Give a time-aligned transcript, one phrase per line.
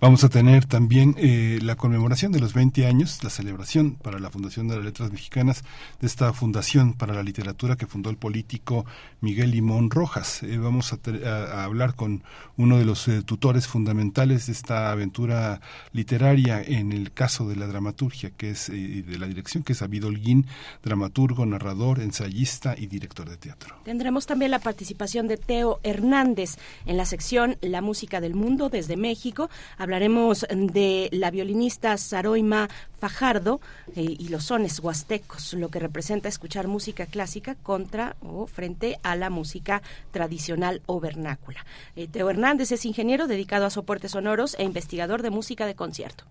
[0.00, 4.30] Vamos a tener también eh, la conmemoración de los 20 años, la celebración para la
[4.30, 5.62] Fundación de las Letras Mexicanas
[6.00, 8.84] de esta Fundación para la Literatura que fundó el político
[9.20, 10.42] Miguel Limón Rojas.
[10.42, 12.24] Eh, vamos a, hablar con
[12.56, 15.60] uno de los eh, tutores fundamentales de esta aventura
[15.92, 20.06] literaria en el caso de la dramaturgia, que es de la dirección, que es David
[20.06, 20.46] Holguín,
[20.82, 23.76] dramaturgo, narrador, ensayista y director de teatro.
[23.84, 28.96] Tendremos también la participación de Teo Hernández en la sección La música del mundo desde
[28.96, 29.50] México.
[29.78, 33.60] Hablaremos de la violinista Saroima Fajardo
[33.94, 37.19] eh, y los sones huastecos, lo que representa escuchar música clásica
[37.62, 41.64] contra o frente a la música tradicional o vernácula.
[41.96, 46.24] Eh, Teo Hernández es ingeniero dedicado a soportes sonoros e investigador de música de concierto.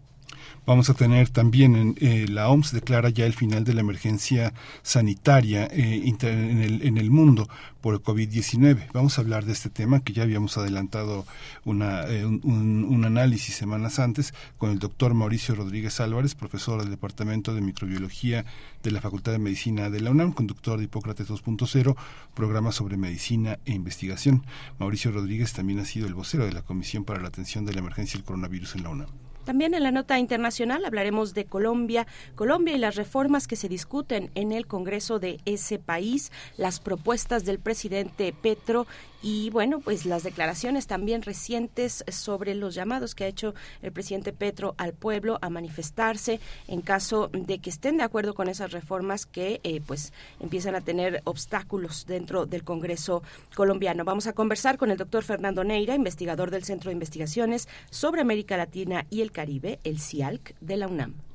[0.66, 4.54] Vamos a tener también, en, eh, la OMS declara ya el final de la emergencia
[4.84, 7.48] sanitaria eh, en, el, en el mundo
[7.82, 8.90] por el COVID-19.
[8.94, 11.26] Vamos a hablar de este tema que ya habíamos adelantado
[11.66, 17.56] una, eh, un, análisis semanas antes con el doctor Mauricio Rodríguez Álvarez, profesor del Departamento
[17.56, 18.46] de Microbiología
[18.84, 21.96] de la Facultad de Medicina de la UNAM, conductor de Hipócrates 2.0,
[22.36, 24.46] programa sobre medicina e investigación.
[24.78, 27.80] Mauricio Rodríguez también ha sido el vocero de la Comisión para la Atención de la
[27.80, 29.29] Emergencia del Coronavirus en la UNAM.
[29.50, 32.06] También en la nota internacional hablaremos de Colombia,
[32.36, 37.46] Colombia y las reformas que se discuten en el Congreso de ese país, las propuestas
[37.46, 38.86] del presidente Petro
[39.22, 44.32] y bueno, pues las declaraciones también recientes sobre los llamados que ha hecho el presidente
[44.32, 49.26] Petro al pueblo a manifestarse en caso de que estén de acuerdo con esas reformas
[49.26, 53.22] que eh, pues empiezan a tener obstáculos dentro del Congreso
[53.56, 54.06] colombiano.
[54.06, 58.58] Vamos a conversar con el doctor Fernando Neira, investigador del Centro de Investigaciones sobre América
[58.58, 61.29] Latina y el Caribe, el CIALC de la UNAM.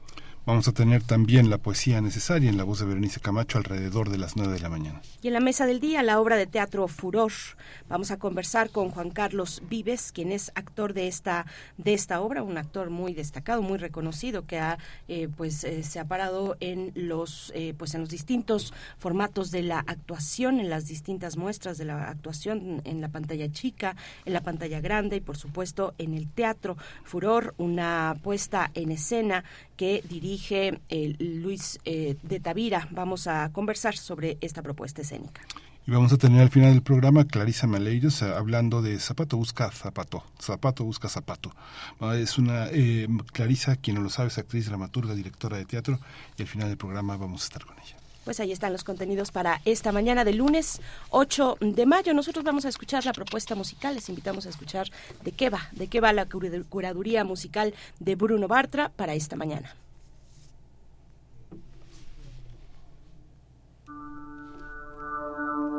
[0.46, 4.18] Vamos a tener también la poesía necesaria en la voz de Berenice Camacho alrededor de
[4.18, 5.00] las 9 de la mañana.
[5.22, 7.32] Y en la mesa del día, la obra de teatro Furor.
[7.88, 11.46] Vamos a conversar con Juan Carlos Vives, quien es actor de esta,
[11.78, 14.76] de esta obra, un actor muy destacado, muy reconocido, que ha,
[15.08, 19.62] eh, pues, eh, se ha parado en los, eh, pues, en los distintos formatos de
[19.62, 23.96] la actuación, en las distintas muestras de la actuación, en la pantalla chica,
[24.26, 26.76] en la pantalla grande y, por supuesto, en el teatro.
[27.02, 29.42] Furor, una puesta en escena
[29.76, 32.88] que dirige eh, Luis eh, de Tavira.
[32.90, 35.42] Vamos a conversar sobre esta propuesta escénica.
[35.86, 39.70] Y vamos a tener al final del programa Clarisa Maleiros eh, hablando de Zapato busca
[39.70, 41.52] zapato, Zapato busca zapato.
[42.00, 42.68] Ah, es una
[43.32, 45.98] Clarisa, quien no lo sabe, es actriz, dramaturga, directora de teatro
[46.38, 48.03] y al final del programa vamos a estar con ella.
[48.24, 50.80] Pues ahí están los contenidos para esta mañana de lunes
[51.10, 52.14] 8 de mayo.
[52.14, 53.94] Nosotros vamos a escuchar la propuesta musical.
[53.94, 54.88] Les invitamos a escuchar
[55.22, 59.74] de qué va, de qué va la curaduría musical de Bruno Bartra para esta mañana.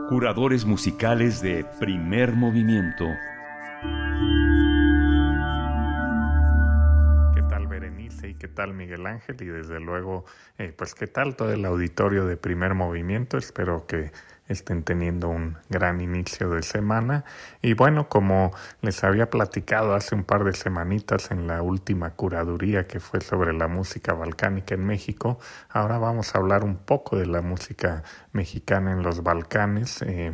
[0.10, 3.06] Curadores musicales de primer movimiento.
[8.45, 10.24] Qué tal Miguel Ángel y desde luego,
[10.59, 13.39] eh, pues qué tal todo el auditorio de primer movimiento.
[13.39, 14.12] Espero que
[14.47, 17.25] estén teniendo un gran inicio de semana.
[17.63, 18.51] Y bueno, como
[18.81, 23.51] les había platicado hace un par de semanitas en la última curaduría que fue sobre
[23.51, 25.39] la música balcánica en México,
[25.69, 30.03] ahora vamos a hablar un poco de la música mexicana en los Balcanes.
[30.03, 30.33] Eh,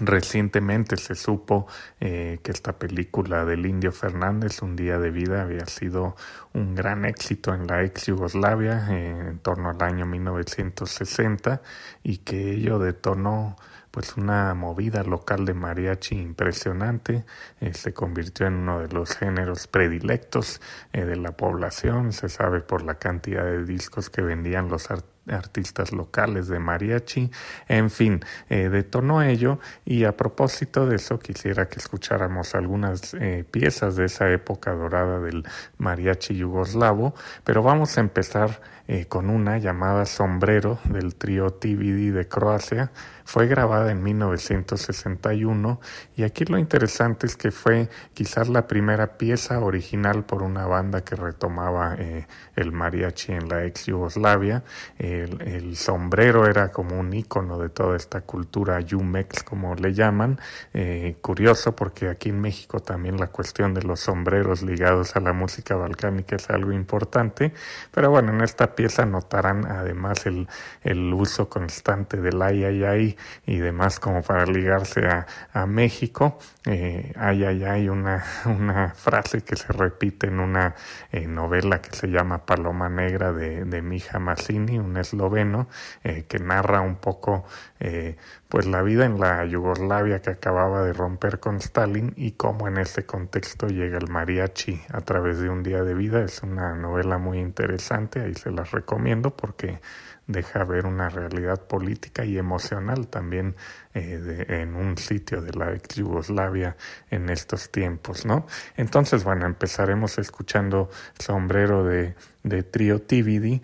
[0.00, 1.68] Recientemente se supo
[2.00, 6.16] eh, que esta película del Indio Fernández, Un día de vida, había sido
[6.52, 11.62] un gran éxito en la ex Yugoslavia eh, en torno al año 1960
[12.02, 13.56] y que ello detonó
[13.92, 17.24] pues una movida local de mariachi impresionante,
[17.60, 20.60] eh, se convirtió en uno de los géneros predilectos
[20.92, 25.92] de la población, se sabe por la cantidad de discos que vendían los artistas artistas
[25.92, 27.30] locales de mariachi,
[27.68, 33.44] en fin, eh, detonó ello y a propósito de eso quisiera que escucháramos algunas eh,
[33.50, 35.44] piezas de esa época dorada del
[35.78, 42.28] mariachi yugoslavo, pero vamos a empezar eh, con una llamada Sombrero del trío TVD de
[42.28, 42.92] Croacia.
[43.24, 45.80] Fue grabada en 1961
[46.14, 51.02] y aquí lo interesante es que fue quizás la primera pieza original por una banda
[51.02, 54.62] que retomaba eh, el mariachi en la ex Yugoslavia.
[54.98, 60.38] El, sombrero era como un icono de toda esta cultura Yumex, como le llaman.
[60.74, 65.32] Eh, curioso porque aquí en México también la cuestión de los sombreros ligados a la
[65.32, 67.54] música balcánica es algo importante.
[67.90, 70.48] Pero bueno, en esta pieza notarán además el,
[70.82, 73.16] el uso constante del ay, ay, ay
[73.46, 76.38] y demás como para ligarse a, a México.
[76.66, 80.74] Eh, ay, ay, ay, una, una frase que se repite en una
[81.12, 85.68] eh, novela que se llama Paloma Negra de, de Mija Massini, un esloveno,
[86.02, 87.44] eh, que narra un poco
[87.80, 88.16] eh,
[88.48, 92.78] pues la vida en la Yugoslavia que acababa de romper con Stalin y cómo en
[92.78, 96.22] ese contexto llega el mariachi a través de un día de vida.
[96.22, 99.80] Es una novela muy interesante, ahí se las recomiendo porque
[100.26, 103.56] deja ver una realidad política y emocional también
[103.92, 106.76] eh, en un sitio de la ex Yugoslavia
[107.10, 108.46] en estos tiempos, ¿no?
[108.76, 113.62] Entonces, bueno, empezaremos escuchando Sombrero de, de Trio Tividi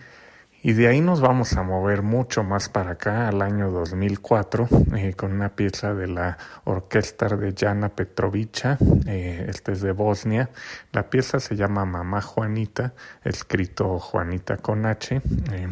[0.63, 5.15] y de ahí nos vamos a mover mucho más para acá, al año 2004, eh,
[5.15, 8.77] con una pieza de la orquesta de Jana Petrovicha,
[9.07, 10.51] eh, este es de Bosnia.
[10.93, 12.93] La pieza se llama Mamá Juanita,
[13.25, 15.23] escrito Juanita con H.
[15.53, 15.69] Eh,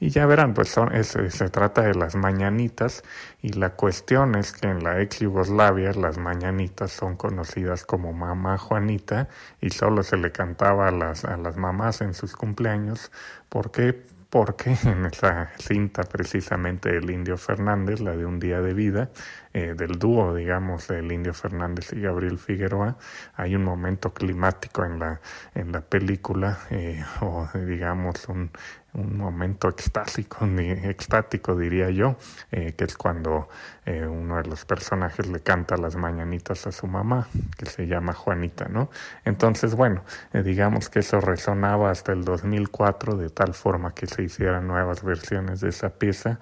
[0.00, 3.04] y ya verán, pues son, se trata de las mañanitas.
[3.42, 8.58] Y la cuestión es que en la ex Yugoslavia las mañanitas son conocidas como Mamá
[8.58, 9.28] Juanita
[9.60, 13.12] y solo se le cantaba a las, a las mamás en sus cumpleaños.
[13.48, 19.10] porque porque en esa cinta precisamente del Indio Fernández, la de Un Día de Vida,
[19.52, 22.96] eh, del dúo, digamos, del Indio Fernández y Gabriel Figueroa,
[23.34, 25.20] hay un momento climático en la,
[25.54, 28.50] en la película, eh, o digamos un,
[28.94, 32.16] un momento extático, extático diría yo,
[32.50, 33.48] eh, que es cuando
[33.86, 38.12] eh, uno de los personajes le canta las mañanitas a su mamá, que se llama
[38.12, 38.90] Juanita, ¿no?
[39.24, 44.22] Entonces, bueno, eh, digamos que eso resonaba hasta el 2004 de tal forma que se
[44.22, 46.38] hicieran nuevas versiones de esa pieza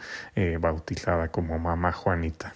[0.61, 2.53] bautizada como Mamá Juanita.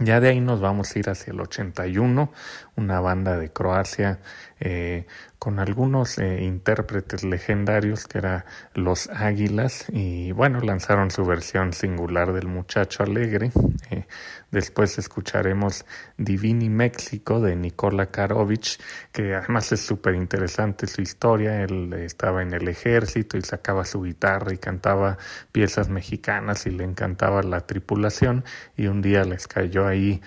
[0.00, 2.32] Ya de ahí nos vamos a ir hacia el 81,
[2.74, 4.18] una banda de Croacia
[4.58, 5.06] eh,
[5.38, 8.44] con algunos eh, intérpretes legendarios que eran
[8.74, 13.52] Los Águilas y bueno, lanzaron su versión singular del Muchacho Alegre.
[13.90, 14.06] Eh,
[14.50, 15.84] después escucharemos
[16.16, 18.78] Divini México de Nikola Karovich,
[19.12, 21.62] que además es súper interesante su historia.
[21.62, 25.18] Él estaba en el ejército y sacaba su guitarra y cantaba
[25.52, 28.44] piezas mexicanas y le encantaba la tripulación
[28.76, 30.20] y un día les cayó ahí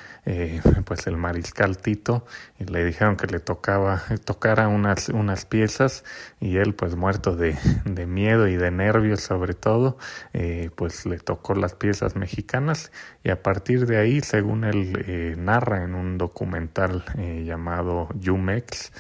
[0.86, 2.26] pues el mariscal Tito
[2.60, 6.04] y le dijeron que le tocaba tocara unas, unas piezas
[6.40, 9.98] y él pues muerto de, de miedo y de nervios sobre todo,
[10.34, 12.92] eh, pues le tocó las piezas mexicanas
[13.24, 18.92] y a partir de ahí, según él eh, narra en un documental eh, llamado Yumex,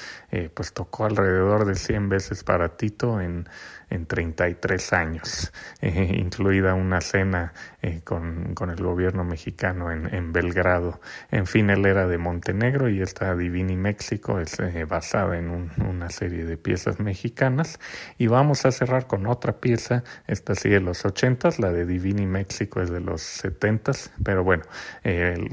[0.53, 3.47] pues tocó alrededor de 100 veces para Tito en
[3.89, 10.33] en 33 años, eh, incluida una cena eh, con, con, el gobierno mexicano en, en,
[10.33, 10.99] Belgrado.
[11.31, 15.71] En fin, él era de Montenegro y esta Divini México es eh, basada en un,
[15.77, 17.79] una serie de piezas mexicanas.
[18.17, 22.25] Y vamos a cerrar con otra pieza, esta sí de los 80 la de Divini
[22.25, 23.77] México es de los 70
[24.23, 24.63] pero bueno,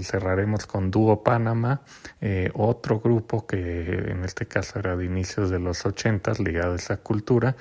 [0.03, 1.83] cerraremos con Dúo Panamá,
[2.55, 6.97] otro grupo que en este caso era de inicios de los 80 ligado a esa
[6.97, 7.55] cultura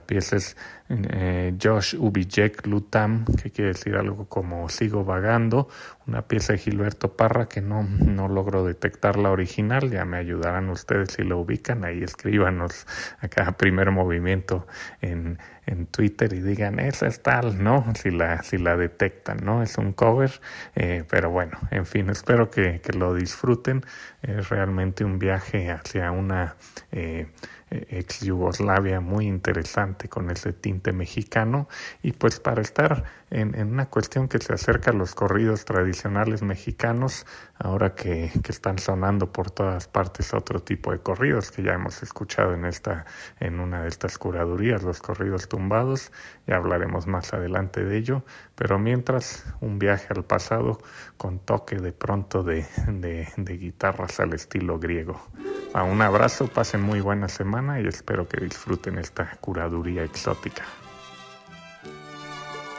[0.00, 0.56] pieza es
[0.88, 5.68] eh, Josh Ubijek Lutam, que quiere decir algo como Sigo vagando,
[6.06, 10.68] una pieza de Gilberto Parra que no, no logro detectar la original, ya me ayudarán
[10.68, 12.86] ustedes si lo ubican, ahí escríbanos
[13.20, 14.66] acá primer movimiento
[15.00, 17.84] en, en Twitter y digan, esa es tal, ¿no?
[17.94, 19.62] Si la, si la detectan, ¿no?
[19.62, 20.40] Es un cover,
[20.74, 23.82] eh, pero bueno, en fin, espero que, que, lo disfruten,
[24.20, 26.56] es realmente un viaje hacia una...
[26.90, 27.28] Eh,
[27.90, 31.68] ex Yugoslavia muy interesante con ese tinte mexicano.
[32.02, 37.26] Y pues para estar en, una cuestión que se acerca a los corridos tradicionales mexicanos,
[37.58, 42.52] ahora que, están sonando por todas partes otro tipo de corridos que ya hemos escuchado
[42.52, 43.06] en esta,
[43.40, 46.12] en una de estas curadurías, los corridos tumbados,
[46.46, 48.22] ya hablaremos más adelante de ello,
[48.54, 50.78] pero mientras un viaje al pasado
[51.16, 55.20] con toque de pronto de, de, de guitarras al estilo griego.
[55.72, 60.64] A un abrazo, pasen muy buena semana y espero que disfruten esta curaduría exótica.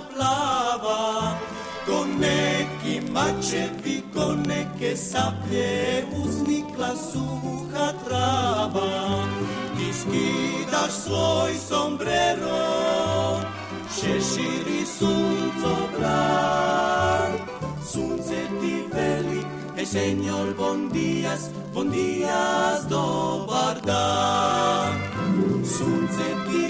[0.00, 1.38] Ogromna plava,
[1.86, 4.02] koneki mačevi,
[7.12, 9.24] suha trava.
[9.76, 13.40] Ti skidaš svoj sombrero,
[14.00, 16.40] šeširi suncobran,
[17.92, 19.42] sunce ti veli,
[19.76, 24.92] e señor bon días, bon días dobar dan.
[25.64, 26.69] Sunce ti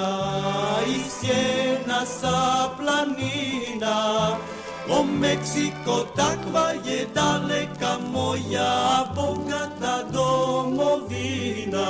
[0.00, 4.36] susza i siena sa planina,
[4.88, 11.88] o Meksiko takva je daleka moja bogata domovina.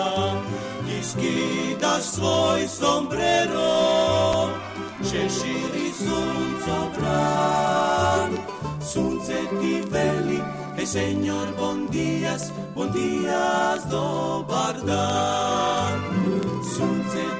[0.87, 4.51] Ti skidaš svoj sombrero,
[5.03, 7.41] še širi suncobran.
[8.83, 10.43] Sunce ti veli,
[10.77, 16.01] e señor bon días, bon días dobar dan.
[16.77, 17.40] Sunce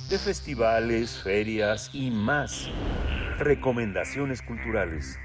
[0.09, 2.71] De festivales, ferias y más.
[3.41, 5.19] Recomendaciones culturales.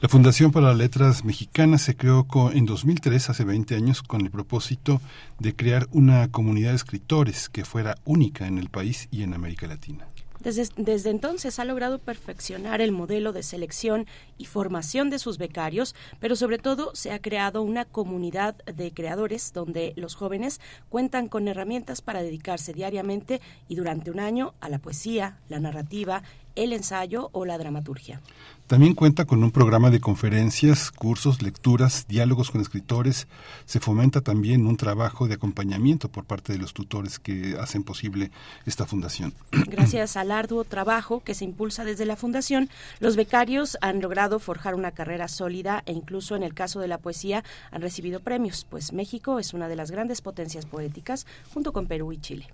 [0.00, 5.00] La Fundación para Letras Mexicanas se creó en 2003, hace 20 años, con el propósito
[5.40, 9.66] de crear una comunidad de escritores que fuera única en el país y en América
[9.66, 10.06] Latina.
[10.38, 15.96] Desde, desde, entonces ha logrado perfeccionar el modelo de selección y formación de sus becarios,
[16.20, 21.48] pero sobre todo se ha creado una comunidad de creadores donde los jóvenes cuentan con
[21.48, 26.22] herramientas para dedicarse diariamente y durante un año a la poesía, la narrativa,
[26.58, 28.20] el ensayo o la dramaturgia.
[28.68, 33.26] También cuenta con un programa de conferencias, cursos, lecturas, diálogos con escritores.
[33.64, 38.30] Se fomenta también un trabajo de acompañamiento por parte de los tutores que hacen posible
[38.66, 39.32] esta fundación.
[39.52, 42.68] Gracias al arduo trabajo que se impulsa desde la fundación,
[43.00, 46.98] los becarios han logrado forjar una carrera sólida e incluso en el caso de la
[46.98, 51.86] poesía han recibido premios, pues México es una de las grandes potencias poéticas junto con
[51.86, 52.48] Perú y Chile.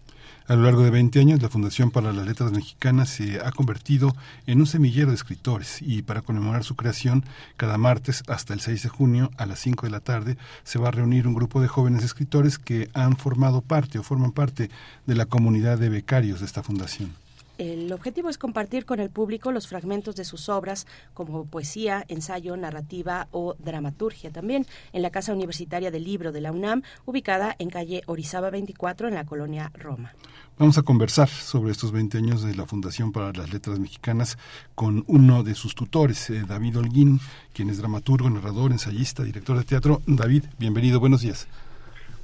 [0.46, 4.14] A lo largo de 20 años, la Fundación para las Letras Mexicanas se ha convertido
[4.46, 7.24] en un semillero de escritores y para conmemorar su creación,
[7.56, 10.88] cada martes hasta el 6 de junio a las 5 de la tarde se va
[10.88, 14.68] a reunir un grupo de jóvenes escritores que han formado parte o forman parte
[15.06, 17.14] de la comunidad de becarios de esta fundación.
[17.56, 22.56] El objetivo es compartir con el público los fragmentos de sus obras como poesía, ensayo,
[22.56, 24.30] narrativa o dramaturgia.
[24.30, 29.06] También en la Casa Universitaria del Libro de la UNAM, ubicada en calle Orizaba 24
[29.06, 30.12] en la colonia Roma.
[30.56, 34.38] Vamos a conversar sobre estos 20 años de la Fundación para las Letras Mexicanas
[34.76, 37.18] con uno de sus tutores, eh, David Holguín,
[37.52, 40.00] quien es dramaturgo, narrador, ensayista, director de teatro.
[40.06, 41.48] David, bienvenido, buenos días.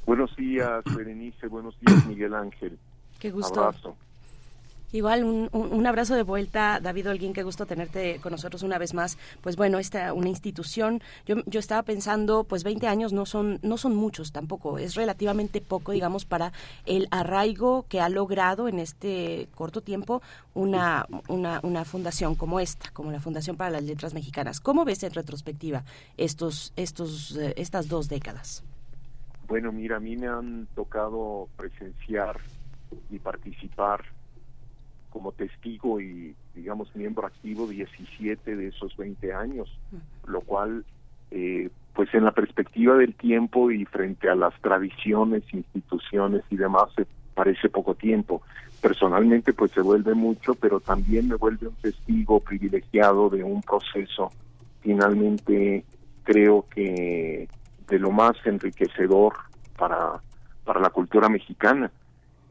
[0.07, 1.49] Buenos días, Berenice.
[1.49, 2.79] Buenos días, Miguel Ángel.
[3.19, 3.65] Qué gusto.
[3.65, 3.97] Abrazo.
[4.92, 8.92] Igual un, un, abrazo de vuelta, David Holguín, qué gusto tenerte con nosotros una vez
[8.92, 9.18] más.
[9.40, 13.76] Pues bueno, esta una institución, yo, yo estaba pensando, pues 20 años no son no
[13.76, 16.52] son muchos tampoco, es relativamente poco, digamos, para
[16.87, 20.23] el arraigo que ha logrado en este corto tiempo
[20.54, 24.61] una, una, una fundación como esta, como la Fundación para las Letras Mexicanas.
[24.61, 25.85] ¿Cómo ves en retrospectiva
[26.16, 28.64] estos estos eh, estas dos décadas?
[29.47, 32.40] Bueno, mira, a mí me han tocado presenciar
[33.11, 34.04] y participar
[35.11, 39.79] como testigo y, digamos, miembro activo 17 de esos 20 años,
[40.26, 40.85] lo cual,
[41.31, 46.85] eh, pues en la perspectiva del tiempo y frente a las tradiciones, instituciones y demás,
[46.97, 48.43] se parece poco tiempo.
[48.81, 54.31] Personalmente, pues se vuelve mucho, pero también me vuelve un testigo privilegiado de un proceso
[54.81, 55.85] finalmente
[56.25, 57.49] creo que
[57.88, 59.35] de lo más enriquecedor
[59.76, 60.21] para,
[60.64, 61.90] para la cultura mexicana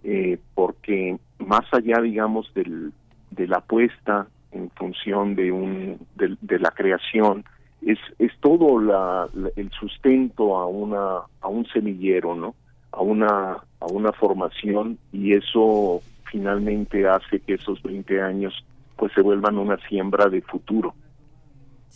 [0.03, 2.93] eh, porque más allá, digamos, del,
[3.31, 7.45] de la apuesta en función de, un, de, la creación,
[7.81, 12.55] es, es todo la, el sustento a, una, a un semillero, ¿no?
[12.91, 16.01] A una, a una formación y eso
[16.31, 18.65] finalmente hace que esos 20 años
[18.95, 20.93] pues se vuelvan una siembra de futuro.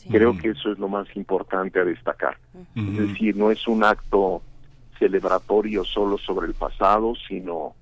[0.09, 2.37] Creo que eso es lo más importante a destacar.
[2.75, 4.41] Es decir, no es un acto
[4.99, 7.75] celebratorio solo sobre el pasado, sino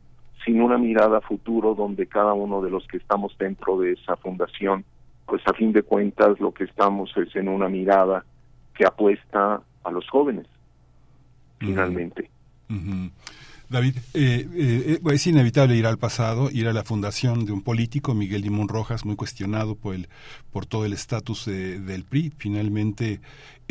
[0.46, 4.16] sin una mirada a futuro donde cada uno de los que estamos dentro de esa
[4.16, 4.84] fundación,
[5.26, 8.26] pues a fin de cuentas lo que estamos es en una mirada
[8.74, 10.48] que apuesta a los jóvenes,
[11.60, 12.30] finalmente.
[13.72, 17.62] David, eh, eh, eh, es inevitable ir al pasado, ir a la fundación de un
[17.62, 20.10] político, Miguel Limón Rojas, muy cuestionado por, el,
[20.52, 22.34] por todo el estatus del PRI.
[22.36, 23.22] Finalmente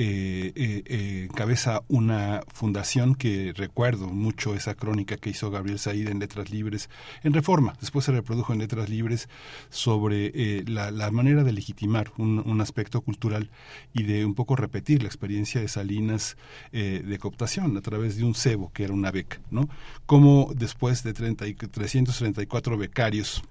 [0.03, 6.09] eh, eh, eh, encabeza una fundación que recuerdo mucho esa crónica que hizo Gabriel Said
[6.09, 6.89] en Letras Libres,
[7.23, 9.29] en Reforma, después se reprodujo en Letras Libres
[9.69, 13.51] sobre la, manera de legitimar un, un, aspecto cultural
[13.93, 16.39] y de un poco repetir la experiencia de Salinas
[16.73, 19.69] de cooptación a través de un cebo que era una beca, ¿no?
[20.07, 23.43] Como después de 30 y 334 becarios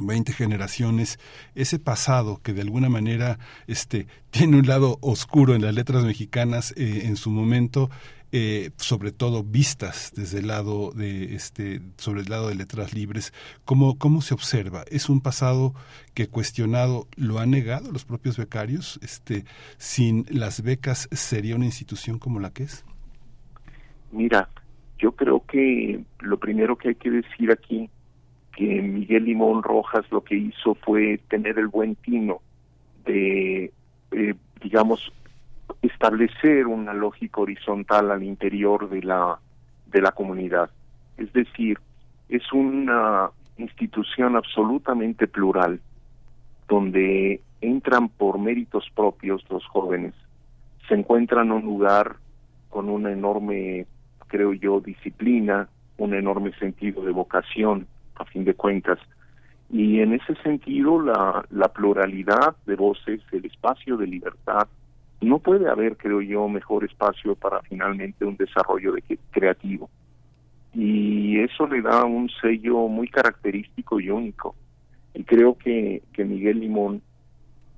[0.00, 1.18] 20 generaciones,
[1.54, 6.72] ese pasado que de alguna manera este, tiene un lado oscuro en las letras mexicanas
[6.76, 7.90] eh, en su momento,
[8.32, 13.32] eh, sobre todo vistas desde el lado de este, sobre el lado de letras libres,
[13.64, 14.84] ¿cómo, cómo se observa?
[14.88, 15.74] ¿Es un pasado
[16.14, 19.00] que cuestionado lo han negado los propios becarios?
[19.02, 19.44] Este,
[19.78, 22.84] sin las becas sería una institución como la que es?
[24.12, 24.48] Mira,
[24.98, 27.90] yo creo que lo primero que hay que decir aquí
[28.60, 32.42] que Miguel Limón Rojas lo que hizo fue tener el buen tino
[33.06, 33.72] de,
[34.10, 35.10] eh, digamos,
[35.80, 39.38] establecer una lógica horizontal al interior de la,
[39.86, 40.68] de la comunidad.
[41.16, 41.78] Es decir,
[42.28, 45.80] es una institución absolutamente plural,
[46.68, 50.12] donde entran por méritos propios los jóvenes,
[50.86, 52.16] se encuentran en un lugar
[52.68, 53.86] con una enorme,
[54.26, 57.86] creo yo, disciplina, un enorme sentido de vocación,
[58.20, 58.98] a fin de cuentas.
[59.70, 64.66] Y en ese sentido, la, pluralidad de voces, el espacio de libertad,
[65.20, 69.88] no puede haber, creo yo, mejor espacio para finalmente un desarrollo de creativo.
[70.74, 74.54] Y eso le da un sello muy característico y único.
[75.14, 77.02] Y creo que, que Miguel Limón,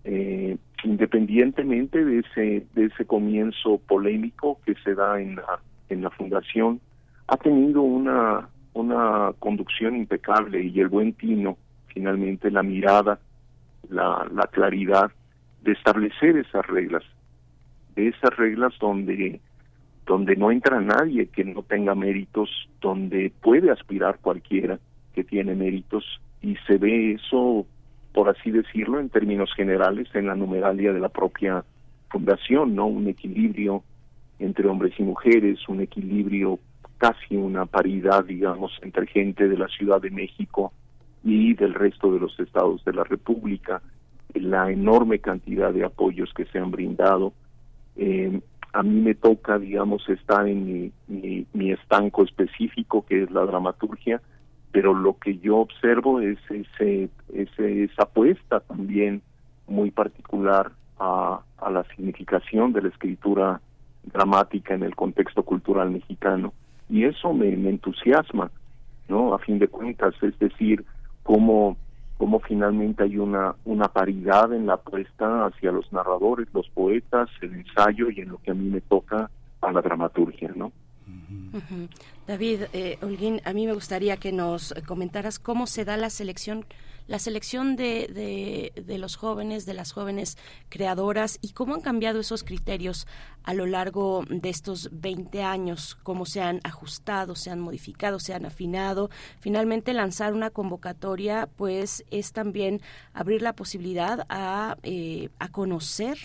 [0.05, 5.41] eh, independientemente de ese, de ese comienzo polémico que se da en
[5.89, 6.81] en la fundación,
[7.29, 11.59] ha tenido una, una conducción impecable y el buen tino,
[11.89, 13.19] finalmente la mirada,
[13.89, 15.11] la, la claridad
[15.63, 17.05] de establecer esas reglas,
[17.95, 19.41] de esas reglas donde
[20.07, 24.79] donde no entra nadie que no tenga méritos, donde puede aspirar cualquiera
[25.15, 26.05] que tiene méritos
[26.41, 27.67] y se ve eso,
[28.13, 31.65] por así decirlo, en términos generales en la numeralia de la propia
[32.11, 32.87] fundación, ¿no?
[32.87, 33.85] Un equilibrio
[34.39, 36.59] entre hombres y mujeres, un equilibrio
[37.03, 40.73] casi una paridad, digamos, entre gente de la Ciudad de México
[41.25, 43.83] y del resto de los estados de la República,
[44.35, 47.33] la enorme cantidad de apoyos que se han brindado.
[47.97, 48.41] Eh,
[48.73, 54.23] a mí me toca, digamos, estar en mi, mi, estanco específico, que es la dramaturgia,
[54.71, 59.23] pero lo que yo observo es ese, ese, esa apuesta también
[59.67, 63.61] muy particular a la significación de la escritura
[64.05, 66.53] dramática en el contexto cultural mexicano
[66.93, 68.51] y eso me, entusiasma,
[69.09, 69.35] ¿no?
[69.35, 70.85] A fin de cuentas, es decir,
[71.23, 71.79] cómo,
[72.19, 77.55] cómo finalmente hay una, una paridad en la apuesta hacia los narradores, los poetas, el
[77.55, 79.31] ensayo y en lo que a mí me toca
[79.63, 80.71] a la dramaturgia, ¿no?
[82.27, 86.67] David, eh, Holguín, a mí me gustaría que nos comentaras cómo se da la selección
[87.07, 90.37] la selección de, de, los jóvenes, de las jóvenes
[90.69, 93.07] creadoras y cómo han cambiado esos criterios
[93.43, 98.35] a lo largo de estos 20 años, cómo se han ajustado, se han modificado, se
[98.35, 99.11] han afinado.
[99.41, 102.81] Finalmente, lanzar una convocatoria, pues es también
[103.13, 106.19] abrir la posibilidad a, eh, a conocer,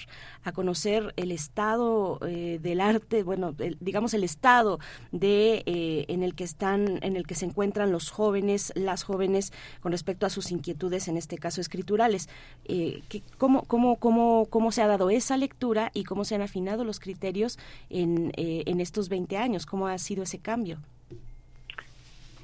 [0.48, 4.80] a conocer el estado eh, del arte, bueno, digamos el estado
[5.12, 9.52] de eh, en el que están, en el que se encuentran los jóvenes, las jóvenes
[9.82, 12.30] con respecto a sus inquietudes, en este caso escriturales.
[13.38, 17.00] ¿cómo, cómo, cómo, ¿Cómo se ha dado esa lectura y cómo se han afinado los
[17.00, 19.66] criterios en, eh, en estos 20 años?
[19.66, 20.78] ¿Cómo ha sido ese cambio?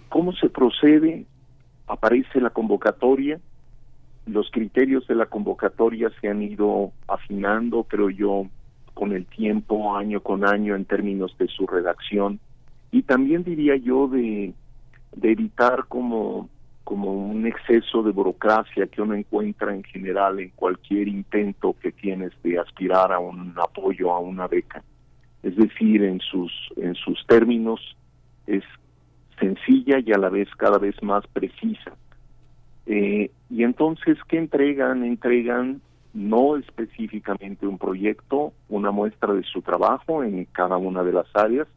[0.09, 1.25] ¿Cómo se procede?
[1.87, 3.39] Aparece la convocatoria,
[4.25, 8.47] los criterios de la convocatoria se han ido afinando, creo yo,
[8.93, 12.39] con el tiempo, año con año, en términos de su redacción,
[12.91, 14.53] y también diría yo de,
[15.21, 16.49] evitar como
[16.83, 22.33] como un exceso de burocracia que uno encuentra en general en cualquier intento que tienes
[22.43, 24.83] de aspirar a un apoyo a una beca.
[25.43, 27.79] Es decir, en sus en sus términos
[28.47, 28.63] es
[29.39, 31.93] sencilla y a la vez cada vez más precisa.
[32.85, 35.03] Eh, y entonces, ¿qué entregan?
[35.03, 35.81] Entregan
[36.13, 41.67] no específicamente un proyecto, una muestra de su trabajo en cada una de las áreas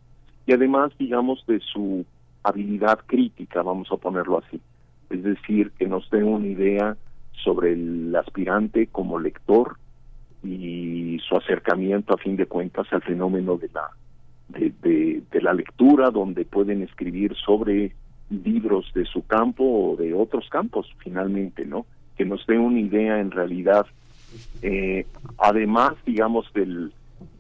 [0.47, 2.05] y además, digamos, de su
[2.43, 4.61] habilidad crítica, vamos a ponerlo así
[5.11, 6.97] es decir, que nos dé una idea
[7.45, 9.77] sobre el aspirante como lector
[10.43, 13.91] y su acercamiento a fin de cuentas al fenómeno de la
[14.49, 17.95] de, la lectura donde pueden escribir sobre
[18.31, 21.87] libros de su campo o de otros campos finalmente no
[22.17, 23.87] que nos dé una idea en realidad
[24.63, 25.07] eh,
[25.39, 26.93] además digamos del,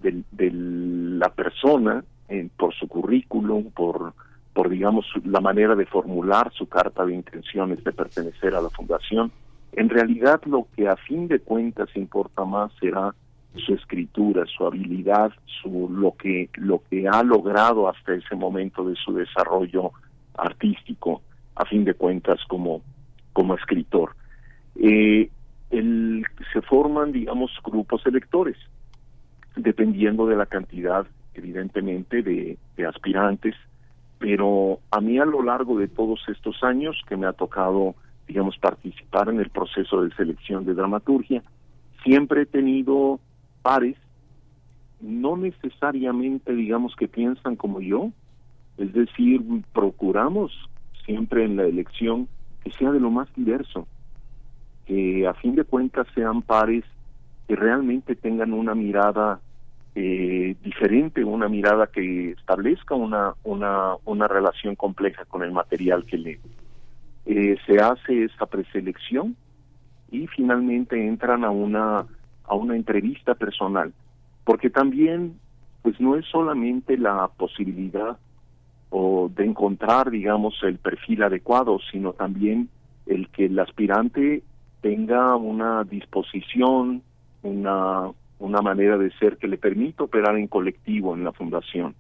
[0.02, 4.14] del de la persona eh, por su currículum por
[4.56, 9.30] por digamos la manera de formular su carta de intenciones de pertenecer a la fundación.
[9.72, 13.14] En realidad lo que a fin de cuentas importa más será
[13.54, 18.94] su escritura, su habilidad, su lo que lo que ha logrado hasta ese momento de
[18.96, 19.92] su desarrollo
[20.38, 21.22] artístico,
[21.54, 22.82] a fin de cuentas como
[23.32, 24.16] como escritor.
[24.76, 25.30] Eh,
[25.70, 28.56] se forman, digamos, grupos electores,
[29.56, 33.54] dependiendo de la cantidad, evidentemente, de aspirantes
[34.18, 37.94] pero a mí a lo largo de todos estos años que me ha tocado,
[38.26, 41.42] digamos, participar en el proceso de selección de dramaturgia,
[42.02, 43.20] siempre he tenido
[43.62, 43.96] pares,
[45.00, 48.10] no necesariamente, digamos, que piensan como yo,
[48.78, 50.52] es decir, procuramos
[51.04, 52.28] siempre en la elección
[52.62, 53.86] que sea de lo más diverso,
[54.86, 56.84] que a fin de cuentas sean pares
[57.48, 59.40] que realmente tengan una mirada
[59.94, 66.18] eh, diferente, una mirada que establezca una, una, una relación compleja con el material que
[66.18, 66.38] lee.
[67.24, 69.36] Eh, se hace esa preselección
[70.10, 72.04] y finalmente entran a una,
[72.44, 73.92] a una entrevista personal,
[74.44, 75.38] porque también
[75.82, 78.18] pues no es solamente la posibilidad
[78.90, 82.68] o de encontrar, digamos, el perfil adecuado, sino también
[83.06, 84.42] el que el aspirante
[84.80, 87.02] tenga una disposición,
[87.42, 91.94] una una manera de ser que le permite operar en colectivo en la fundación.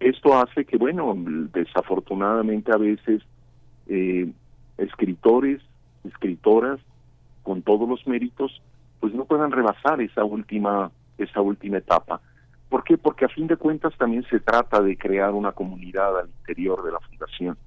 [0.00, 1.14] Esto hace que, bueno,
[1.52, 3.22] desafortunadamente a veces
[3.86, 4.30] eh,
[4.78, 5.60] escritores,
[6.04, 6.80] escritoras,
[7.42, 8.60] con todos los méritos,
[8.98, 12.20] pues no puedan rebasar esa última, esa última etapa.
[12.70, 12.96] ¿Por qué?
[12.96, 16.92] Porque a fin de cuentas también se trata de crear una comunidad al interior de
[16.92, 17.58] la fundación.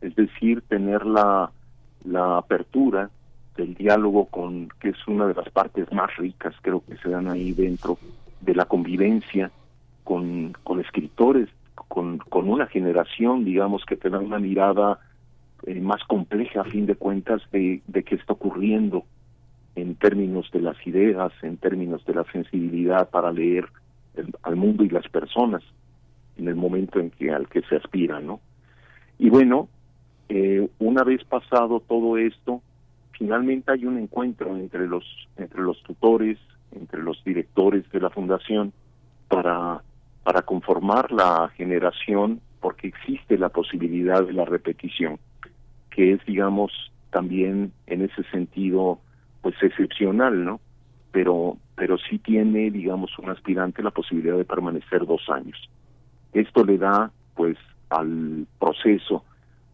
[0.00, 1.50] Es decir, tener la,
[2.04, 3.10] la apertura
[3.56, 7.28] del diálogo con que es una de las partes más ricas creo que se dan
[7.28, 7.98] ahí dentro
[8.40, 9.50] de la convivencia
[10.02, 11.48] con, con escritores
[11.88, 14.98] con, con una generación digamos que te da una mirada
[15.66, 19.04] eh, más compleja a fin de cuentas de, de qué está ocurriendo
[19.76, 23.68] en términos de las ideas en términos de la sensibilidad para leer
[24.42, 25.62] al mundo y las personas
[26.36, 28.40] en el momento en que al que se aspira no
[29.18, 29.68] y bueno
[30.28, 32.62] eh, una vez pasado todo esto
[33.18, 35.04] finalmente hay un encuentro entre los
[35.36, 36.38] entre los tutores,
[36.72, 38.72] entre los directores de la fundación
[39.28, 39.82] para
[40.22, 45.18] para conformar la generación porque existe la posibilidad de la repetición,
[45.90, 46.72] que es digamos
[47.10, 49.00] también en ese sentido
[49.42, 50.60] pues excepcional, ¿no?
[51.14, 55.58] Pero pero sí tiene digamos un aspirante la posibilidad de permanecer dos años.
[56.34, 57.56] Esto le da pues
[57.88, 59.24] al proceso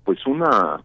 [0.05, 0.85] pues una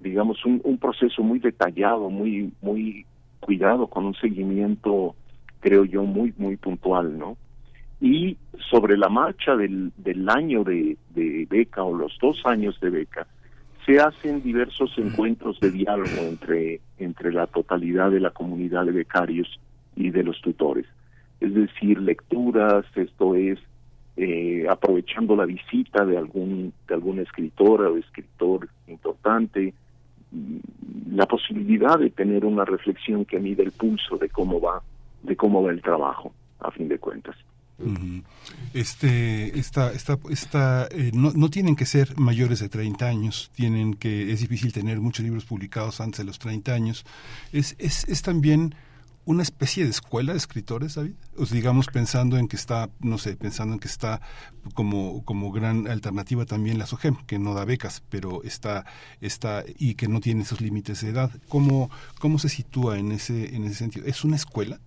[0.00, 3.06] digamos, un, proceso muy detallado, muy, muy
[3.40, 5.14] cuidado, con un seguimiento,
[5.60, 7.36] creo yo, muy, muy puntual, ¿no?
[8.00, 8.36] Y
[8.70, 13.26] sobre la marcha del, del año de, de beca o los dos años de beca,
[13.86, 19.60] se hacen diversos encuentros de diálogo entre, entre la totalidad de la comunidad de becarios
[19.96, 20.86] y de los tutores.
[21.40, 23.58] Es decir, lecturas, esto es
[24.16, 29.74] eh, aprovechando la visita de algún de alguna escritora o escritor importante,
[30.30, 34.82] mm, la posibilidad de tener una reflexión que mide el pulso de cómo va
[35.22, 37.36] de cómo va el trabajo a fin de cuentas.
[38.72, 43.94] Este, esta, esta, esta, eh, no, no, tienen que ser mayores de 30 años, tienen
[43.94, 47.04] que, es difícil tener muchos libros publicados antes de los 30 años.
[47.52, 48.74] Es, es, es también
[49.26, 51.14] una especie de escuela de escritores, David?
[51.36, 54.20] O digamos pensando en que está, no sé, pensando en que está
[54.74, 58.86] como, como gran alternativa también la SOGEM, que no da becas, pero está,
[59.20, 61.30] está y que no tiene esos límites de edad.
[61.48, 64.06] ¿Cómo, cómo se sitúa en ese, en ese sentido?
[64.06, 64.78] ¿Es una escuela?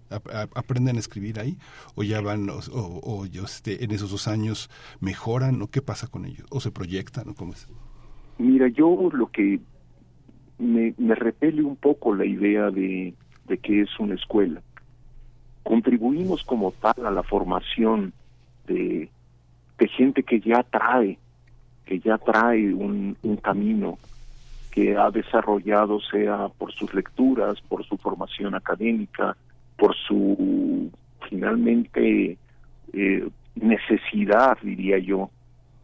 [0.55, 1.57] ¿Aprenden a escribir ahí?
[1.95, 4.69] ¿O ya van, o, este, en esos dos años
[5.01, 5.61] mejoran?
[5.61, 6.47] ¿O qué pasa con ellos?
[6.49, 7.27] ¿O se proyectan?
[7.27, 7.67] ¿O cómo es?
[8.37, 9.59] Mira, yo lo que
[10.59, 13.13] me repele un poco la idea de
[13.49, 14.61] de que es una escuela.
[15.63, 18.13] Contribuimos como tal a la formación
[18.67, 19.09] de,
[19.97, 21.17] gente que ya trae,
[21.85, 23.97] que ya trae un, un camino
[24.71, 29.35] que ha desarrollado, sea por sus lecturas, por su formación académica,
[29.75, 30.91] por su
[31.27, 32.37] finalmente
[32.93, 35.29] eh, necesidad, diría yo,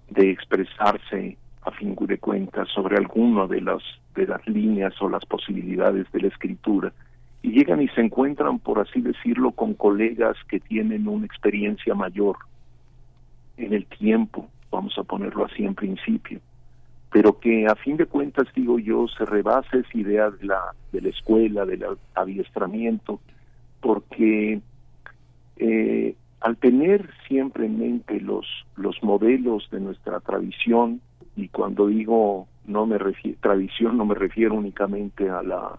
[0.09, 3.81] de expresarse a fin de cuentas sobre alguna de las
[4.15, 6.93] de las líneas o las posibilidades de la escritura
[7.45, 12.37] y llegan y se encuentran, por así decirlo, con colegas que tienen una experiencia mayor
[13.55, 16.39] en el tiempo, vamos a ponerlo así en principio,
[17.11, 20.59] pero que a fin de cuentas, digo yo, se rebasa esa idea de la,
[20.91, 23.19] de la escuela, del adiestramiento,
[23.79, 24.59] porque
[25.57, 30.99] eh, al tener siempre en mente los, los modelos de nuestra tradición,
[31.35, 35.77] y cuando digo no me refiero, tradición no me refiero únicamente a la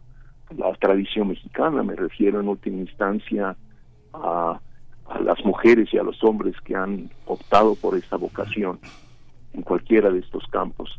[0.57, 3.57] la tradición mexicana, me refiero en última instancia
[4.13, 4.61] a,
[5.23, 8.81] las mujeres y a los hombres que han optado por esta vocación
[9.53, 10.99] en cualquiera de estos campos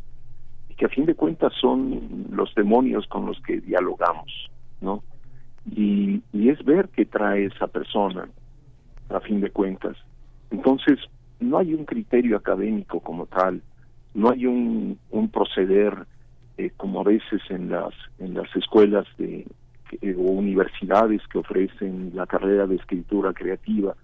[0.70, 5.02] y que a fin de cuentas son los demonios con los que dialogamos, ¿no?
[5.70, 8.28] Y, y es ver qué trae esa persona
[9.10, 9.96] a fin de cuentas.
[10.50, 10.98] Entonces,
[11.40, 13.60] no hay un criterio académico como tal,
[14.14, 16.06] no hay un, un proceder
[16.58, 19.46] eh, como a veces en las en las escuelas de
[20.02, 23.94] eh, o universidades que ofrecen la carrera de escritura creativa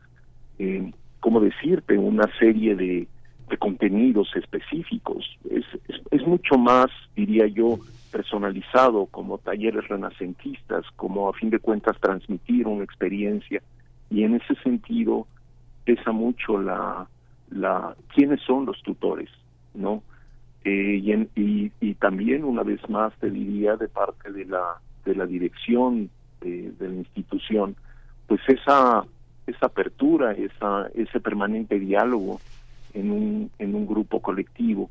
[0.58, 3.08] eh, como decirte una serie de,
[3.48, 5.26] de contenidos específicos.
[5.50, 7.78] Es, es, es mucho más diría yo
[8.12, 13.60] personalizado como talleres renacentistas como a fin de cuentas transmitir una experiencia.
[14.10, 15.26] Y en ese sentido
[15.84, 17.08] pesa mucho la
[17.50, 19.28] la quiénes son los tutores
[19.74, 20.02] no
[20.64, 25.26] eh, y, y, también una vez más te diría de parte de la de la
[25.26, 26.08] dirección
[26.40, 27.76] de, la institución
[28.26, 29.04] pues esa
[29.46, 32.40] esa apertura esa ese permanente diálogo
[32.94, 34.88] en un en un grupo colectivo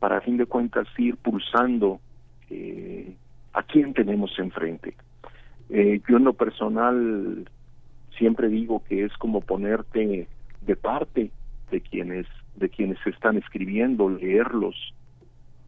[0.00, 2.00] para a fin de cuentas ir pulsando
[2.50, 3.14] eh,
[3.52, 4.94] a quién tenemos enfrente.
[5.70, 7.48] Eh, yo en lo personal
[8.18, 10.26] siempre digo que es como ponerte
[10.60, 11.30] de parte
[11.70, 14.74] de quienes de quienes están escribiendo leerlos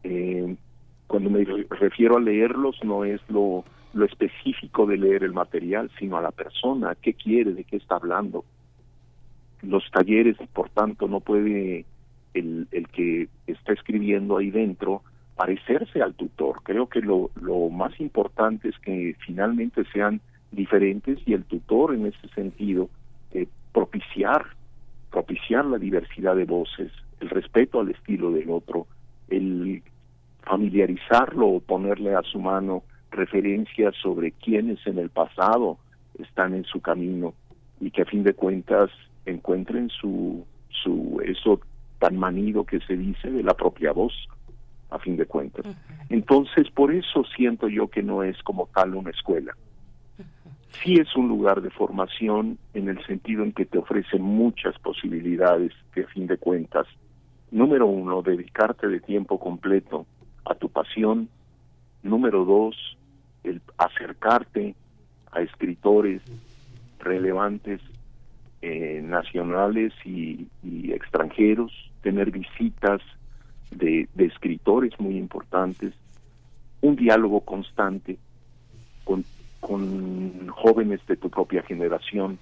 [0.04, 0.56] eh,
[1.06, 6.16] cuando me refiero a leerlos no es lo, lo específico de leer el material, sino
[6.16, 8.44] a la persona, qué quiere, de qué está hablando.
[9.62, 11.84] Los talleres, por tanto, no puede
[12.34, 15.02] el, el que está escribiendo ahí dentro
[15.36, 16.60] parecerse al tutor.
[16.62, 20.20] Creo que lo, lo más importante es que finalmente sean
[20.52, 22.88] diferentes y el tutor en ese sentido
[23.32, 24.46] eh, propiciar
[25.14, 26.90] propiciar la diversidad de voces,
[27.20, 28.88] el respeto al estilo del otro,
[29.28, 29.80] el
[30.46, 35.78] familiarizarlo o ponerle a su mano referencias sobre quienes en el pasado
[36.18, 37.34] están en su camino
[37.80, 38.90] y que a fin de cuentas
[39.26, 40.44] encuentren su
[40.82, 41.60] su eso
[41.98, 44.12] tan manido que se dice de la propia voz
[44.90, 45.64] a fin de cuentas.
[46.08, 49.56] Entonces, por eso siento yo que no es como tal una escuela.
[50.82, 55.72] Sí es un lugar de formación en el sentido en que te ofrece muchas posibilidades
[55.92, 56.86] que a fin de cuentas,
[57.50, 60.06] número uno, dedicarte de tiempo completo
[60.44, 61.28] a tu pasión.
[62.02, 62.76] Número dos,
[63.42, 64.74] el acercarte
[65.32, 66.22] a escritores
[66.98, 67.80] relevantes
[68.62, 70.46] eh, nacionales y,
[70.92, 73.00] extranjeros, tener visitas
[73.70, 75.92] de, escritores muy importantes,
[76.80, 78.16] un diálogo constante
[79.04, 79.24] con,
[79.60, 82.38] con jóvenes de tu propia generación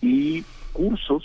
[0.00, 1.24] y cursos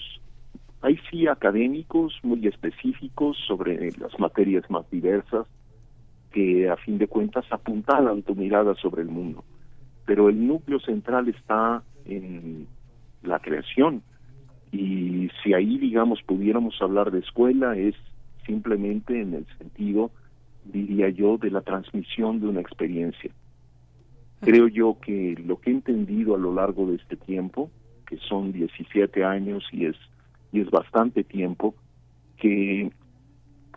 [0.81, 5.45] Hay sí académicos muy específicos sobre las materias más diversas
[6.33, 9.45] que a fin de cuentas apuntalan tu mirada sobre el mundo.
[10.05, 12.67] Pero el núcleo central está en
[13.21, 14.01] la creación.
[14.71, 17.95] Y si ahí, digamos, pudiéramos hablar de escuela, es
[18.45, 20.11] simplemente en el sentido,
[20.65, 23.31] diría yo, de la transmisión de una experiencia.
[24.41, 27.69] Creo yo que lo que he entendido a lo largo de este tiempo,
[28.05, 29.95] que son 17 años y es,
[30.51, 31.75] y es bastante tiempo,
[32.37, 32.91] que,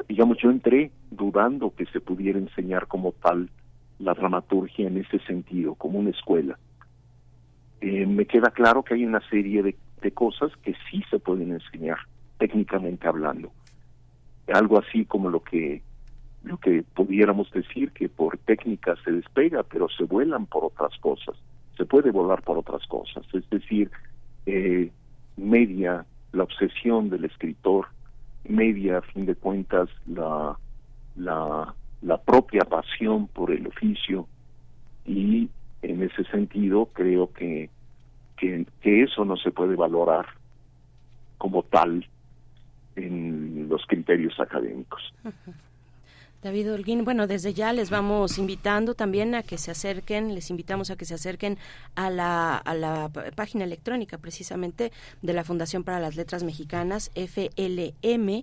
[0.08, 3.50] digamos, yo entré dudando que se pudiera enseñar como tal
[3.98, 6.58] la dramaturgia en ese sentido, como una escuela.
[7.80, 11.52] Eh, me queda claro que hay una serie de, de cosas que sí se pueden
[11.52, 11.98] enseñar,
[12.38, 13.52] técnicamente hablando.
[14.52, 15.82] Algo así como lo que
[16.46, 21.34] lo que pudiéramos decir que por técnica se despega, pero se vuelan por otras cosas,
[21.76, 23.90] se puede volar por otras cosas, es decir,
[24.46, 24.92] eh,
[25.36, 27.86] media la obsesión del escritor,
[28.48, 30.56] media a fin de cuentas la,
[31.16, 34.26] la, la propia pasión por el oficio
[35.04, 35.48] y
[35.82, 37.70] en ese sentido creo que,
[38.36, 40.26] que, que eso no se puede valorar
[41.38, 42.06] como tal
[42.96, 45.14] en los criterios académicos.
[46.42, 50.90] David Holguín, bueno, desde ya les vamos invitando también a que se acerquen, les invitamos
[50.90, 51.58] a que se acerquen
[51.94, 58.42] a la, a la página electrónica precisamente de la Fundación para las Letras Mexicanas, FLM.mx,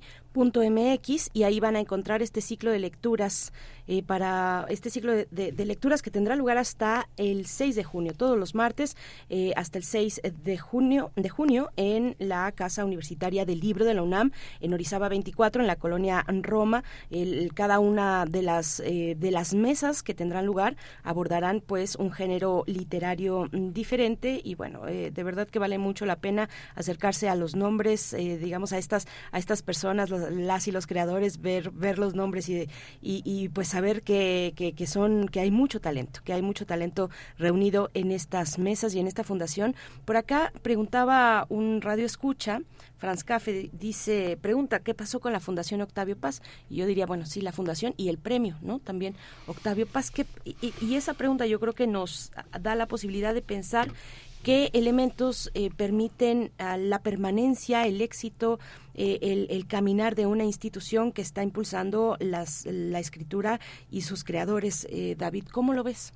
[1.34, 3.53] y ahí van a encontrar este ciclo de lecturas
[3.88, 8.38] eh, para este ciclo de, lecturas que tendrá lugar hasta el 6 de junio, todos
[8.38, 8.96] los martes,
[9.30, 13.93] eh, hasta el 6 de junio, de junio en la Casa Universitaria del Libro de
[13.93, 16.84] la UNAM, en Orizaba 24, en la colonia Roma.
[17.10, 22.12] El, cada una de las, eh, de las mesas que tendrán lugar abordarán pues un
[22.12, 27.36] género literario mm, diferente y bueno, de verdad que vale mucho la pena acercarse a
[27.36, 32.15] los nombres, digamos, a estas, a estas personas, las y los creadores, ver, ver los
[32.15, 32.67] nombres y,
[33.02, 37.09] y, y pues saber que, que, son, que hay mucho talento, que hay mucho talento
[37.39, 39.75] reunido en estas mesas y en esta fundación.
[40.05, 42.62] Por acá preguntaba un radio escucha,
[42.97, 46.43] Franz Café dice, pregunta, ¿qué pasó con la Fundación Octavio Paz?
[46.69, 48.77] Y yo diría, bueno, sí, la fundación y el premio, ¿no?
[48.77, 49.15] También
[49.47, 50.12] Octavio Paz.
[50.12, 52.31] que y esa pregunta yo creo que nos
[52.62, 53.91] da la posibilidad de pensar
[54.43, 58.60] qué elementos eh, permiten la permanencia, el éxito,
[58.93, 64.86] eh, el, caminar de una institución que está impulsando las, la escritura y sus creadores.
[64.91, 66.13] Eh, David, ¿cómo lo ves?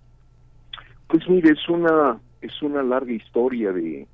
[1.07, 4.07] Pues mire, es una es una larga historia de,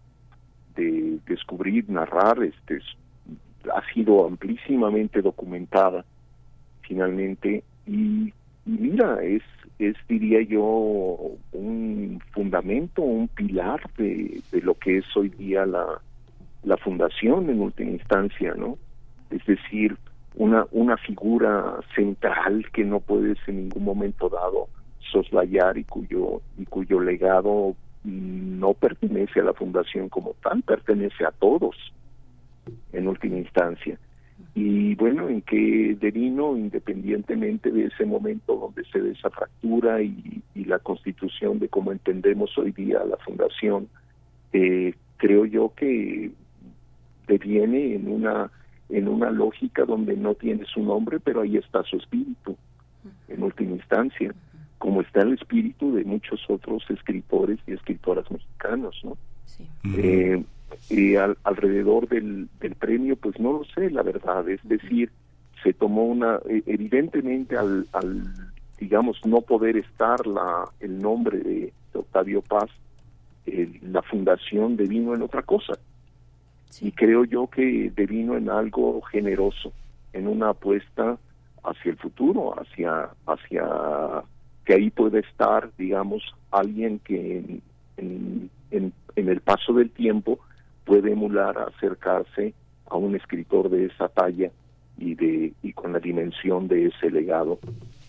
[0.76, 2.80] de descubrir, narrar, este
[3.74, 6.06] ha sido amplísimamente documentada
[6.82, 8.34] finalmente y
[8.66, 9.44] mira, es
[9.80, 10.62] es, diría yo,
[11.52, 16.02] un fundamento, un pilar de, de lo que es hoy día la,
[16.64, 18.78] la fundación en última instancia, ¿no?
[19.30, 19.98] Es decir,
[20.36, 24.68] una, una figura central que no puedes en ningún momento dado
[25.12, 31.32] soslayar y cuyo, y cuyo legado no pertenece a la fundación como tal, pertenece a
[31.32, 31.76] todos
[32.92, 33.98] en última instancia
[34.56, 40.42] y bueno, en que devino, independientemente de ese momento donde se ve esa fractura y,
[40.66, 43.90] la constitución de cómo entendemos hoy día la fundación,
[44.54, 46.32] eh, creo yo que
[47.28, 48.50] deviene en una
[48.90, 52.56] en una lógica donde no tiene su nombre, pero ahí está su espíritu,
[53.28, 54.34] en última instancia,
[54.78, 59.18] como está el espíritu de muchos otros escritores y escritoras mexicanos, ¿no?
[59.46, 59.68] Sí.
[59.98, 60.44] Eh,
[60.90, 64.48] y alrededor del, del premio, pues no lo sé, la verdad.
[64.50, 65.12] Es decir,
[65.64, 68.24] se tomó una, e, evidentemente al, al
[68.80, 72.72] digamos, no poder estar la, el nombre de, Octavio Paz,
[73.82, 75.74] la fundación devino en otra cosa.
[76.82, 79.72] Y creo yo que devino en algo generoso,
[80.12, 81.18] en una apuesta
[81.64, 84.24] hacia el futuro, hacia, hacia
[84.66, 87.62] que ahí puede estar, digamos, alguien que
[87.98, 90.40] en, en, en el paso del tiempo
[90.86, 92.54] puede emular acercarse
[92.88, 94.52] a un escritor de esa talla
[94.98, 97.60] y de y con la dimensión de ese legado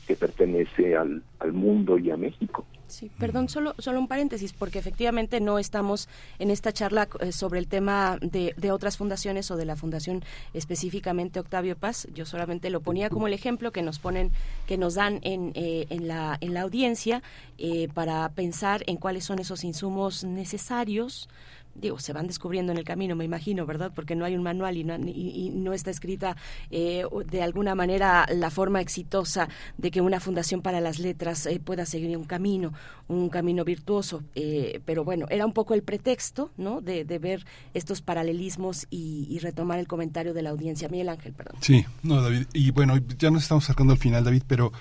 [0.07, 2.67] que pertenece al, al mundo y a México.
[2.87, 6.09] Sí, perdón, solo, solo un paréntesis, porque efectivamente no estamos
[6.39, 10.23] en esta charla eh, sobre el tema de, de, otras fundaciones o de la fundación
[10.53, 12.07] específicamente Octavio Paz.
[12.15, 14.31] Yo solamente lo ponía como el ejemplo que nos ponen,
[14.67, 17.23] que nos dan en, eh, en, la, en la audiencia
[17.57, 21.29] eh, para pensar en cuáles son esos insumos necesarios
[21.75, 23.93] digo, se van descubriendo en el camino, me imagino, ¿verdad?
[23.95, 26.37] Porque no hay un manual y no, está escrita
[26.71, 29.49] eh, de alguna manera la forma exitosa
[29.79, 32.73] de que una fundación para las letras eh, pueda seguir un camino,
[33.09, 34.23] un camino virtuoso.
[34.35, 36.81] Eh, pero bueno, era un poco el pretexto, ¿no?
[36.81, 40.89] De, ver estos paralelismos y, y, retomar el comentario de la audiencia.
[40.89, 41.57] Miguel Ángel, perdón.
[41.61, 42.47] Sí, no, David.
[42.53, 44.73] Y bueno, ya nos estamos sacando al final, David, pero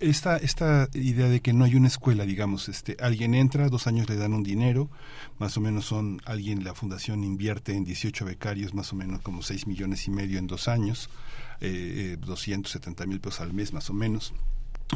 [0.00, 4.08] esta, esta idea de que no hay una escuela, digamos, este, alguien entra, dos años
[4.08, 4.90] le dan un dinero,
[5.38, 9.42] más o menos son, alguien, la fundación invierte en 18 becarios, más o menos como
[9.42, 11.10] 6 millones y medio en dos años,
[11.60, 14.32] eh, 270 mil pesos al mes, más o menos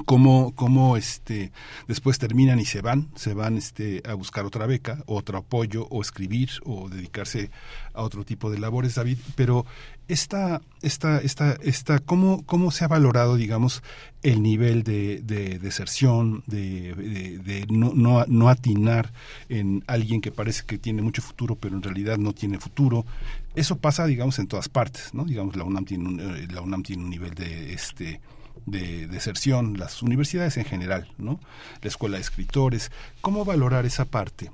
[0.03, 1.53] cómo, cómo este,
[1.87, 6.03] después terminan y se van, se van este, a buscar otra beca, otro apoyo, o
[6.03, 7.51] escribir, o dedicarse
[7.93, 9.19] a otro tipo de labores, David.
[9.37, 9.65] Pero
[10.09, 13.83] esta, esta, esta, esta, ¿cómo, cómo se ha valorado, digamos,
[14.23, 16.95] el nivel de, de deserción, de,
[17.43, 19.13] de, no, no, no, atinar
[19.49, 23.07] en alguien que parece que tiene mucho futuro, pero en realidad no tiene futuro?
[23.55, 25.25] Eso pasa, digamos, en todas partes, ¿no?
[25.25, 28.21] Digamos, la UNAM tiene un, la UNAM tiene un nivel de, este,
[28.67, 31.41] de deserción, las universidades en general, ¿no?
[31.83, 32.91] La escuela de escritores,
[33.21, 34.51] ¿cómo valorar esa parte?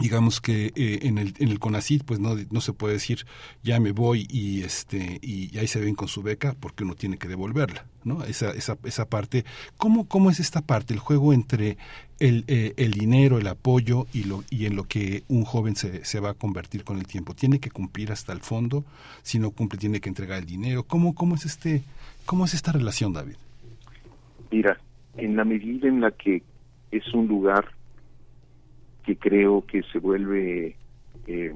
[0.00, 3.26] Digamos que eh, en el en el CONACYT pues no, no se puede decir
[3.62, 7.18] ya me voy y este y ahí se ven con su beca porque uno tiene
[7.18, 9.44] que devolverla no esa esa esa parte.
[9.76, 11.76] Cómo cómo es esta parte el juego entre
[12.20, 16.04] el, eh, el dinero el apoyo y lo y en lo que un joven se,
[16.04, 18.84] se va a convertir con el tiempo tiene que cumplir hasta el fondo
[19.22, 20.84] si no cumple tiene que entregar el dinero.
[20.84, 21.82] Cómo cómo es este
[22.28, 23.36] ¿Cómo es esta relación, David?
[24.50, 24.78] Mira,
[25.16, 26.42] en la medida en la que
[26.90, 27.70] es un lugar
[29.08, 30.76] que creo que se vuelve,
[31.26, 31.54] eh,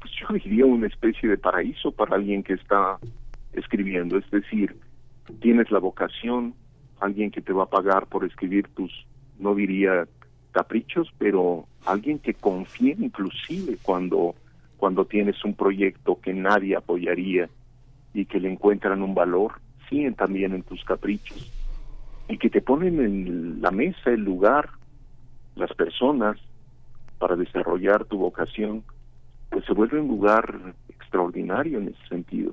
[0.00, 2.98] pues yo diría una especie de paraíso para alguien que está
[3.52, 4.74] escribiendo, es decir,
[5.42, 6.54] tienes la vocación,
[7.00, 8.90] alguien que te va a pagar por escribir tus,
[9.38, 10.08] no diría
[10.52, 14.34] caprichos, pero alguien que confía inclusive cuando,
[14.78, 17.50] cuando tienes un proyecto que nadie apoyaría
[18.14, 19.60] y que le encuentran un valor
[20.16, 21.50] también en tus caprichos.
[22.28, 24.70] Y que te ponen en la mesa el lugar,
[25.54, 26.38] las personas
[27.24, 28.84] para desarrollar tu vocación,
[29.48, 32.52] pues se vuelve un lugar extraordinario en ese sentido.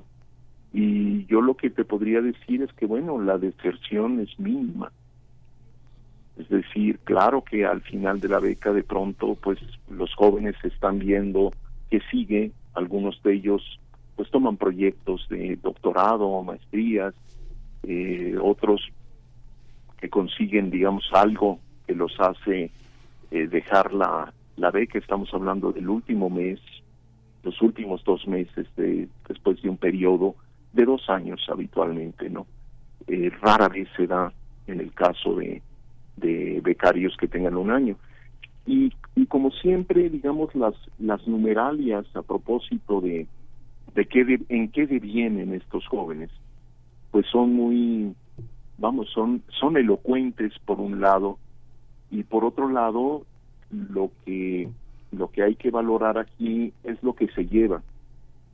[0.72, 4.90] Y yo lo que te podría decir es que, bueno, la deserción es mínima.
[6.38, 9.58] Es decir, claro que al final de la beca de pronto, pues
[9.90, 11.52] los jóvenes están viendo
[11.90, 13.78] que sigue, algunos de ellos
[14.16, 17.12] pues toman proyectos de doctorado, maestrías,
[17.82, 18.80] eh, otros
[20.00, 22.70] que consiguen, digamos, algo que los hace
[23.30, 24.98] eh, dejar la, la beca.
[24.98, 26.60] Estamos hablando del último mes,
[27.42, 30.34] los últimos dos meses de, después de un periodo
[30.72, 32.46] de dos años habitualmente, ¿no?
[33.06, 34.32] Eh, rara vez se da
[34.66, 35.60] en el caso de,
[36.16, 37.96] de becarios que tengan un año.
[38.64, 43.26] Y, y como siempre, digamos, las, las numeralias a propósito de,
[43.94, 46.30] de qué en qué devienen estos jóvenes
[47.12, 48.14] pues son muy,
[48.78, 51.38] vamos, son, son elocuentes por un lado
[52.10, 53.24] y por otro lado
[53.72, 54.68] lo que
[55.10, 57.82] lo que hay que valorar aquí es lo que se lleva,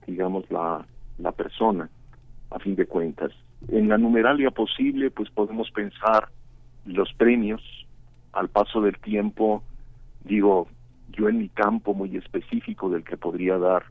[0.06, 0.84] digamos, la,
[1.18, 1.88] la persona,
[2.50, 3.30] a fin de cuentas.
[3.68, 6.30] En la numeralia posible, pues podemos pensar
[6.84, 7.62] los premios
[8.32, 9.62] al paso del tiempo,
[10.24, 10.66] digo,
[11.10, 13.84] yo en mi campo muy específico del que podría dar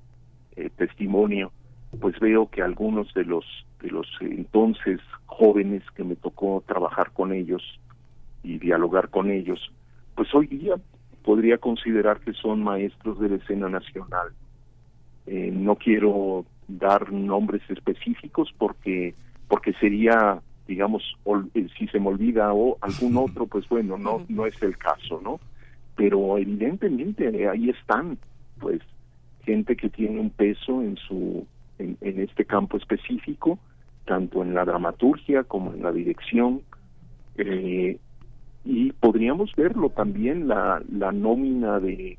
[0.55, 1.51] eh, testimonio,
[1.99, 3.45] pues veo que algunos de los
[3.82, 7.61] de los entonces jóvenes que me tocó trabajar con ellos
[8.43, 9.71] y dialogar con ellos,
[10.15, 10.75] pues hoy día
[11.28, 14.30] podría considerar que son maestros de la escena nacional.
[15.25, 19.13] Eh, no quiero dar nombres específicos porque
[19.49, 21.03] porque sería digamos
[21.53, 25.19] eh, si se me olvida o algún otro pues bueno no no es el caso
[25.21, 25.39] no
[25.95, 28.17] pero evidentemente ahí están
[28.59, 28.80] pues
[29.43, 31.45] gente que tiene un peso en su
[31.80, 33.59] en, este campo específico,
[34.05, 36.61] tanto en la dramaturgia como en la dirección.
[37.38, 37.99] Eh,
[38.70, 42.18] y podríamos verlo también la, la nómina de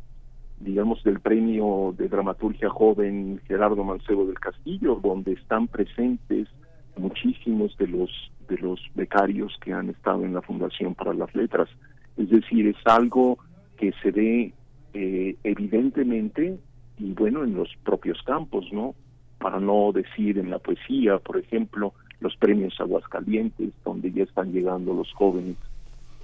[0.61, 6.49] digamos del premio de dramaturgia joven Gerardo Mancebo del Castillo donde están presentes
[6.97, 8.11] muchísimos de los
[8.49, 11.69] de los becarios que han estado en la Fundación para las Letras.
[12.17, 13.39] Es decir es algo
[13.77, 14.55] que se ve
[14.95, 16.59] eh, evidentemente
[16.97, 18.95] y bueno en los propios campos no
[19.39, 24.95] para no decir en la poesía, por ejemplo, los premios Aguascalientes, donde ya están llegando
[24.95, 25.55] los jóvenes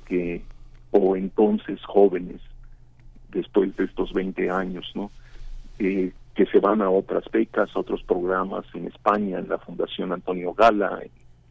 [0.06, 0.42] que,
[0.90, 2.40] o entonces jóvenes,
[3.30, 4.92] después de estos 20 años.
[5.78, 10.52] Eh, que se van a otras becas, otros programas en España, en la Fundación Antonio
[10.52, 11.00] Gala,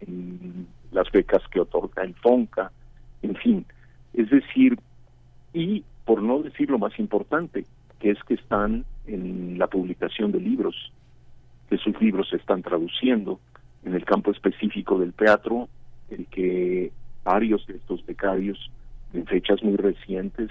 [0.02, 2.72] en las becas que otorga el FONCA,
[3.22, 3.66] en fin.
[4.14, 4.78] Es decir,
[5.54, 7.66] y por no decir lo más importante,
[8.00, 10.92] que es que están en la publicación de libros,
[11.70, 13.40] que sus libros se están traduciendo
[13.86, 15.70] en el campo específico del teatro,
[16.10, 16.92] el que
[17.24, 18.72] varios de estos becarios
[19.14, 20.50] en fechas muy recientes,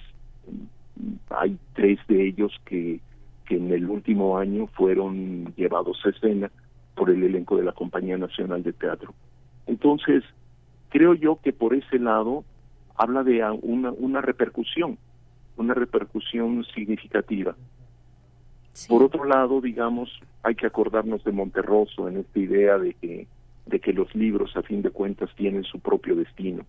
[1.31, 3.01] hay tres de ellos que,
[3.47, 6.51] que en el último año fueron llevados a escena
[6.95, 9.14] por el elenco de la Compañía Nacional de Teatro.
[9.66, 10.23] Entonces,
[10.91, 12.45] creo yo que por ese lado
[12.95, 14.99] habla de una, una repercusión,
[15.57, 17.57] una repercusión significativa.
[18.89, 20.11] Por otro lado, digamos,
[20.43, 23.27] hay que acordarnos de Monterroso en esta idea de que,
[23.67, 26.65] de que los libros, a fin de cuentas, tienen su propio destino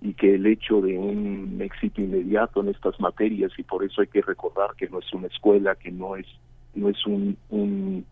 [0.00, 4.06] y que el hecho de un éxito inmediato en estas materias y por eso hay
[4.06, 6.26] que recordar que no es una escuela, que no es
[6.74, 8.04] no es un, un,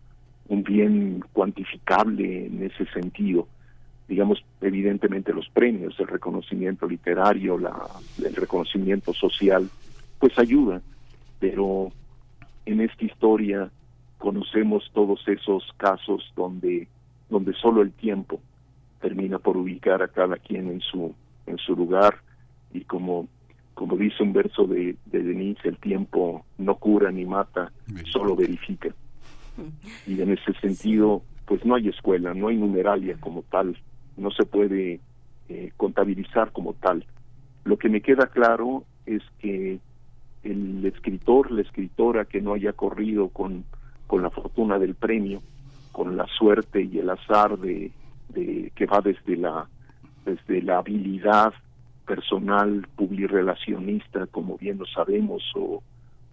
[0.63, 3.47] bien cuantificable en ese sentido.
[4.09, 7.75] Digamos, evidentemente los premios, el reconocimiento literario, la,
[8.23, 9.69] el reconocimiento social,
[10.19, 10.81] pues ayuda,
[11.39, 11.91] pero
[12.65, 13.69] en esta historia
[14.17, 16.87] conocemos todos esos casos donde,
[17.29, 18.39] donde solo el tiempo
[19.01, 21.13] termina por ubicar a cada quien en su,
[21.45, 22.19] en su lugar
[22.73, 23.27] y como,
[23.73, 27.71] como dice un verso de, de Denise, el tiempo no cura ni mata,
[28.11, 28.89] solo verifica.
[30.05, 33.77] Y en ese sentido, pues no hay escuela, no hay numeralia como tal,
[34.15, 34.99] no se puede
[35.49, 37.05] eh, contabilizar como tal.
[37.63, 39.79] Lo que me queda claro es que
[40.43, 43.65] el escritor, la escritora que no haya corrido con,
[44.05, 45.41] con la fortuna del premio,
[45.97, 47.91] con la suerte y el azar de,
[48.75, 49.67] que va desde la
[50.23, 51.53] desde la habilidad
[52.05, 55.81] personal publirelacionista, como bien lo sabemos, o,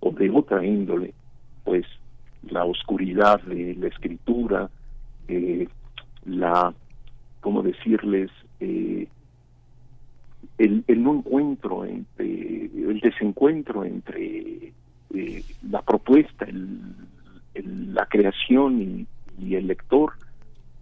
[0.01, 1.15] o de otra índole,
[1.65, 1.87] pues
[2.43, 4.69] la oscuridad de la escritura,
[5.29, 5.67] eh,
[6.27, 6.75] la,
[7.41, 8.31] ¿cómo decirles?
[8.61, 9.09] Eh,
[10.59, 14.75] el, el, no encuentro entre el desencuentro entre
[15.15, 16.81] eh, la propuesta el,
[17.95, 19.07] la creación y,
[19.39, 20.13] y, el lector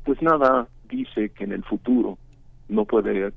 [0.05, 2.19] pues nada dice que en el futuro
[2.69, 3.33] no puede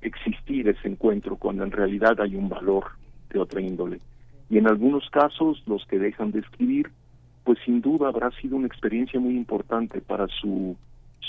[0.00, 2.86] existir ese encuentro cuando en realidad hay un valor
[3.30, 4.00] de otra índole.
[4.50, 6.90] Y en algunos casos los que dejan de escribir
[7.44, 10.76] pues sin duda habrá sido una experiencia muy importante para su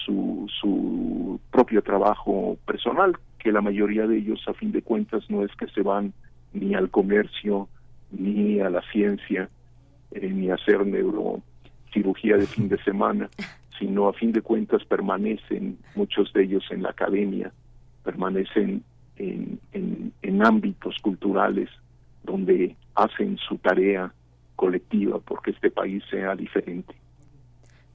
[0.05, 5.43] su, su propio trabajo personal que la mayoría de ellos a fin de cuentas no
[5.43, 6.13] es que se van
[6.51, 7.67] ni al comercio
[8.11, 9.49] ni a la ciencia
[10.11, 10.85] eh, ni a hacer
[11.95, 13.29] neurocirugía de fin de semana
[13.79, 17.51] sino a fin de cuentas permanecen muchos de ellos en la academia
[18.03, 18.83] permanecen
[19.17, 21.69] en, en, en ámbitos culturales
[22.23, 24.13] donde hacen su tarea
[24.55, 26.93] colectiva porque este país sea diferente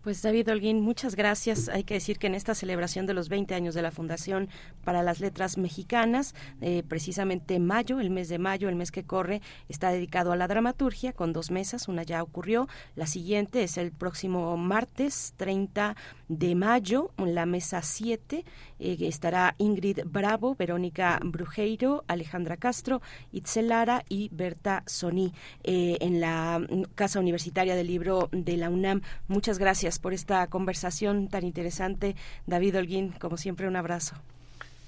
[0.03, 1.69] pues David Holguín, muchas gracias.
[1.69, 4.49] Hay que decir que en esta celebración de los 20 años de la Fundación
[4.85, 9.43] para las Letras Mexicanas, eh, precisamente mayo, el mes de mayo, el mes que corre,
[9.69, 11.89] está dedicado a la dramaturgia con dos mesas.
[11.89, 15.97] Una ya ocurrió, la siguiente es el próximo martes 30
[16.29, 18.45] de mayo, la mesa 7.
[18.79, 25.33] Eh, estará Ingrid Bravo, Verónica Brujeiro, Alejandra Castro, Itzel Lara y Berta Soní
[25.65, 29.03] eh, en la Casa Universitaria del Libro de la UNAM.
[29.27, 32.17] Muchas gracias por esta conversación tan interesante.
[32.47, 34.17] David Holguín, como siempre, un abrazo.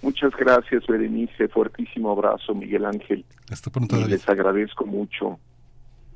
[0.03, 1.49] Muchas gracias, Berenice.
[1.49, 3.25] Fuertísimo abrazo, Miguel Ángel.
[3.51, 5.39] Hasta pronto, Les agradezco mucho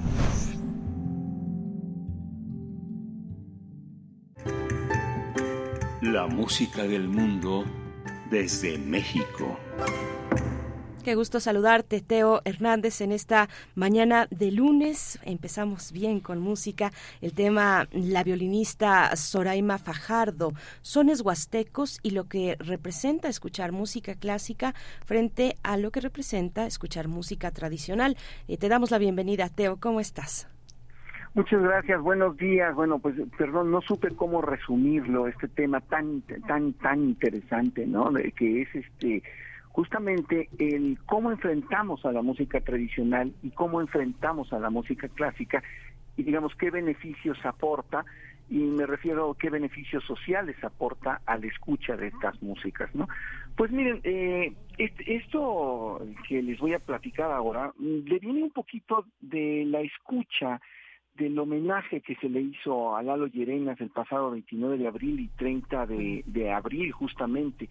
[6.02, 7.64] La música del mundo
[8.30, 9.58] desde México.
[11.04, 15.18] Qué gusto saludarte, Teo Hernández, en esta mañana de lunes.
[15.24, 16.90] Empezamos bien con música.
[17.22, 24.74] El tema, la violinista Soraima Fajardo, sones huastecos y lo que representa escuchar música clásica
[25.06, 28.18] frente a lo que representa escuchar música tradicional.
[28.46, 29.78] Eh, te damos la bienvenida, Teo.
[29.80, 30.48] ¿Cómo estás?
[31.32, 32.74] Muchas gracias, buenos días.
[32.74, 38.12] Bueno, pues perdón, no supe cómo resumirlo, este tema tan tan tan interesante, ¿no?
[38.36, 39.22] que es este
[39.70, 45.62] justamente el cómo enfrentamos a la música tradicional y cómo enfrentamos a la música clásica
[46.16, 48.04] y digamos qué beneficios aporta
[48.48, 53.08] y me refiero a qué beneficios sociales aporta a la escucha de estas músicas, ¿no?
[53.56, 59.64] Pues miren, eh, esto que les voy a platicar ahora le viene un poquito de
[59.66, 60.60] la escucha
[61.14, 65.28] del homenaje que se le hizo a Lalo Llerenas el pasado 29 de abril y
[65.28, 67.68] 30 de, de abril justamente.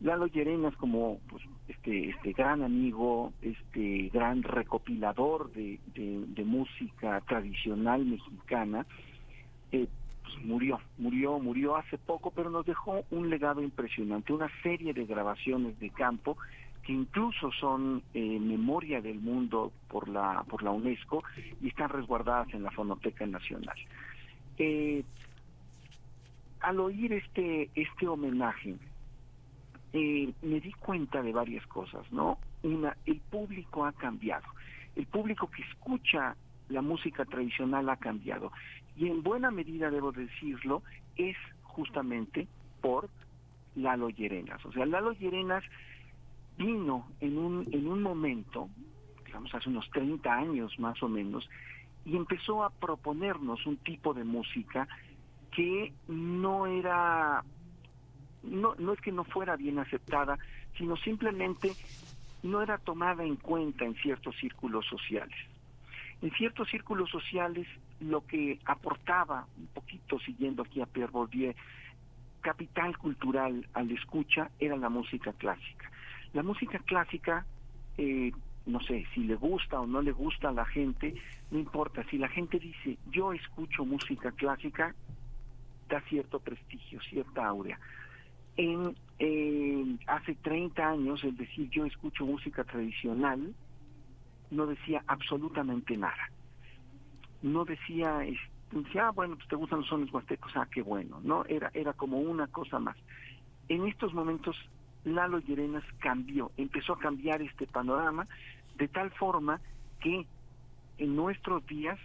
[0.00, 5.78] Lalo Llerenas como pues, este, este gran amigo, este gran recopilador de,
[6.44, 8.86] música tradicional mexicana,
[9.72, 9.88] eh,
[10.22, 15.06] pues murió, murió, murió hace poco, pero nos dejó un legado impresionante, una serie de
[15.06, 16.36] grabaciones de campo
[16.84, 21.24] que incluso son eh, memoria del mundo por la por la UNESCO
[21.62, 23.76] y están resguardadas en la Fonoteca Nacional.
[24.58, 25.02] Eh,
[26.60, 28.76] al oír este este homenaje
[29.94, 32.38] eh, me di cuenta de varias cosas, ¿no?
[32.62, 34.44] Una, el público ha cambiado,
[34.96, 36.36] el público que escucha
[36.68, 38.50] la música tradicional ha cambiado.
[38.96, 40.82] Y en buena medida debo decirlo
[41.16, 42.48] es justamente
[42.80, 43.08] por
[43.76, 45.64] Lalo Llerenas, o sea Lalo Llerenas
[46.58, 48.68] vino en un, en un momento,
[49.24, 51.48] digamos hace unos 30 años más o menos,
[52.04, 54.86] y empezó a proponernos un tipo de música
[55.52, 57.44] que no era,
[58.44, 60.38] no, no es que no fuera bien aceptada,
[60.76, 61.72] sino simplemente
[62.42, 65.36] no era tomada en cuenta en ciertos círculos sociales.
[66.22, 67.66] En ciertos círculos sociales
[68.00, 71.54] lo que aportaba, un poquito siguiendo aquí a Pierre Bourdieu,
[72.40, 75.90] capital cultural al escucha era la música clásica.
[76.34, 77.46] La música clásica,
[77.96, 78.32] eh,
[78.66, 81.14] no sé, si le gusta o no le gusta a la gente,
[81.50, 82.04] no importa.
[82.10, 84.94] Si la gente dice, yo escucho música clásica,
[85.88, 87.78] da cierto prestigio, cierta aurea.
[88.56, 93.54] En, eh, hace 30 años, el decir yo escucho música tradicional,
[94.50, 96.30] no decía absolutamente nada.
[97.42, 98.20] No decía,
[98.70, 101.44] decía ah, bueno, pues te gustan los sones huastecos, ah, qué bueno, ¿no?
[101.46, 102.96] Era, era como una cosa más.
[103.68, 104.56] En estos momentos
[105.04, 108.26] Lalo Llerenas cambió, empezó a cambiar este panorama
[108.78, 109.60] de tal forma
[110.00, 110.26] que
[110.98, 111.98] en nuestros días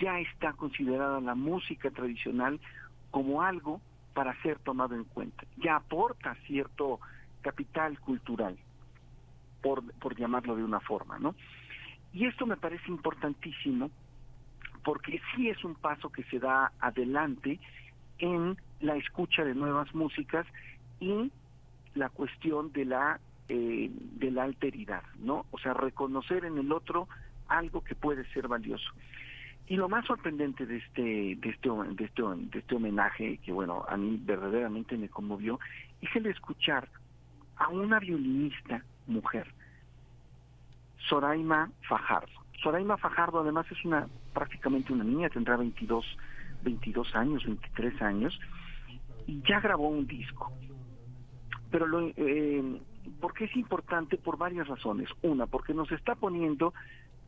[0.00, 2.60] ya está considerada la música tradicional
[3.10, 3.80] como algo
[4.16, 5.44] para ser tomado en cuenta.
[5.58, 7.00] Ya aporta cierto
[7.42, 8.56] capital cultural,
[9.60, 11.34] por, por llamarlo de una forma, ¿no?
[12.14, 13.90] Y esto me parece importantísimo
[14.82, 17.60] porque sí es un paso que se da adelante
[18.18, 20.46] en la escucha de nuevas músicas
[20.98, 21.30] y
[21.94, 25.44] la cuestión de la eh, de la alteridad, ¿no?
[25.50, 27.06] O sea, reconocer en el otro
[27.48, 28.90] algo que puede ser valioso.
[29.68, 33.84] Y lo más sorprendente de este de este de este de este homenaje que bueno,
[33.88, 35.58] a mí verdaderamente me conmovió
[36.00, 36.88] es el escuchar
[37.56, 39.52] a una violinista mujer,
[41.08, 42.32] Soraima Fajardo.
[42.62, 46.04] Soraima Fajardo además es una prácticamente una niña, tendrá 22
[46.62, 48.38] 22 años, 23 años
[49.26, 50.52] y ya grabó un disco
[51.70, 52.80] pero lo, eh,
[53.20, 55.08] porque es importante por varias razones.
[55.22, 56.74] Una, porque nos está poniendo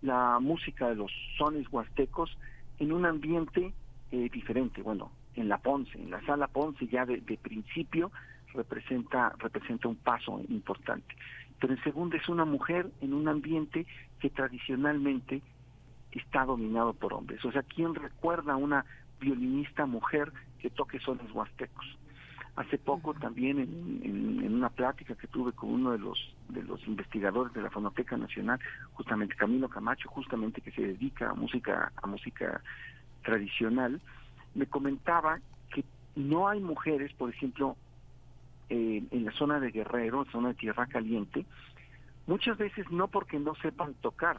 [0.03, 2.36] la música de los sones huastecos
[2.78, 3.72] en un ambiente
[4.11, 4.82] eh, diferente.
[4.82, 8.11] Bueno, en la Ponce, en la sala Ponce ya de, principio
[8.55, 11.14] representa representa un paso importante.
[11.61, 13.86] Pero en segundo es una mujer en un ambiente
[14.20, 15.42] que tradicionalmente
[16.12, 17.44] está dominado por hombres.
[17.44, 18.84] O sea, ¿quién recuerda a una
[19.20, 21.86] violinista mujer que toque sones huastecos?
[22.59, 27.53] Hace poco también en, una plática que tuve con uno de los de los investigadores
[27.53, 28.59] de la Fonoteca Nacional,
[28.95, 32.61] justamente Camilo Camacho, justamente que se dedica a música a música
[33.23, 34.01] tradicional,
[34.57, 35.39] me comentaba
[35.73, 35.85] que
[36.17, 37.77] no hay mujeres, por ejemplo,
[38.71, 41.47] eh, en la zona de Guerrero, zona de Tierra Caliente,
[42.27, 44.39] muchas veces no porque no sepan tocar,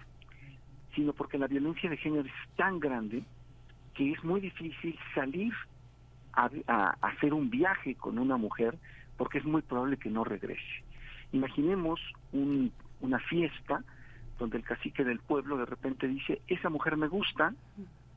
[0.93, 3.23] sino porque la violencia de género es tan grande
[3.93, 5.53] que es muy difícil salir
[6.33, 6.49] a,
[7.01, 8.77] hacer un viaje con una mujer
[9.17, 10.83] porque es muy probable que no regrese.
[11.31, 11.99] Imaginemos
[12.31, 13.83] una fiesta
[14.37, 17.53] donde el cacique del pueblo de repente dice, esa mujer me gusta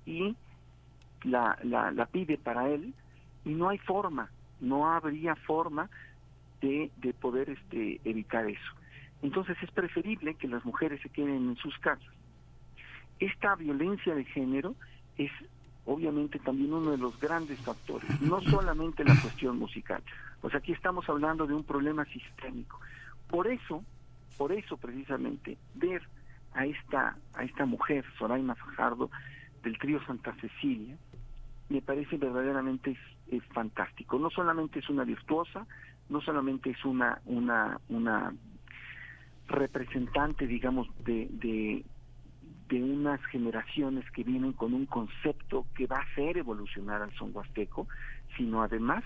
[0.06, 0.36] y
[1.24, 2.94] la, la, la pide para él
[3.44, 5.90] y no hay forma, no habría forma
[6.60, 8.72] de, de poder este, evitar eso.
[9.22, 12.12] Entonces es preferible que las mujeres se queden en sus casas.
[13.18, 14.74] Esta violencia de género
[15.16, 15.30] es
[15.84, 20.02] obviamente también uno de los grandes factores, no solamente la cuestión musical.
[20.40, 22.80] Pues aquí estamos hablando de un problema sistémico.
[23.28, 23.82] Por eso,
[24.36, 26.02] por eso precisamente, ver
[26.54, 29.10] a esta, a esta mujer, Soraima Fajardo,
[29.62, 30.96] del trío Santa Cecilia,
[31.68, 32.96] me parece verdaderamente
[33.30, 34.18] es, fantástico.
[34.18, 35.66] No solamente es una virtuosa,
[36.10, 38.34] no solamente es una, una, una
[39.48, 41.84] representante, digamos, de, de,
[42.72, 47.30] de unas generaciones que vienen con un concepto que va a hacer evolucionar al son
[47.34, 47.86] huasteco,
[48.34, 49.04] sino además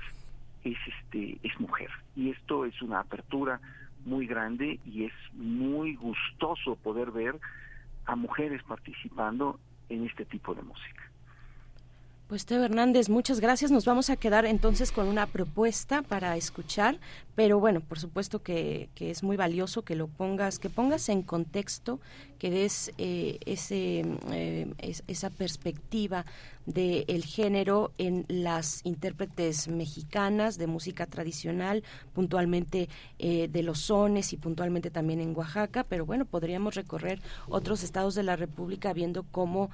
[0.62, 3.60] es este es mujer y esto es una apertura
[4.04, 7.40] muy grande y es muy gustoso poder ver
[8.04, 9.58] a mujeres participando
[9.88, 11.02] en este tipo de música.
[12.28, 13.70] Pues Teo Hernández, muchas gracias.
[13.70, 16.98] Nos vamos a quedar entonces con una propuesta para escuchar,
[17.36, 21.22] pero bueno, por supuesto que, que es muy valioso que lo pongas, que pongas en
[21.22, 22.00] contexto,
[22.38, 24.72] que des eh, ese, eh,
[25.06, 26.24] esa perspectiva
[26.66, 32.88] del género en las intérpretes mexicanas de música tradicional, puntualmente
[33.20, 38.16] eh, de los sones y puntualmente también en Oaxaca, pero bueno, podríamos recorrer otros estados
[38.16, 39.70] de la República viendo cómo,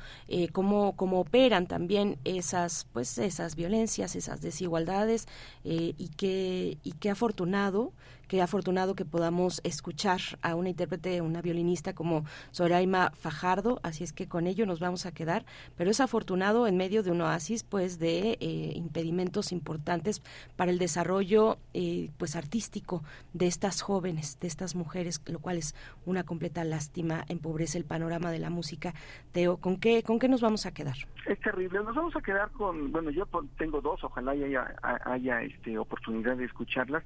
[0.52, 5.26] cómo, cómo operan también esas, pues, esas violencias, esas desigualdades
[5.64, 7.92] y qué y qué afortunado
[8.32, 14.14] qué afortunado que podamos escuchar a una intérprete, una violinista como Soraima Fajardo, así es
[14.14, 15.44] que con ello nos vamos a quedar,
[15.76, 20.22] pero es afortunado en medio de un oasis pues de eh, impedimentos importantes
[20.56, 23.02] para el desarrollo eh, pues artístico
[23.34, 25.74] de estas jóvenes, de estas mujeres, lo cual es
[26.06, 28.94] una completa lástima, empobrece el panorama de la música.
[29.32, 30.96] Teo, ¿con qué, con qué nos vamos a quedar?
[31.26, 33.26] Es terrible, nos vamos a quedar con, bueno, yo
[33.58, 34.74] tengo dos, ojalá haya,
[35.04, 37.04] haya este, oportunidad de escucharlas.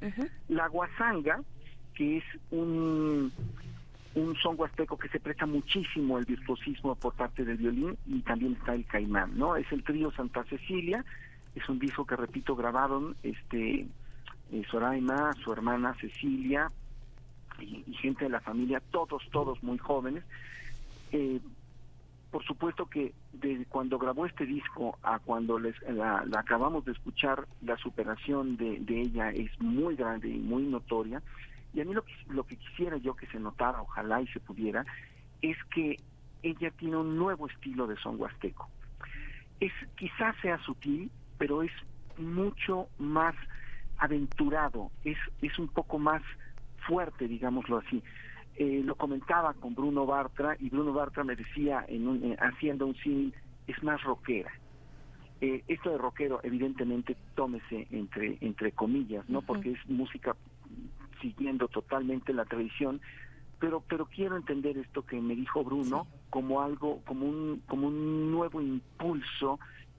[0.49, 1.16] La Guasán
[1.95, 3.33] que es un,
[4.15, 8.55] un son huasteco que se presta muchísimo al virtuosismo por parte del violín y también
[8.55, 9.57] está el caimán, ¿no?
[9.57, 11.05] Es el trío Santa Cecilia,
[11.55, 13.87] es un disco que repito grabaron este
[14.53, 16.71] eh, Soraima, su hermana Cecilia
[17.59, 20.25] y, gente de la familia, todos, todos muy jóvenes.
[21.13, 21.41] Eh,
[22.37, 27.49] por supuesto que desde cuando grabó este disco a cuando les, la, acabamos de escuchar,
[27.63, 31.23] la superación de, ella es muy grande y muy notoria.
[31.73, 34.41] Y a mí lo que, lo que quisiera yo que se notara, ojalá y se
[34.41, 34.85] pudiera,
[35.41, 35.97] es que
[36.43, 38.69] ella tiene un nuevo estilo de son huasteco.
[39.59, 41.73] Es, quizás sea sutil, pero es
[42.19, 43.35] mucho más
[43.97, 46.21] aventurado, es, es un poco más
[46.87, 48.03] fuerte, digámoslo así.
[48.59, 52.95] Eh, lo comentaba con Bruno Bartra y Bruno Bartra me decía, en eh, haciendo un
[52.95, 53.33] cine,
[53.67, 54.51] es más rockera.
[55.43, 59.43] Eh, esto de rockero, evidentemente, tómese entre, entre comillas, ¿no?
[59.43, 60.35] Porque es música
[61.21, 63.03] siguiendo totalmente la tradición,
[63.59, 68.31] pero, pero quiero entender esto que me dijo Bruno como algo, como un, como un
[68.31, 69.59] nuevo impulso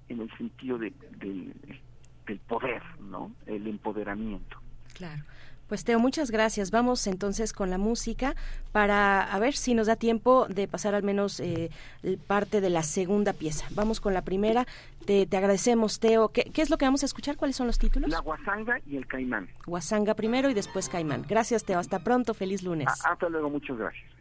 [0.10, 3.32] en el sentido de, del poder, ¿no?
[3.46, 4.58] El empoderamiento.
[4.94, 5.24] Claro.
[5.68, 6.72] Pues Teo, muchas gracias.
[6.72, 8.36] Vamos entonces con la música
[8.72, 11.70] para a ver si nos da tiempo de pasar al menos eh,
[12.28, 13.66] parte de la segunda pieza.
[13.72, 14.66] Vamos con la primera.
[15.06, 16.30] Te, agradecemos, Teo.
[16.30, 17.38] ¿Qué, es lo que vamos a escuchar?
[17.38, 18.10] ¿Cuáles son los títulos?
[18.10, 19.50] La Guasanga y el Caimán.
[19.66, 21.26] Guasanga primero y después Caimán.
[21.28, 21.80] Gracias, Teo.
[21.80, 22.34] Hasta pronto.
[22.34, 22.88] Feliz lunes.
[23.04, 23.50] hasta luego.
[23.50, 24.17] Muchas gracias.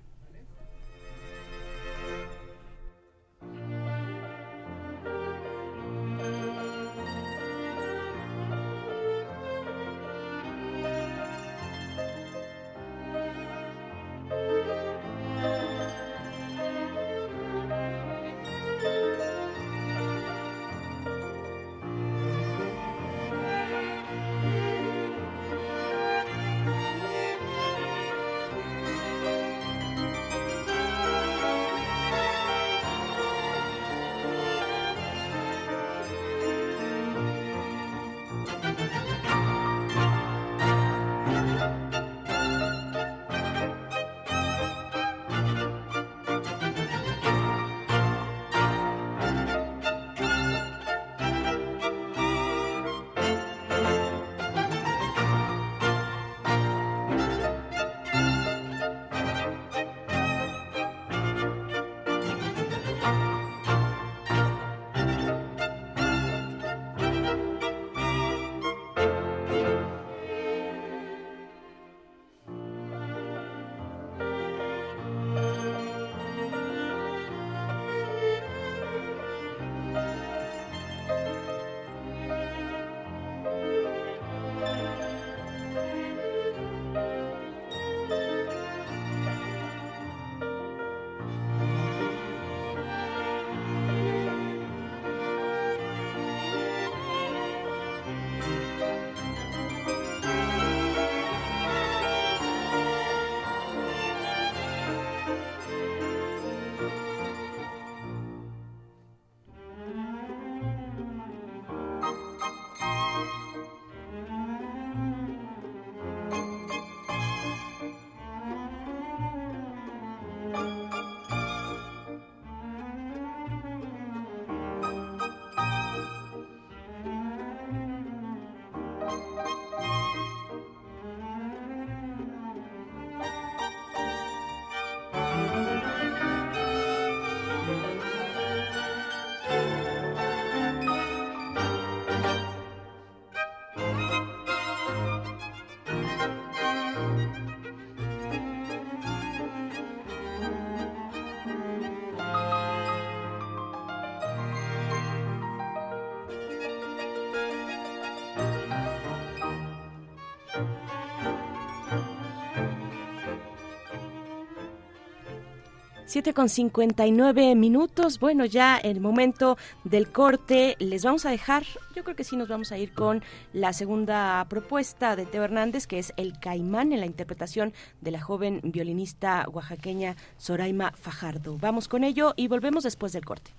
[166.06, 168.20] 7 con 59 minutos.
[168.20, 170.76] Bueno, ya el momento del corte.
[170.78, 171.64] Les vamos a dejar,
[171.96, 175.88] yo creo que sí nos vamos a ir con la segunda propuesta de Teo Hernández,
[175.88, 181.58] que es El Caimán en la interpretación de la joven violinista oaxaqueña Soraima Fajardo.
[181.58, 183.50] Vamos con ello y volvemos después del corte.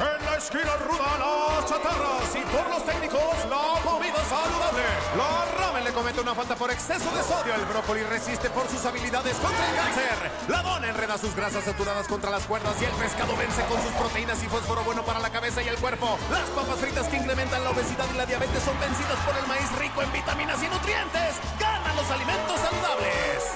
[0.00, 4.82] en la esquina ruda, las chatarras y por los técnicos, la comida saludable.
[5.16, 7.54] La ramen le comete una falta por exceso de sodio.
[7.54, 10.16] El brócoli resiste por sus habilidades contra el cáncer.
[10.48, 13.92] La dona enreda sus grasas saturadas contra las cuerdas y el pescado vence con sus
[13.92, 16.18] proteínas y fósforo bueno para la cabeza y el cuerpo.
[16.30, 19.70] Las papas fritas que incrementan la obesidad y la diabetes son vencidas por el maíz
[19.78, 21.38] rico en vitaminas y nutrientes.
[21.60, 23.54] ¡Ganan los alimentos saludables!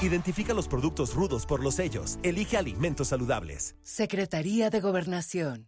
[0.00, 2.18] Identifica los productos rudos por los sellos.
[2.22, 3.74] Elige alimentos saludables.
[3.82, 5.67] Secretaría de Gobernación.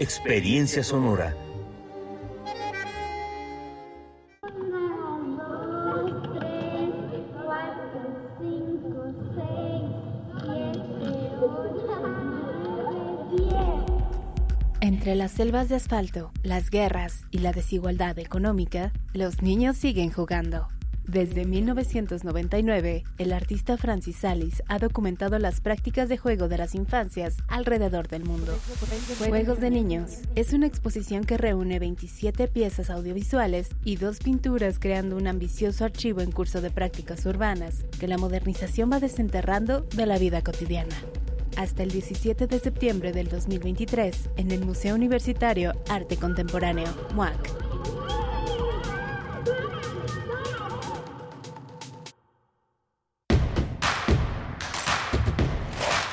[0.00, 1.36] Experiencia Sonora.
[14.80, 20.68] Entre las selvas de asfalto, las guerras y la desigualdad económica, los niños siguen jugando.
[21.10, 27.36] Desde 1999, el artista Francis Salis ha documentado las prácticas de juego de las infancias
[27.48, 28.56] alrededor del mundo.
[29.26, 35.16] Juegos de Niños es una exposición que reúne 27 piezas audiovisuales y dos pinturas creando
[35.16, 40.16] un ambicioso archivo en curso de prácticas urbanas que la modernización va desenterrando de la
[40.16, 40.94] vida cotidiana.
[41.56, 46.86] Hasta el 17 de septiembre del 2023 en el Museo Universitario Arte Contemporáneo,
[47.16, 47.50] MUAC.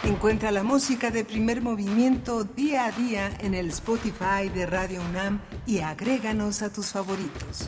[0.07, 5.41] Encuentra la música de primer movimiento día a día en el Spotify de Radio UNAM
[5.65, 7.67] y agréganos a tus favoritos.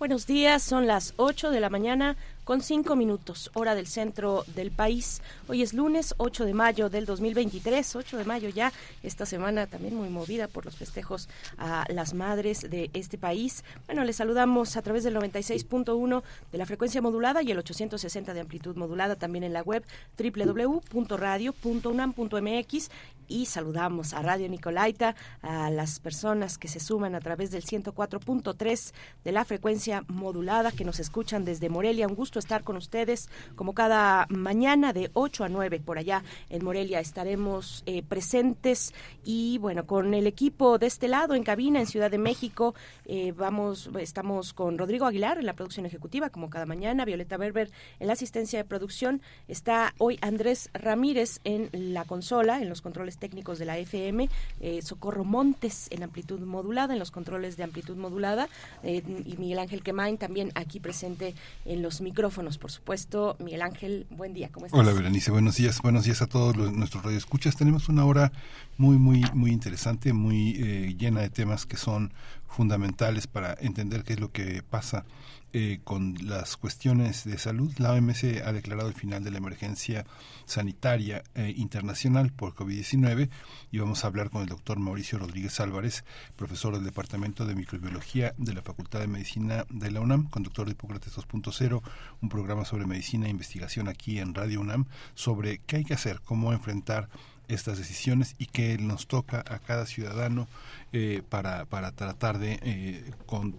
[0.00, 2.16] Buenos días, son las 8 de la mañana
[2.50, 5.22] con cinco minutos, hora del centro del país.
[5.46, 8.72] Hoy es lunes 8 de mayo del 2023, 8 de mayo ya,
[9.04, 11.28] esta semana también muy movida por los festejos
[11.58, 13.62] a las madres de este país.
[13.86, 18.40] Bueno, les saludamos a través del 96.1 de la frecuencia modulada y el 860 de
[18.40, 19.84] amplitud modulada también en la web
[20.18, 22.90] www.radio.unam.mx
[23.30, 28.92] y saludamos a Radio Nicolaita, a las personas que se suman a través del 104.3
[29.24, 32.08] de la frecuencia modulada que nos escuchan desde Morelia.
[32.08, 36.64] Un gusto estar con ustedes como cada mañana de 8 a 9 por allá en
[36.64, 37.00] Morelia.
[37.00, 38.92] Estaremos eh, presentes
[39.24, 42.74] y bueno, con el equipo de este lado en cabina en Ciudad de México.
[43.06, 47.70] Eh, vamos, estamos con Rodrigo Aguilar en la producción ejecutiva como cada mañana, Violeta Berber
[48.00, 49.22] en la asistencia de producción.
[49.46, 54.28] Está hoy Andrés Ramírez en la consola, en los controles técnicos de la FM,
[54.60, 58.48] eh, Socorro Montes en amplitud modulada, en los controles de amplitud modulada
[58.82, 63.36] y Miguel Ángel Quemain también aquí presente en los micrófonos por supuesto.
[63.38, 64.80] Miguel Ángel, buen día, ¿cómo estás?
[64.80, 67.56] Hola, Berenice, buenos días, buenos días a todos los, nuestros radioescuchas.
[67.56, 68.32] Tenemos una hora
[68.78, 72.12] muy, muy, muy interesante, muy eh, llena de temas que son
[72.48, 75.04] fundamentales para entender qué es lo que pasa
[75.52, 77.72] eh, con las cuestiones de salud.
[77.78, 80.06] La OMS ha declarado el final de la emergencia
[80.44, 83.30] sanitaria eh, internacional por COVID-19
[83.72, 86.04] y vamos a hablar con el doctor Mauricio Rodríguez Álvarez,
[86.36, 90.72] profesor del Departamento de Microbiología de la Facultad de Medicina de la UNAM, conductor de
[90.72, 91.82] Hipócrates 2.0,
[92.20, 96.20] un programa sobre medicina e investigación aquí en Radio UNAM, sobre qué hay que hacer,
[96.24, 97.08] cómo enfrentar
[97.54, 100.48] estas decisiones y qué nos toca a cada ciudadano
[100.92, 103.10] eh, para, para tratar de eh,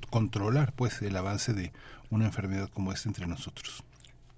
[0.09, 1.71] controlar pues el avance de
[2.09, 3.83] una enfermedad como esta entre nosotros.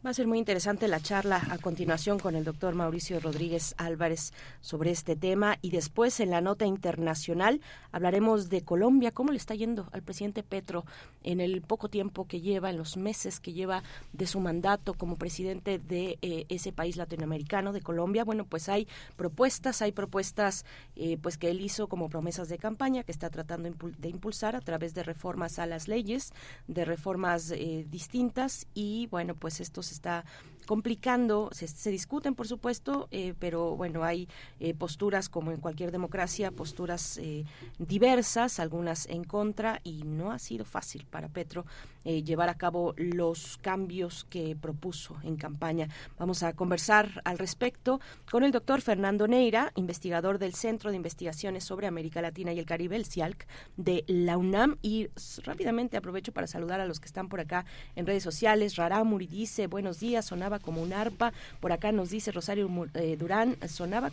[0.06, 4.34] Va a ser muy interesante la charla a continuación con el doctor Mauricio Rodríguez Álvarez
[4.60, 7.62] sobre este tema y después en la nota internacional
[7.94, 10.84] hablaremos de Colombia, cómo le está yendo al presidente Petro
[11.24, 13.82] en el poco tiempo que lleva, en los meses que lleva
[14.12, 18.26] de su mandato como presidente de eh, ese país latinoamericano, de Colombia.
[18.26, 20.66] Bueno, pues hay propuestas, hay propuestas
[20.98, 24.60] eh, pues que él hizo como promesas de campaña que está tratando de impulsar a
[24.60, 26.34] través de reformas a las leyes,
[26.68, 30.26] de reformas eh, distintas y bueno, pues estos está
[30.66, 34.28] complicando, se, discuten por supuesto, eh, pero bueno, hay
[34.60, 37.46] eh, posturas como en cualquier democracia, posturas eh,
[37.80, 41.66] diversas, algunas en contra, y no ha sido fácil para Petro
[42.04, 45.88] llevar a cabo los cambios que propuso en campaña.
[46.20, 51.64] Vamos a conversar al respecto con el doctor Fernando Neira, investigador del Centro de Investigaciones
[51.64, 53.48] sobre América Latina y el Caribe, el CIALC,
[53.78, 55.08] de la UNAM, y
[55.44, 58.76] rápidamente aprovecho para saludar a los que están por acá en redes sociales.
[58.76, 61.34] Raramuri dice, buenos días, sonaba como un arpa.
[61.60, 64.12] Por acá nos dice Rosario eh, Durán, sonaba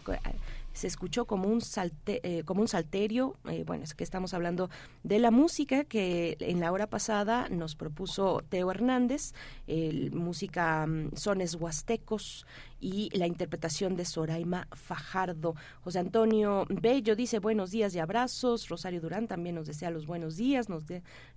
[0.72, 4.70] se escuchó como un salte, eh, como un salterio eh, bueno es que estamos hablando
[5.03, 9.32] de la música que en la hora pasada nos propuso Teo Hernández
[9.66, 12.47] el música mm, sones huastecos
[12.81, 15.55] y la interpretación de Soraima Fajardo.
[15.83, 18.68] José Antonio Bello dice buenos días y abrazos.
[18.68, 20.85] Rosario Durán también nos desea los buenos días, nos,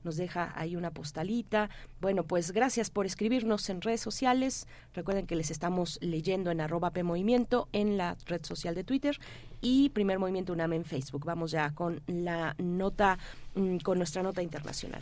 [0.04, 1.70] nos deja ahí una postalita.
[2.02, 4.68] Bueno, pues gracias por escribirnos en redes sociales.
[4.94, 9.20] Recuerden que les estamos leyendo en arroba PMovimiento en la red social de Twitter
[9.62, 11.26] y Primer Movimiento UNAM en Facebook.
[11.26, 13.18] Vamos ya con la nota,
[13.56, 15.02] mm, con nuestra nota internacional.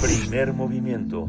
[0.00, 1.28] Primer Movimiento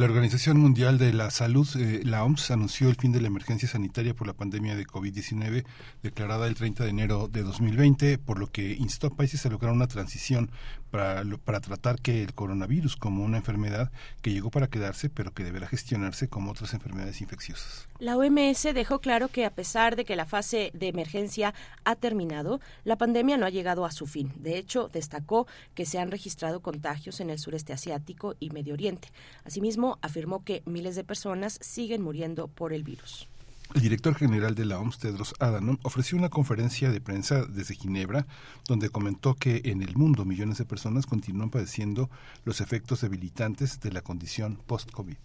[0.00, 3.68] La Organización Mundial de la Salud, eh, la OMS, anunció el fin de la emergencia
[3.68, 5.66] sanitaria por la pandemia de COVID-19
[6.02, 9.74] declarada el 30 de enero de 2020, por lo que instó a países a lograr
[9.74, 10.50] una transición
[10.90, 13.92] para, para tratar que el coronavirus como una enfermedad
[14.22, 17.86] que llegó para quedarse, pero que deberá gestionarse como otras enfermedades infecciosas.
[17.98, 21.52] La OMS dejó claro que a pesar de que la fase de emergencia
[21.84, 24.32] ha terminado, la pandemia no ha llegado a su fin.
[24.36, 29.08] De hecho, destacó que se han registrado contagios en el sureste asiático y Medio Oriente.
[29.44, 33.28] Asimismo, afirmó que miles de personas siguen muriendo por el virus.
[33.72, 38.26] El director general de la OMS, Tedros Adhanom, ofreció una conferencia de prensa desde Ginebra,
[38.66, 42.10] donde comentó que en el mundo millones de personas continúan padeciendo
[42.44, 45.16] los efectos debilitantes de la condición post-COVID.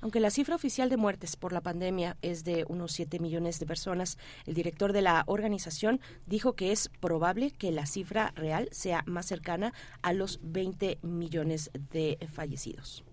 [0.00, 3.66] Aunque la cifra oficial de muertes por la pandemia es de unos 7 millones de
[3.66, 9.04] personas, el director de la organización dijo que es probable que la cifra real sea
[9.06, 13.04] más cercana a los 20 millones de fallecidos.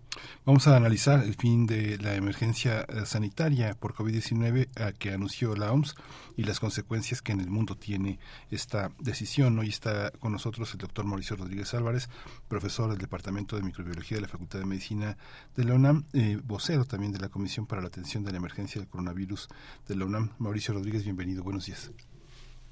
[0.46, 5.56] Vamos a analizar el fin de la emergencia eh, sanitaria por COVID-19 eh, que anunció
[5.56, 5.96] la OMS
[6.38, 9.60] y las consecuencias que en el mundo tiene esta decisión.
[9.60, 12.10] Hoy está con nosotros el doctor Mauricio Rodríguez Álvarez,
[12.48, 15.18] profesor del Departamento de Microbiología de la Facultad de Medicina
[15.56, 18.82] de la UNAM, eh, vocero también de la Comisión para la Atención de la Emergencia
[18.82, 19.50] del Coronavirus
[19.88, 20.32] de la UNAM.
[20.40, 21.44] Mauricio Rodríguez, bienvenido.
[21.44, 21.92] Buenos días.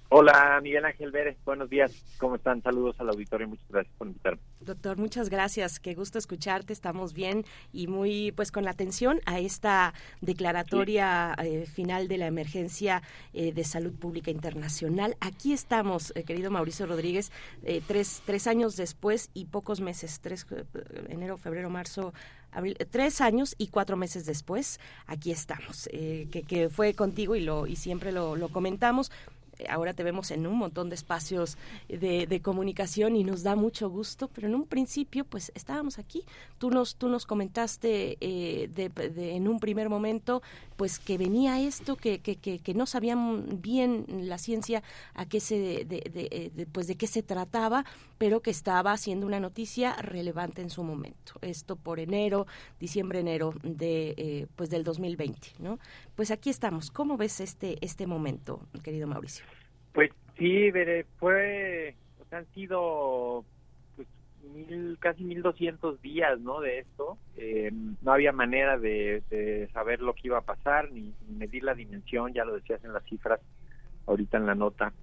[0.10, 1.92] Hola, Miguel Ángel Vélez, buenos días.
[2.18, 2.64] ¿Cómo están?
[2.64, 4.40] Saludos al auditorio muchas gracias por invitarme.
[4.62, 5.82] Doctor, muchas gracias.
[5.82, 6.72] Qué gusto escucharte.
[6.72, 7.44] Estamos bien
[7.74, 13.04] y muy, pues, con la atención a esta declaratoria eh, final de la emergencia
[13.34, 15.18] eh, de salud pública internacional.
[15.20, 17.34] Aquí estamos, eh, querido Mauricio Rodríguez,
[17.86, 20.48] tres, tres años después y pocos meses, tres,
[21.10, 22.14] enero, febrero, marzo,
[22.50, 27.68] Abril, tres años y cuatro meses después, aquí estamos, que, que, fue contigo y lo
[27.68, 29.12] y siempre lo comentamos
[29.70, 34.28] ahora te vemos en un montón de espacios de, comunicación y nos da mucho gusto,
[34.28, 36.24] pero en un principio pues estábamos aquí.
[36.58, 38.70] Tú nos, tú nos comentaste eh,
[39.18, 40.42] en un primer momento
[40.78, 44.84] pues que venía esto, que, que, que, no sabían bien la ciencia
[45.16, 47.84] a qué se, de, pues de qué se trataba,
[48.20, 51.34] pero que estaba haciendo una noticia relevante en su momento.
[51.42, 52.46] Esto por enero,
[52.80, 55.80] diciembre, enero de, eh, pues del 2020, ¿no?
[56.18, 56.90] Pues aquí estamos.
[56.90, 59.46] ¿Cómo ves este, este momento, querido Mauricio?
[59.94, 60.72] Pues sí,
[61.20, 61.96] fue,
[62.32, 63.46] han sido
[63.96, 64.08] pues,
[64.52, 66.60] mil, casi 1200 días, ¿no?
[66.60, 67.20] De esto.
[67.36, 72.34] Eh, no había manera de, saber lo que iba a pasar ni, medir la dimensión,
[72.34, 73.40] ya lo decías en las cifras
[74.08, 74.94] ahorita en la nota,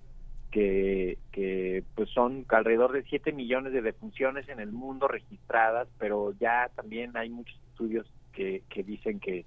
[0.51, 6.33] que, que pues son alrededor de 7 millones de defunciones en el mundo registradas, pero
[6.41, 9.45] ya también hay muchos estudios que, que dicen que,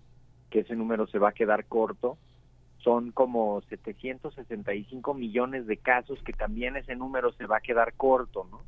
[0.49, 2.17] que ese número se va a quedar corto
[2.79, 8.47] son como 765 millones de casos, que también ese número se va a quedar corto,
[8.49, 8.61] ¿no?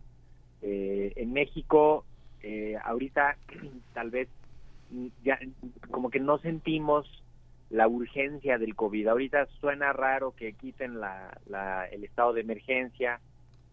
[0.61, 2.03] Eh, en México,
[2.41, 3.37] eh, ahorita
[3.93, 4.27] tal vez
[5.23, 5.39] ya
[5.91, 7.23] como que no sentimos
[7.69, 9.07] la urgencia del COVID.
[9.07, 13.19] Ahorita suena raro que quiten la, la, el estado de emergencia,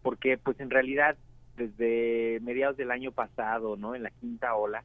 [0.03, 1.17] porque pues en realidad
[1.57, 3.95] desde mediados del año pasado, ¿no?
[3.95, 4.83] En la quinta ola,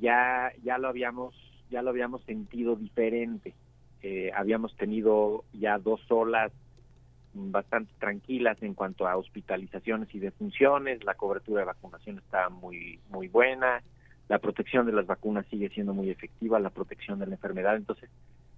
[0.00, 1.34] ya, ya lo habíamos,
[1.70, 3.54] ya lo habíamos sentido diferente.
[4.02, 6.52] Eh, habíamos tenido ya dos olas
[7.34, 13.28] bastante tranquilas en cuanto a hospitalizaciones y defunciones, la cobertura de vacunación está muy muy
[13.28, 13.82] buena,
[14.28, 18.10] la protección de las vacunas sigue siendo muy efectiva, la protección de la enfermedad, entonces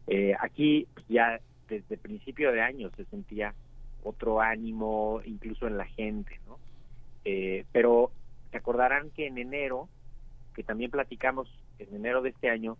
[0.07, 3.55] eh, aquí ya desde principio de año se sentía
[4.03, 6.59] otro ánimo incluso en la gente, ¿no?
[7.25, 8.13] Eh, pero
[8.51, 9.89] se acordarán que en enero,
[10.55, 12.77] que también platicamos en enero de este año,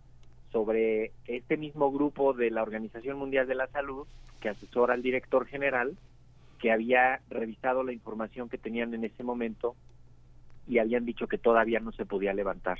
[0.51, 4.07] sobre este mismo grupo de la Organización Mundial de la Salud
[4.39, 5.95] que asesora al director general
[6.59, 9.75] que había revisado la información que tenían en ese momento
[10.67, 12.79] y habían dicho que todavía no se podía levantar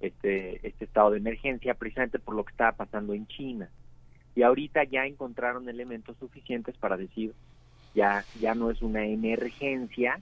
[0.00, 3.68] este este estado de emergencia precisamente por lo que estaba pasando en China.
[4.34, 7.34] Y ahorita ya encontraron elementos suficientes para decir
[7.94, 10.20] ya ya no es una emergencia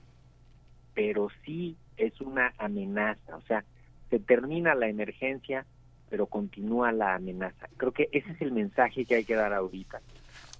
[0.95, 3.37] pero sí es una amenaza.
[3.37, 3.65] O sea
[4.11, 5.67] se termina la emergencia
[6.09, 7.69] pero continúa la amenaza.
[7.77, 10.01] Creo que ese es el mensaje que hay que dar ahorita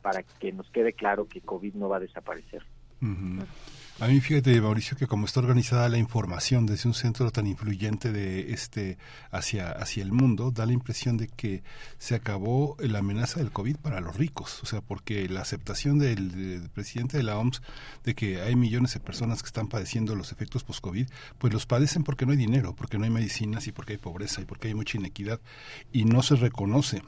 [0.03, 2.63] para que nos quede claro que COVID no va a desaparecer.
[4.01, 8.13] A mí fíjate, Mauricio, que como está organizada la información desde un centro tan influyente
[8.13, 8.97] de este
[9.33, 11.65] hacia, hacia el mundo, da la impresión de que
[11.99, 14.63] se acabó la amenaza del COVID para los ricos.
[14.63, 17.61] O sea, porque la aceptación del, presidente de la OMS
[18.05, 21.09] de que hay millones de personas que están padeciendo los efectos post-COVID,
[21.39, 24.41] pues los padecen porque no hay dinero, porque no hay medicinas y porque hay pobreza
[24.41, 25.41] y porque hay mucha inequidad
[25.93, 27.03] y no se reconoce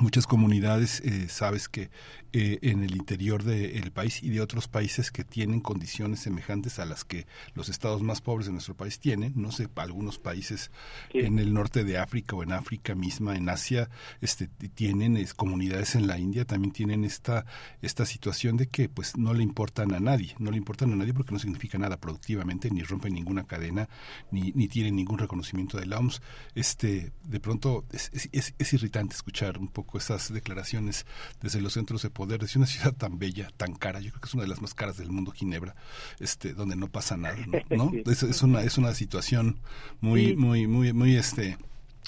[0.00, 1.90] muchas comunidades, eh, sabes que
[2.34, 6.84] eh, en el interior del país y de otros países que tienen condiciones semejantes a
[6.84, 10.70] las que los estados más pobres de nuestro país tienen, no sé, algunos países
[11.14, 13.88] en el norte de África o en África misma, en Asia,
[14.20, 17.46] este, tienen comunidades en la India, también tienen esta,
[17.80, 21.14] esta situación de que pues no le importan a nadie, no le importan a nadie
[21.14, 23.88] porque no significa nada productivamente, ni rompen ninguna cadena,
[24.30, 26.20] ni, ni tienen ningún reconocimiento de la OMS.
[26.54, 31.06] Este, de pronto es, es, es irritante escuchar un poco esas declaraciones
[31.40, 34.26] desde los centros de poder de una ciudad tan bella, tan cara, yo creo que
[34.26, 35.74] es una de las más caras del mundo, Ginebra,
[36.20, 37.38] este, donde no pasa nada,
[37.70, 37.90] ¿no?
[38.08, 39.58] Es, una es una situación
[40.00, 41.56] muy muy muy muy este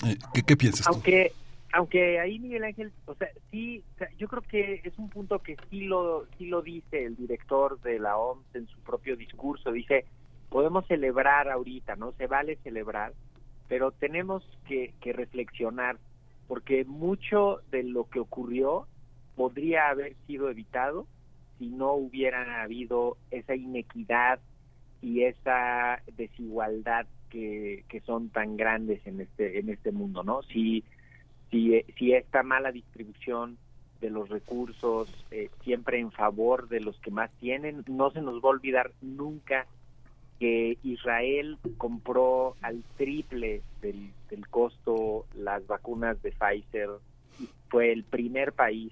[0.04, 0.16] eh,
[0.46, 1.32] ¿qué, piensas aunque,
[1.72, 3.82] Aunque ahí Miguel Ángel, o sea, sí,
[4.18, 7.98] yo creo que es un punto que sí lo sí lo dice el director de
[7.98, 10.04] la OMS en su propio discurso, dice,
[10.48, 12.12] podemos celebrar ahorita, ¿no?
[12.12, 13.12] Se vale celebrar,
[13.68, 15.98] pero tenemos que, que reflexionar
[16.50, 18.88] porque mucho de lo que ocurrió
[19.36, 21.06] podría haber sido evitado
[21.60, 24.40] si no hubiera habido esa inequidad
[25.00, 30.42] y esa desigualdad que, que son tan grandes en este en este mundo, ¿no?
[30.42, 30.82] Si
[31.52, 33.56] si, esta mala distribución
[34.00, 38.42] de los recursos eh, siempre en favor de los que más tienen, no se nos
[38.42, 39.68] va a olvidar nunca
[40.40, 44.10] que Israel compró al triple del,
[44.48, 46.88] costo las vacunas de Pfizer
[47.38, 48.90] y fue el primer país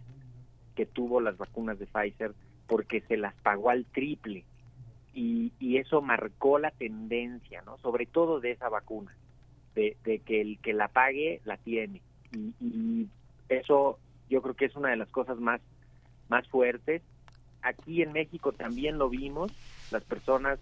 [0.76, 2.34] que tuvo las vacunas de Pfizer
[2.66, 4.44] porque se las pagó al triple
[5.14, 7.78] y, y eso marcó la tendencia, ¿no?
[7.78, 9.16] Sobre todo de esa vacuna,
[9.74, 13.08] de, que el que la pague la tiene y, y,
[13.48, 13.98] eso
[14.28, 15.62] yo creo que es una de las cosas más
[16.28, 17.00] más fuertes.
[17.62, 19.50] Aquí en México también lo vimos,
[19.90, 20.58] las personas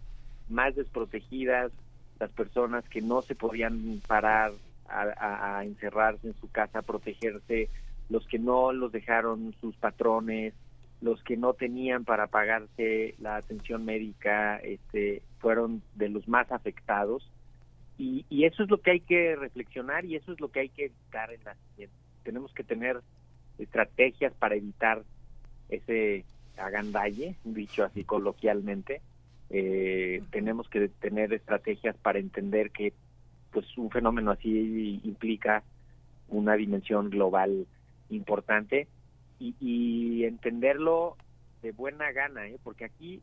[0.48, 1.72] más desprotegidas,
[2.18, 4.52] las personas que no se podían parar
[4.88, 7.68] a, encerrarse en su casa, a protegerse,
[8.08, 10.54] los que no los dejaron sus patrones,
[11.00, 17.30] los que no tenían para pagarse la atención médica, este, fueron de los más afectados.
[17.98, 20.68] Y, y eso es lo que hay que reflexionar y eso es lo que hay
[20.68, 21.56] que evitar en la
[22.22, 23.00] Tenemos que tener
[23.58, 25.02] estrategias para evitar
[25.68, 26.24] ese
[26.56, 29.00] agandalle, dicho así coloquialmente.
[29.50, 32.92] Eh, tenemos que tener estrategias para entender que
[33.52, 35.62] pues un fenómeno así implica
[36.28, 37.66] una dimensión global
[38.10, 38.88] importante
[39.38, 41.16] y, entenderlo
[41.62, 42.58] de buena gana, ¿eh?
[42.64, 43.22] porque aquí,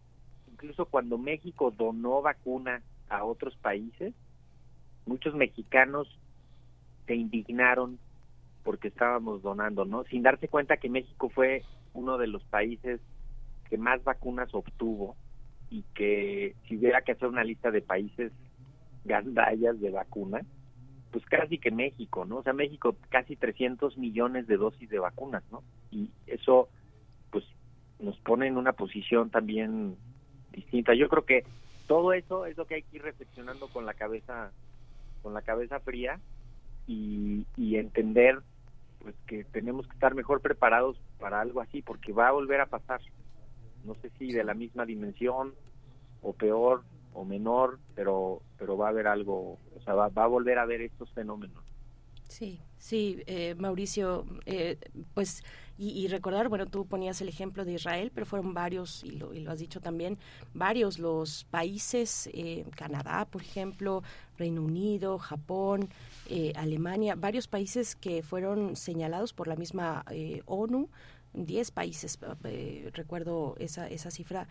[0.51, 4.13] incluso cuando México donó vacuna a otros países,
[5.05, 6.07] muchos mexicanos
[7.07, 7.99] se indignaron
[8.63, 10.03] porque estábamos donando, ¿no?
[10.05, 11.63] Sin darse cuenta que México fue
[11.93, 13.01] uno de los países
[13.69, 15.15] que más vacunas obtuvo
[15.73, 18.31] y que si hubiera que hacer una lista de países
[19.05, 20.45] gandallas de vacunas,
[21.11, 22.37] pues casi que México, ¿no?
[22.37, 25.63] O sea, México casi 300 millones de dosis de vacunas, ¿no?
[25.89, 26.69] Y eso,
[27.31, 27.43] pues,
[27.99, 29.95] nos pone en una posición también
[30.51, 30.93] distinta.
[30.93, 31.43] Yo creo que
[31.87, 34.51] todo eso es lo que hay que ir reflexionando con la cabeza,
[35.23, 36.19] con la cabeza fría
[36.85, 38.41] y, y entender,
[39.01, 42.67] pues, que tenemos que estar mejor preparados para algo así, porque va a volver a
[42.67, 43.01] pasar.
[43.83, 45.53] No sé si de la misma dimensión
[46.21, 46.83] o peor,
[47.13, 50.81] o menor, pero, pero va a haber algo, o sea, va, a volver a ver
[50.81, 51.63] estos fenómenos.
[52.27, 54.77] Sí, sí, eh, Mauricio, eh,
[55.13, 55.43] pues,
[55.77, 59.41] y, recordar, bueno, tú ponías el ejemplo de Israel, pero fueron varios, y lo, y
[59.41, 60.17] lo has dicho también,
[60.53, 64.03] varios los países, eh, Canadá, por ejemplo,
[64.37, 65.89] Reino Unido, Japón,
[66.55, 70.05] Alemania, varios países que fueron señalados por la misma
[70.45, 70.89] ONU,
[71.33, 72.19] 10 países,
[72.93, 74.47] recuerdo esa, esa cifra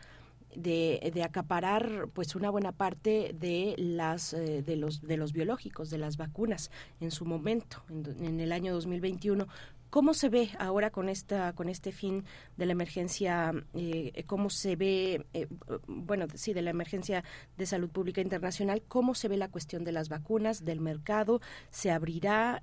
[0.54, 5.88] de, de, acaparar pues una buena parte de las eh, de los de los biológicos
[5.88, 9.46] de las vacunas en su momento en, el año 2021
[9.92, 12.24] cómo se ve ahora con esta con este fin
[12.56, 15.46] de la emergencia eh, cómo se ve eh,
[15.86, 17.22] bueno sí de la emergencia
[17.56, 21.40] de salud pública internacional cómo se ve la cuestión de las vacunas del mercado
[21.70, 22.62] se abrirá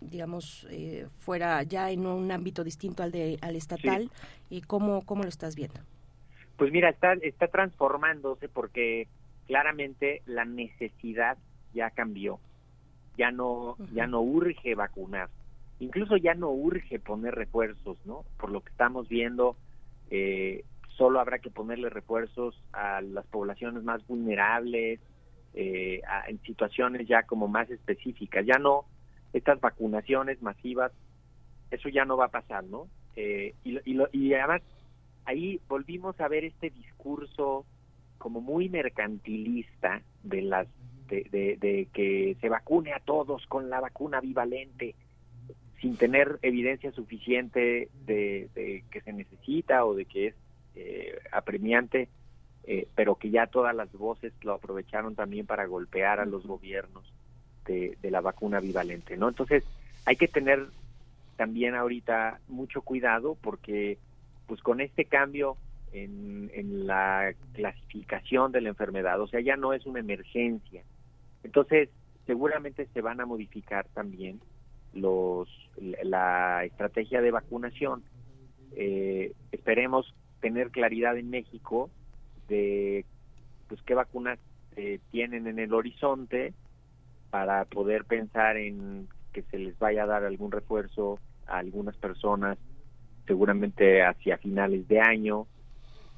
[0.00, 0.68] digamos
[1.18, 4.10] fuera ya en un ámbito distinto al de al estatal
[4.50, 5.80] y cómo cómo lo estás viendo
[6.62, 9.08] pues mira, está, está transformándose porque
[9.46, 11.36] claramente la necesidad
[11.74, 12.38] ya cambió.
[13.16, 15.28] Ya no, ya no urge vacunar.
[15.82, 18.24] Incluso ya no urge poner refuerzos, ¿no?
[18.38, 19.56] Por lo que estamos viendo,
[20.10, 20.64] eh,
[20.96, 25.00] solo habrá que ponerle refuerzos a las poblaciones más vulnerables,
[25.54, 28.46] eh, en situaciones ya como más específicas.
[28.46, 28.84] Ya no,
[29.32, 30.92] estas vacunaciones masivas,
[31.72, 32.86] eso ya no va a pasar, ¿no?
[33.16, 34.62] Eh, y, y, y además
[35.24, 37.66] ahí volvimos a ver este discurso
[38.18, 40.68] como muy mercantilista de las
[41.08, 44.94] de, de, que se vacune a todos con la vacuna bivalente
[45.82, 50.34] sin tener evidencia suficiente de, que se necesita o de que es
[50.76, 52.08] eh, apremiante,
[52.62, 57.12] eh, pero que ya todas las voces lo aprovecharon también para golpear a los gobiernos
[57.66, 59.28] de, la vacuna bivalente, ¿no?
[59.28, 59.64] Entonces
[60.04, 60.68] hay que tener
[61.36, 63.98] también ahorita mucho cuidado porque
[64.46, 65.56] pues con este cambio
[65.92, 70.84] en, en la clasificación de la enfermedad, o sea, ya no es una emergencia.
[71.42, 71.88] Entonces,
[72.24, 74.40] seguramente se van a modificar también
[74.94, 75.48] los
[76.02, 78.02] la estrategia de vacunación.
[78.76, 81.90] Eh, esperemos tener claridad en México
[82.48, 83.04] de
[83.68, 84.38] pues qué vacunas
[84.76, 86.52] eh, tienen en el horizonte
[87.30, 92.58] para poder pensar en que se les vaya a dar algún refuerzo a algunas personas
[93.26, 95.46] seguramente hacia finales de año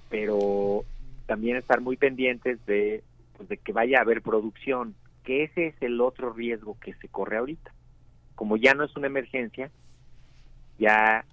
[0.08, 0.84] pero
[1.26, 3.02] también estar muy pendientes de
[3.36, 7.08] pues, de que vaya a haber producción que ese es el otro riesgo que se
[7.08, 7.73] corre ahorita
[8.34, 9.70] como ya no es una emergencia,
[10.78, 11.24] ya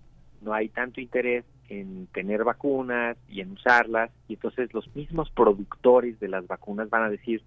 [0.41, 6.19] no hay tanto interés en tener vacunas y en usarlas, y entonces los mismos productores
[6.19, 7.41] de las vacunas van a decir,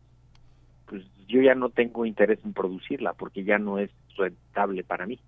[0.86, 5.18] pues yo ya no tengo interés en producirla porque ya no es rentable para mí.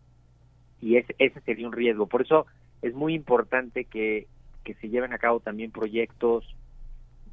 [0.81, 2.07] Y ese, sería un riesgo.
[2.07, 2.47] Por eso
[2.83, 4.27] es muy importante que,
[4.65, 6.45] que se lleven a cabo también proyectos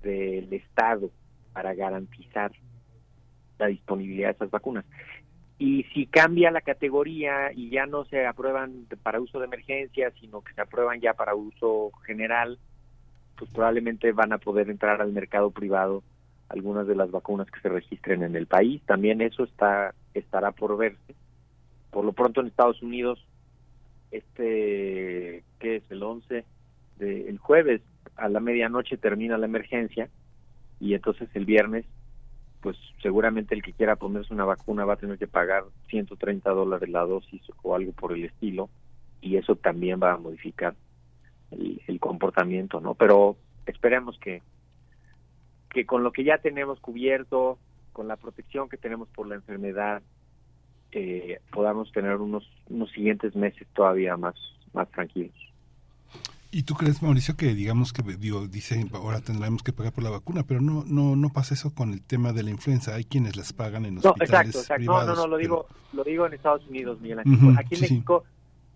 [0.02, 1.12] del Estado
[1.54, 2.52] para garantizar
[3.60, 4.86] la disponibilidad de esas vacunas
[5.60, 10.42] y si cambia la categoría y ya no se aprueban para uso de emergencia, sino
[10.42, 12.58] que se aprueban ya para uso general,
[13.38, 16.04] pues probablemente van a poder entrar al mercado privado
[16.50, 18.82] algunas de las vacunas que se registren en el país.
[18.86, 21.16] También eso está estará por verse.
[21.92, 23.26] Por lo pronto en Estados Unidos,
[24.12, 26.46] este, que es el 11,
[26.98, 27.82] de, el jueves
[28.16, 30.10] a la medianoche termina la emergencia
[30.80, 31.86] y entonces el viernes
[32.64, 36.90] pues seguramente el que quiera ponerse una vacuna va a tener que pagar 130 dólares
[36.90, 38.70] la dosis o algo por el estilo
[39.20, 40.74] y eso también va a modificar
[41.52, 42.96] el, comportamiento, ¿no?
[42.96, 43.36] Pero
[43.66, 44.42] esperemos que
[45.70, 47.58] que con lo que ya tenemos cubierto,
[47.92, 50.02] con la protección que tenemos por la enfermedad,
[50.92, 54.36] eh, podamos tener unos unos siguientes meses todavía más
[54.74, 55.53] más tranquilos.
[56.54, 60.12] ¿Y tú crees, Mauricio, que digamos que digo, dice ahora tendremos que pagar por la
[60.12, 62.94] vacuna, pero no no no pasa eso con el tema de la influenza?
[62.94, 64.84] Hay quienes las pagan en hospitales no, exacto, exacto.
[64.86, 67.58] no, no, no, lo digo lo digo en Estados Unidos, Miguel Ángel.
[67.58, 68.24] Aquí en México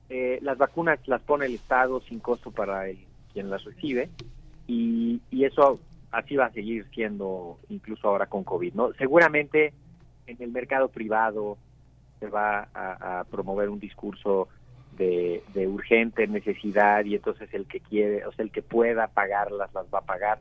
[0.10, 2.98] eh, las vacunas las pone el Estado sin costo para el,
[3.32, 4.10] quien las recibe
[4.66, 5.80] y, y eso
[6.10, 8.94] así va a seguir siendo incluso ahora con COVID, ¿no?
[8.94, 9.72] Seguramente
[10.26, 11.60] en el mercado privado
[12.20, 14.48] se va a promover un discurso
[14.98, 19.86] de, urgente necesidad y entonces el que quiere, o sea, el que pueda pagarlas las
[19.94, 20.40] va a pagar.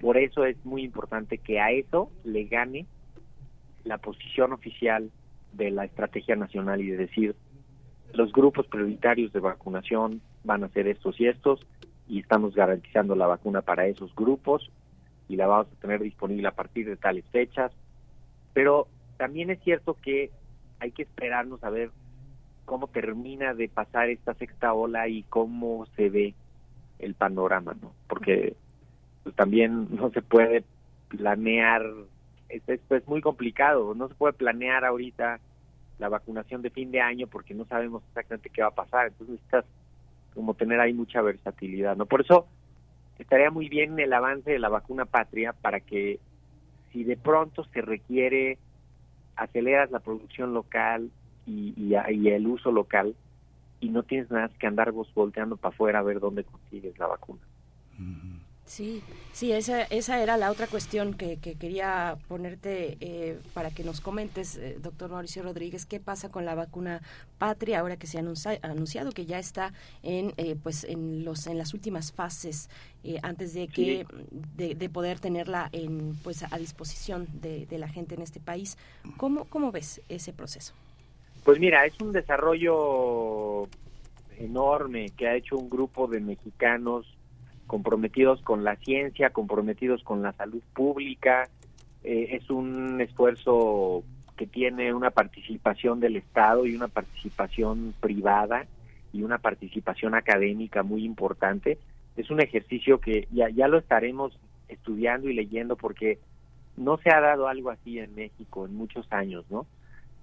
[0.00, 2.86] Por eso es muy importante que a eso le gane
[3.84, 5.10] la posición oficial
[5.52, 7.34] de la estrategia nacional y de decir
[8.12, 11.66] los grupos prioritarios de vacunación van a ser estos y estos
[12.08, 14.70] y estamos garantizando la vacuna para esos grupos
[15.28, 17.72] y la vamos a tener disponible a partir de tales fechas.
[18.52, 18.86] Pero
[19.16, 20.30] también es cierto que
[20.78, 21.90] hay que esperarnos a ver
[22.66, 26.34] cómo termina de pasar esta sexta ola y cómo se ve
[26.98, 27.92] el panorama, ¿no?
[28.08, 28.54] Porque
[29.22, 30.64] pues, también no se puede
[31.08, 31.82] planear,
[32.48, 35.40] esto es muy complicado, no se puede planear ahorita
[35.98, 39.36] la vacunación de fin de año porque no sabemos exactamente qué va a pasar, entonces
[39.36, 39.64] necesitas
[40.34, 42.04] como tener ahí mucha versatilidad, ¿no?
[42.04, 42.46] Por eso
[43.18, 46.20] estaría muy bien el avance de la vacuna patria para que
[46.92, 48.58] si de pronto se requiere
[49.36, 51.10] aceleras la producción local,
[51.46, 53.14] y, y, el uso local
[53.80, 57.06] y no tienes nada que andar vos volteando para afuera a ver dónde consigues la
[57.06, 57.40] vacuna.
[58.66, 59.00] Sí,
[59.32, 64.56] sí, esa, esa era la otra cuestión que, quería ponerte eh, para que nos comentes,
[64.56, 67.00] eh, doctor Mauricio Rodríguez, qué pasa con la vacuna
[67.38, 68.24] Patria ahora que se ha
[68.62, 72.68] anunciado que ya está en eh, pues en los en las últimas fases
[73.22, 74.04] antes de que
[74.56, 78.76] de, poder tenerla en pues a disposición de, de la gente en este país.
[79.16, 80.74] ¿Cómo cómo ves ese proceso?
[81.46, 83.68] Pues mira, es un desarrollo
[84.36, 87.06] enorme que ha hecho un grupo de mexicanos
[87.68, 91.48] comprometidos con la ciencia, comprometidos con la salud pública.
[92.02, 94.02] Eh, es un esfuerzo
[94.36, 98.66] que tiene una participación del Estado y una participación privada
[99.12, 101.78] y una participación académica muy importante.
[102.16, 104.36] Es un ejercicio que ya, ya lo estaremos
[104.66, 106.18] estudiando y leyendo porque
[106.76, 109.64] no se ha dado algo así en México en muchos años, ¿no?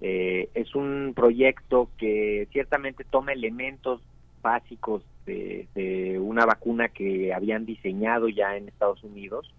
[0.06, 4.02] Eh, es un proyecto que ciertamente toma elementos
[4.42, 9.54] básicos de, una vacuna que habían diseñado ya en Estados Unidos,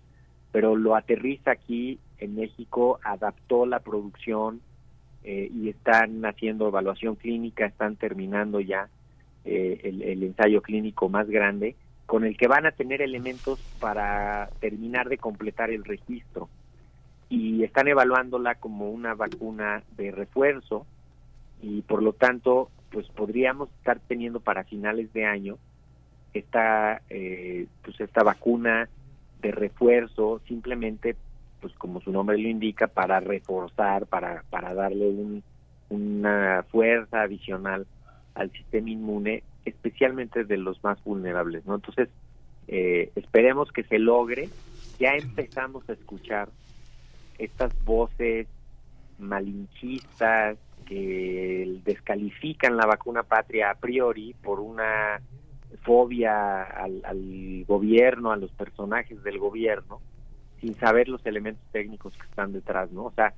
[0.51, 4.61] pero lo aterriza aquí en México, adaptó la producción,
[5.23, 8.87] eh, y están haciendo evaluación clínica, están terminando ya
[9.45, 14.51] eh, el, el ensayo clínico más grande, con el que van a tener elementos para
[14.59, 16.49] terminar de completar el registro.
[17.29, 20.85] Y están evaluándola como una vacuna de refuerzo
[21.61, 25.57] y por lo tanto, pues podríamos estar teniendo para finales de año
[26.33, 28.89] esta, eh, pues esta vacuna
[29.41, 31.15] de refuerzo simplemente
[31.61, 35.43] pues como su nombre lo indica, para reforzar, para, para darle un,
[35.89, 37.87] una fuerza adicional
[38.35, 41.73] al sistema inmune, especialmente de los más vulnerables, ¿no?
[41.75, 42.09] Entonces,
[42.67, 44.49] eh, esperemos que se logre.
[44.99, 46.49] Ya empezamos a escuchar
[47.37, 48.47] estas voces
[49.17, 55.21] malinchistas que descalifican la vacuna patria a priori por una
[55.83, 60.01] fobia al, al gobierno, a los personajes del gobierno,
[60.61, 63.05] sin saber los elementos técnicos que están detrás, ¿no?
[63.05, 63.33] O sea,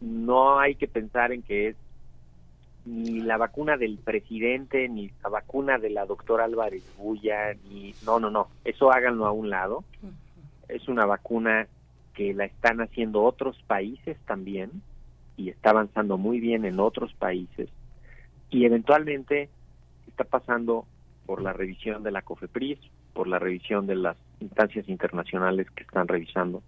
[0.00, 1.76] no hay que pensar en que es
[2.86, 7.92] ni la vacuna del presidente, ni la vacuna de la doctora Álvarez Bulla, ni...
[8.04, 9.84] No, no, no, eso háganlo a un lado.
[10.68, 11.66] Es una vacuna
[12.16, 14.82] que la están haciendo otros países también
[15.36, 17.68] y está avanzando muy bien en otros países
[18.50, 19.50] y eventualmente
[20.08, 20.86] está pasando
[21.26, 22.78] por la revisión de la COFEPRIS,
[23.12, 26.62] por la revisión de las instancias internacionales que están revisando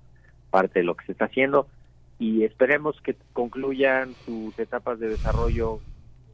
[0.50, 1.66] parte de lo que se está haciendo
[2.18, 5.80] y esperemos que concluyan sus etapas de desarrollo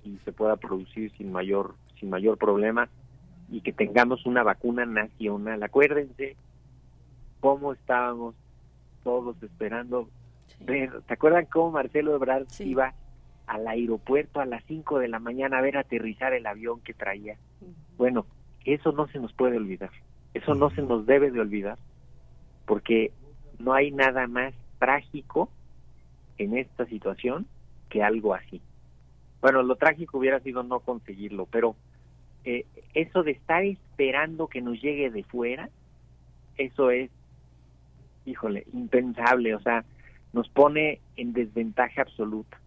[0.05, 2.89] y se pueda producir sin mayor sin mayor problema
[3.49, 5.63] y que tengamos una vacuna nacional.
[5.63, 6.35] Acuérdense
[7.39, 8.35] cómo estábamos
[9.05, 10.09] todos esperando
[10.61, 12.95] ver, ¿te acuerdan cómo Marcelo Ebrard iba
[13.47, 17.37] al aeropuerto a las 5 de la mañana a ver aterrizar el avión que traía?
[17.97, 18.27] Bueno,
[18.65, 19.91] eso no se nos puede olvidar.
[20.33, 21.79] Eso no se nos debe de olvidar,
[22.67, 23.13] porque
[23.59, 25.49] no hay nada más trágico
[26.39, 27.47] en esta situación
[27.89, 28.61] que algo así.
[29.41, 31.77] Bueno, lo trágico hubiera sido no conseguirlo, pero
[32.45, 35.69] eh, eso de estar esperando que nos llegue de fuera,
[36.57, 37.11] eso es,
[38.25, 39.85] híjole, impensable, o sea,
[40.33, 42.61] nos pone en desventaja absoluta.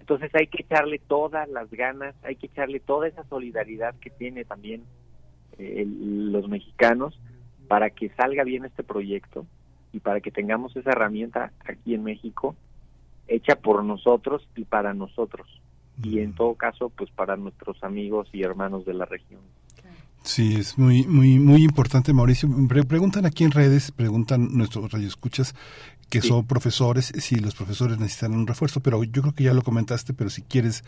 [0.00, 4.44] Entonces hay que echarle todas las ganas, hay que echarle toda esa solidaridad que tiene
[4.44, 4.82] también
[5.58, 7.18] eh, los mexicanos
[7.68, 9.46] para que salga bien este proyecto
[9.92, 12.56] y para que tengamos esa herramienta aquí en México
[13.28, 15.46] hecha por nosotros y para nosotros
[16.02, 19.40] y en todo caso pues para nuestros amigos y hermanos de la región.
[20.24, 22.48] Sí, es muy muy muy importante, Mauricio.
[22.86, 25.54] preguntan aquí en redes, preguntan nuestros radioescuchas
[26.08, 29.62] que son profesores, si los profesores necesitan un refuerzo, pero yo creo que ya lo
[29.62, 30.84] comentaste, pero si quieres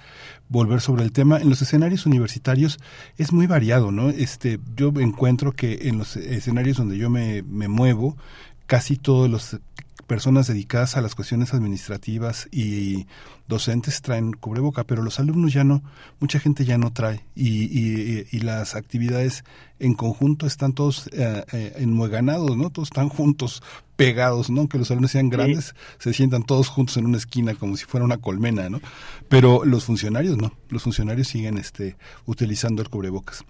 [0.51, 2.79] volver sobre el tema, en los escenarios universitarios
[3.17, 4.11] es muy variado, ¿no?
[4.11, 8.19] Este, yo encuentro que en los escenarios donde yo me, me muevo,
[8.67, 9.59] casi todos los
[10.07, 13.07] personas dedicadas a las cuestiones administrativas y
[13.49, 15.83] docentes traen cubreboca, pero los alumnos ya no,
[16.21, 19.45] mucha gente ya no trae y, y, y las actividades
[19.79, 22.71] en conjunto están todos eh, eh, enmueganados, ¿no?
[22.71, 23.63] Todos están juntos,
[23.97, 24.69] pegados, ¿no?
[24.69, 28.05] Que los alumnos sean grandes, se sientan todos juntos en una esquina como si fuera
[28.05, 28.81] una colmena, ¿no?
[29.29, 33.45] Pero los funcionarios no, los funcionarios siguen este utilizando el cubrebocas.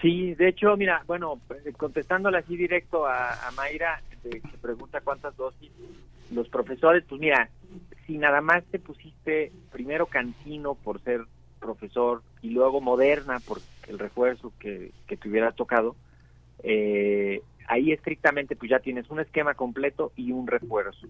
[0.00, 1.40] Sí, de hecho, mira, bueno,
[1.76, 5.70] contestándole así directo a, a Mayra, que pregunta cuántas dosis,
[6.30, 7.48] los profesores, pues mira,
[8.06, 11.22] si nada más te pusiste primero Cancino por ser
[11.58, 15.96] profesor y luego Moderna por el refuerzo que, que te hubiera tocado,
[16.62, 21.06] eh, ahí estrictamente pues ya tienes un esquema completo y un refuerzo.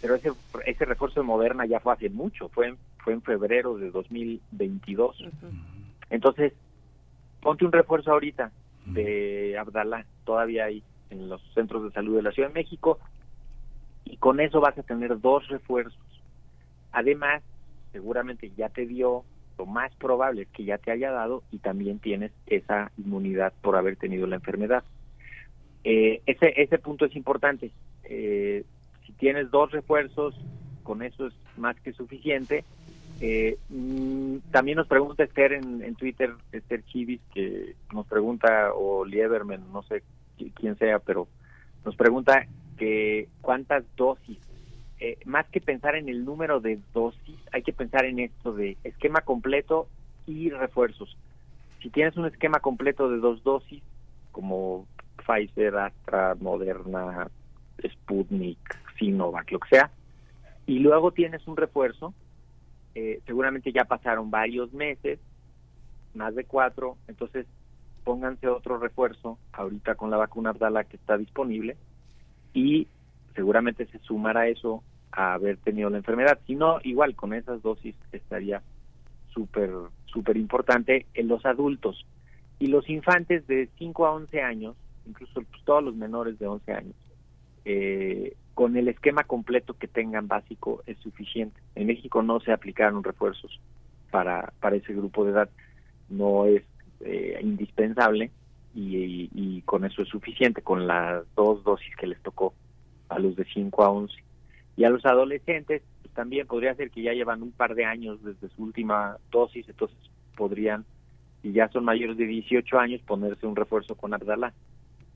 [0.00, 0.32] Pero ese,
[0.66, 5.24] ese refuerzo de Moderna ya fue hace mucho, fue en, fue en febrero de 2022.
[6.10, 6.52] Entonces,
[7.40, 8.52] ponte un refuerzo ahorita
[8.84, 12.98] de Abdalá, todavía hay en los centros de salud de la Ciudad de México,
[14.04, 15.98] y con eso vas a tener dos refuerzos.
[16.92, 17.42] Además,
[17.92, 19.24] seguramente ya te dio,
[19.58, 23.76] lo más probable es que ya te haya dado y también tienes esa inmunidad por
[23.76, 24.84] haber tenido la enfermedad.
[25.84, 27.70] Eh, ese, ese punto es importante.
[28.04, 28.64] Eh,
[29.06, 30.34] si tienes dos refuerzos,
[30.82, 32.64] con eso es más que suficiente
[33.20, 39.72] eh, mm, también nos pregunta Esther en, Twitter, Esther Chivis, que nos pregunta, o Lieberman,
[39.72, 40.02] no sé
[40.54, 41.28] quién sea, pero
[41.84, 42.46] nos pregunta
[42.76, 44.38] que cuántas dosis.
[44.98, 48.76] Eh, más que pensar en el número de dosis, hay que pensar en esto de
[48.82, 49.88] esquema completo
[50.26, 51.16] y refuerzos.
[51.82, 53.82] Si tienes un esquema completo de dos dosis,
[54.32, 54.86] como
[55.26, 57.28] Pfizer, Astra, Moderna,
[57.86, 58.58] Sputnik,
[58.98, 59.90] Sinovac, lo que sea,
[60.66, 62.14] y luego tienes un refuerzo,
[62.94, 65.18] eh, seguramente ya pasaron varios meses,
[66.14, 67.46] más de cuatro, entonces
[68.06, 71.76] pónganse otro refuerzo ahorita con la vacuna Abdala que está disponible
[72.54, 72.86] y
[73.34, 76.38] seguramente se sumará eso a haber tenido la enfermedad.
[76.46, 78.62] Si no, igual con esas dosis estaría
[79.34, 79.72] súper,
[80.04, 82.06] súper importante en los adultos.
[82.60, 86.72] Y los infantes de 5 a 11 años, incluso pues, todos los menores de 11
[86.72, 86.94] años,
[87.64, 91.60] eh, con el esquema completo que tengan básico es suficiente.
[91.74, 93.60] En México no se aplicaron refuerzos
[94.12, 95.50] para, para ese grupo de edad,
[96.08, 96.62] no es
[97.00, 98.30] eh, indispensable
[98.74, 102.54] y, con eso es suficiente, con las dos dosis que les tocó
[103.08, 104.14] a los de 5 a 11.
[104.76, 108.22] Y a los adolescentes pues, también podría ser que ya llevan un par de años
[108.22, 109.96] desde su última dosis, entonces
[110.36, 110.84] podrían,
[111.42, 114.52] si ya son mayores de 18 años, ponerse un refuerzo con Abdala.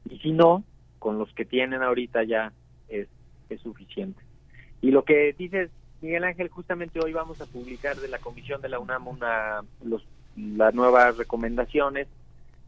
[0.09, 0.65] Y si no,
[0.99, 2.53] con los que tienen ahorita ya
[2.89, 3.09] es,
[3.51, 4.23] es suficiente.
[4.81, 5.71] Y lo que dices,
[6.01, 10.03] Miguel Ángel, justamente hoy vamos a publicar de la Comisión de la UNAM una, los,
[10.37, 12.09] las nuevas recomendaciones.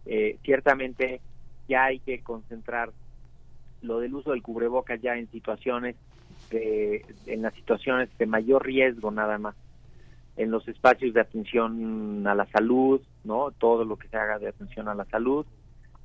[0.07, 1.21] Eh, ciertamente
[1.69, 2.91] ya hay que concentrar
[3.83, 5.97] lo del uso del cubrebocas ya en situaciones
[6.51, 9.55] de, en las situaciones de mayor riesgo nada más
[10.37, 14.49] en los espacios de atención a la salud no todo lo que se haga de
[14.49, 15.47] atención a la salud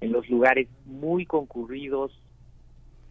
[0.01, 2.11] en los lugares muy concurridos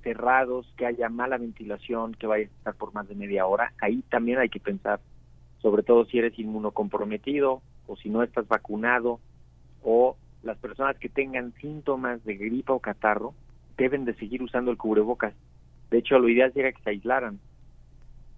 [0.02, 4.02] cerrados que haya mala ventilación que vaya a estar por más de media hora ahí
[4.10, 5.00] también hay que pensar
[5.58, 9.20] sobre todo si eres inmunocomprometido o si no estás vacunado
[9.82, 13.34] o las personas que tengan síntomas de gripa o catarro
[13.76, 15.34] deben de seguir usando el cubrebocas.
[15.90, 17.38] De hecho, lo ideal sería que se aislaran.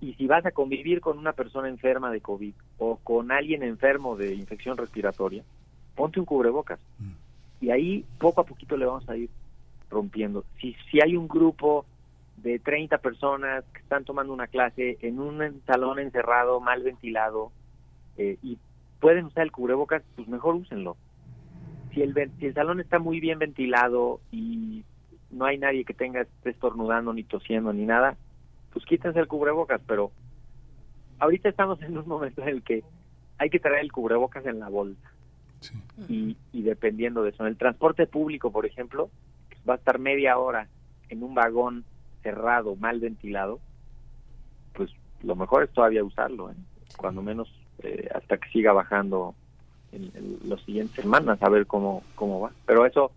[0.00, 4.16] Y si vas a convivir con una persona enferma de COVID o con alguien enfermo
[4.16, 5.42] de infección respiratoria,
[5.94, 6.78] ponte un cubrebocas.
[6.98, 7.64] Mm.
[7.64, 9.28] Y ahí poco a poquito le vamos a ir
[9.90, 10.44] rompiendo.
[10.60, 11.84] Si, si hay un grupo
[12.36, 17.50] de 30 personas que están tomando una clase en un salón encerrado, mal ventilado,
[18.16, 18.58] eh, y
[19.00, 20.96] pueden usar el cubrebocas, pues mejor úsenlo.
[21.92, 24.84] Si el, si el salón está muy bien ventilado y
[25.30, 28.16] no hay nadie que tenga esté estornudando ni tosiendo ni nada,
[28.72, 30.10] pues quítense el cubrebocas, pero
[31.18, 32.84] ahorita estamos en un momento en el que
[33.38, 35.12] hay que traer el cubrebocas en la bolsa.
[36.08, 39.10] Y, y dependiendo de eso, en el transporte público, por ejemplo,
[39.68, 40.68] va a estar media hora
[41.08, 41.84] en un vagón
[42.22, 43.60] cerrado, mal ventilado,
[44.74, 44.90] pues
[45.22, 46.54] lo mejor es todavía usarlo, ¿eh?
[46.96, 49.34] cuando menos eh, hasta que siga bajando
[49.92, 52.52] en, en las siguientes semanas, a ver cómo, cómo va.
[52.66, 53.12] Pero eso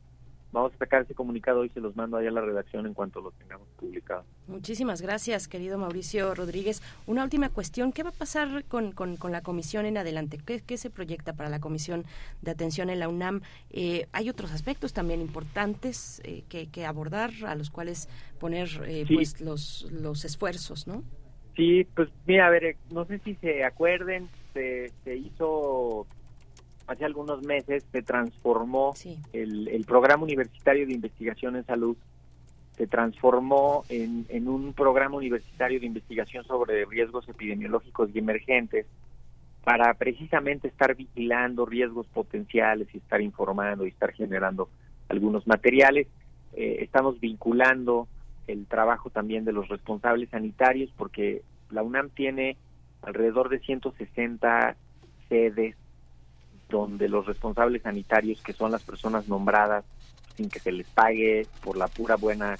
[0.52, 3.22] Vamos a sacar ese comunicado y se los mando allá a la redacción en cuanto
[3.22, 4.26] lo tengamos publicado.
[4.48, 6.82] Muchísimas gracias, querido Mauricio Rodríguez.
[7.08, 10.40] Una última cuestión, ¿qué va a pasar con, con, la comisión en adelante?
[10.46, 12.04] ¿Qué, se proyecta para la comisión
[12.42, 13.42] de atención en la UNAM?
[13.70, 19.40] Eh, hay otros aspectos también importantes eh, que, abordar, a los cuales poner eh, pues
[19.40, 21.04] los, los esfuerzos, ¿no?
[21.56, 26.06] Sí, pues mira, a ver, no sé si se acuerden, se, se hizo
[26.88, 28.94] hace algunos meses se transformó
[29.32, 31.96] el, programa universitario de investigación en salud,
[32.76, 38.86] se transformó en, en un programa universitario de investigación sobre riesgos epidemiológicos y emergentes
[39.64, 44.70] para precisamente estar vigilando riesgos potenciales y estar informando y estar generando
[45.08, 46.08] algunos materiales.
[46.54, 48.08] Eh, estamos vinculando
[48.48, 52.58] el trabajo también de los responsables sanitarios porque la UNAM tiene
[53.02, 54.76] alrededor de 160
[55.30, 55.76] sedes
[56.70, 59.84] donde los responsables sanitarios, que son las personas nombradas
[60.36, 62.58] sin que se les pague por la pura buena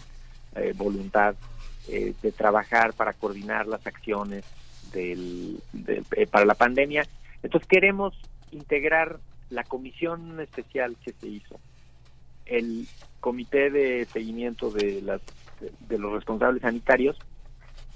[0.56, 1.36] eh, voluntad
[1.88, 4.44] eh, de trabajar para coordinar las acciones
[4.92, 7.08] del, eh, para la pandemia.
[7.42, 8.14] Entonces queremos
[8.52, 9.20] integrar
[9.50, 11.60] la comisión especial que se hizo,
[12.46, 12.88] el
[13.20, 15.22] comité de seguimiento de, las,
[15.88, 17.18] de los responsables sanitarios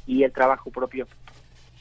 [0.07, 1.07] y el trabajo propio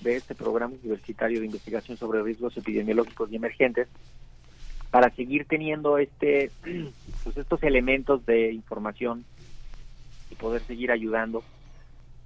[0.04, 3.88] de este programa universitario de investigación sobre riesgos epidemiológicos y emergentes
[4.90, 6.52] para seguir teniendo este
[7.24, 9.24] pues estos elementos de información
[10.30, 11.42] y poder seguir ayudando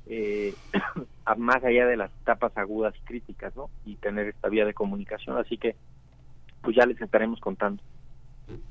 [0.07, 0.55] eh,
[1.37, 3.71] más allá de las etapas agudas y críticas, ¿no?
[3.87, 5.37] Y tener esta vía de comunicación.
[5.37, 5.77] Así que,
[6.63, 7.83] pues ya les estaremos contando.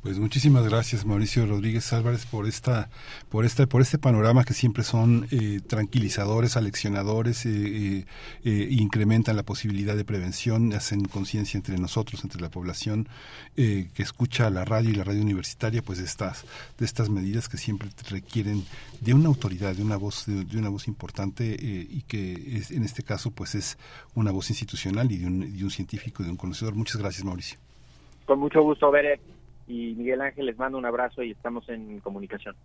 [0.01, 2.89] Pues muchísimas gracias Mauricio Rodríguez Álvarez por esta,
[3.29, 8.05] por esta, por este panorama que siempre son eh, tranquilizadores, aleccionadores, eh, eh,
[8.43, 13.07] eh, incrementan la posibilidad de prevención, hacen conciencia entre nosotros, entre la población
[13.55, 16.45] que escucha la radio y la radio universitaria, pues de estas,
[16.77, 18.63] de estas medidas que siempre requieren
[19.01, 23.03] de una autoridad, de una voz, de, una voz importante y que es, en este
[23.03, 23.77] caso pues es
[24.13, 26.75] una voz institucional y de un, de un científico, de un conocedor.
[26.75, 27.57] Muchas gracias Mauricio.
[28.25, 29.19] Con mucho gusto, Bere
[29.67, 32.55] y Miguel Ángel les mando un abrazo y estamos en comunicación.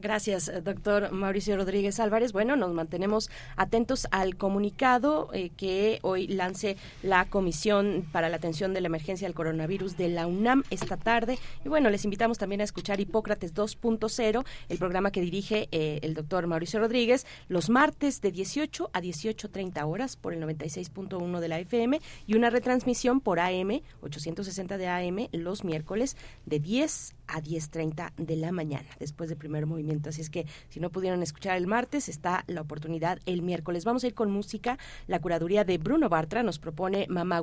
[0.00, 2.32] Gracias, eh, doctor Mauricio Rodríguez Álvarez.
[2.32, 8.72] Bueno, nos mantenemos atentos al comunicado eh, que hoy lance la Comisión para la Atención
[8.72, 11.38] de la Emergencia del Coronavirus de la UNAM esta tarde.
[11.66, 16.14] Y bueno, les invitamos también a escuchar Hipócrates 2.0, el programa que dirige eh, el
[16.14, 21.58] doctor Mauricio Rodríguez, los martes de 18 a 18.30 horas por el 96.1 de la
[21.58, 26.16] FM y una retransmisión por AM, 860 de AM, los miércoles
[26.46, 30.10] de 10 a 10.30 de la mañana, después del primer movimiento.
[30.10, 33.84] Así es que si no pudieron escuchar el martes, está la oportunidad el miércoles.
[33.84, 34.78] Vamos a ir con música.
[35.06, 37.42] La curaduría de Bruno Bartra nos propone Mamá,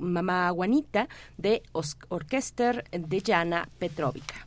[0.00, 1.62] Mamá Juanita de
[2.08, 4.46] Orquester de Jana Petrovica.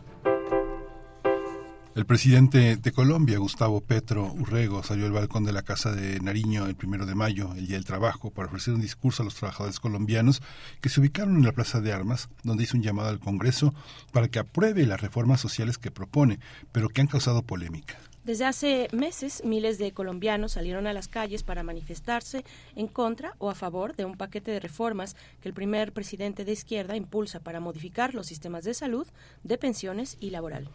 [2.11, 6.75] Presidente de Colombia, Gustavo Petro Urrego, salió al balcón de la Casa de Nariño el
[6.75, 10.41] primero de mayo, el Día del Trabajo, para ofrecer un discurso a los trabajadores colombianos
[10.81, 13.73] que se ubicaron en la Plaza de Armas, donde hizo un llamado al Congreso
[14.11, 16.39] para que apruebe las reformas sociales que propone,
[16.73, 17.97] pero que han causado polémica.
[18.25, 22.43] Desde hace meses, miles de colombianos salieron a las calles para manifestarse
[22.75, 26.51] en contra o a favor de un paquete de reformas que el primer presidente de
[26.51, 29.07] izquierda impulsa para modificar los sistemas de salud,
[29.43, 30.67] de pensiones y laboral.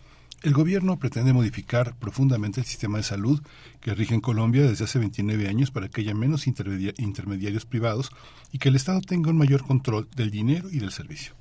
[0.43, 3.43] El gobierno pretende modificar profundamente el sistema de salud
[3.81, 8.11] que rige en Colombia desde hace 29 años para que haya menos intermediarios privados
[8.53, 11.35] y que el Estado tenga un mayor control del dinero y del servicio.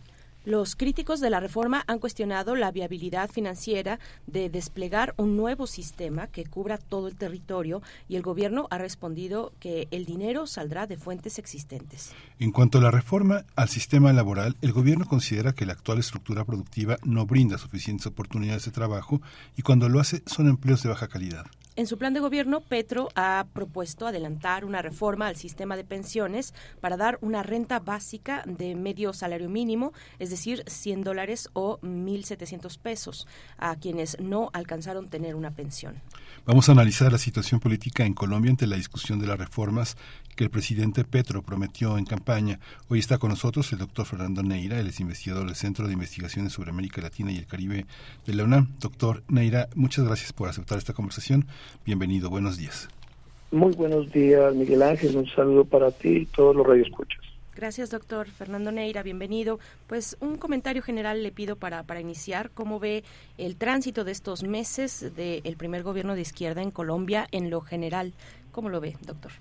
[0.46, 6.28] Los críticos de la reforma han cuestionado la viabilidad financiera de desplegar un nuevo sistema
[6.28, 10.98] que cubra todo el territorio y el gobierno ha respondido que el dinero saldrá de
[10.98, 12.14] fuentes existentes.
[12.38, 16.46] En cuanto a la reforma al sistema laboral, el gobierno considera que la actual estructura
[16.46, 19.24] productiva no brinda suficientes oportunidades de trabajo
[19.58, 21.48] y cuando lo hace son empleos de baja calidad.
[21.78, 26.54] En su plan de gobierno, Petro ha propuesto adelantar una reforma al sistema de pensiones
[26.80, 32.80] para dar una renta básica de medio salario mínimo, es decir, 100 dólares o 1.700
[32.80, 33.28] pesos,
[33.58, 36.02] a quienes no alcanzaron tener una pensión.
[36.46, 39.98] Vamos a analizar la situación política en Colombia ante la discusión de las reformas
[40.36, 42.60] que el presidente Petro prometió en campaña.
[42.88, 46.54] Hoy está con nosotros el doctor Fernando Neira, él es investigador del Centro de Investigaciones
[46.54, 47.86] sobre América Latina y el Caribe
[48.26, 48.76] de la UNAM.
[48.80, 51.48] Doctor Neira, muchas gracias por aceptar esta conversación.
[51.86, 52.90] Bienvenido, buenos días.
[53.52, 55.16] Muy buenos días, Miguel Ángel.
[55.16, 57.22] Un saludo para ti y todos los radioescuchas.
[57.56, 59.02] Gracias, doctor Fernando Neira.
[59.02, 59.60] Bienvenido.
[59.88, 62.50] Pues un comentario general le pido para, para iniciar.
[62.54, 63.06] ¿Cómo ve
[63.38, 68.12] el tránsito de estos meses del primer gobierno de izquierda en Colombia en lo general?
[68.52, 69.32] ¿Cómo lo ve, doctor?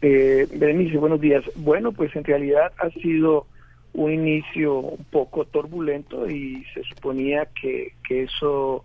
[0.00, 1.44] Eh, Berenice, buenos días.
[1.56, 3.46] Bueno, pues en realidad ha sido
[3.92, 8.82] un inicio un poco turbulento y se suponía que, que eso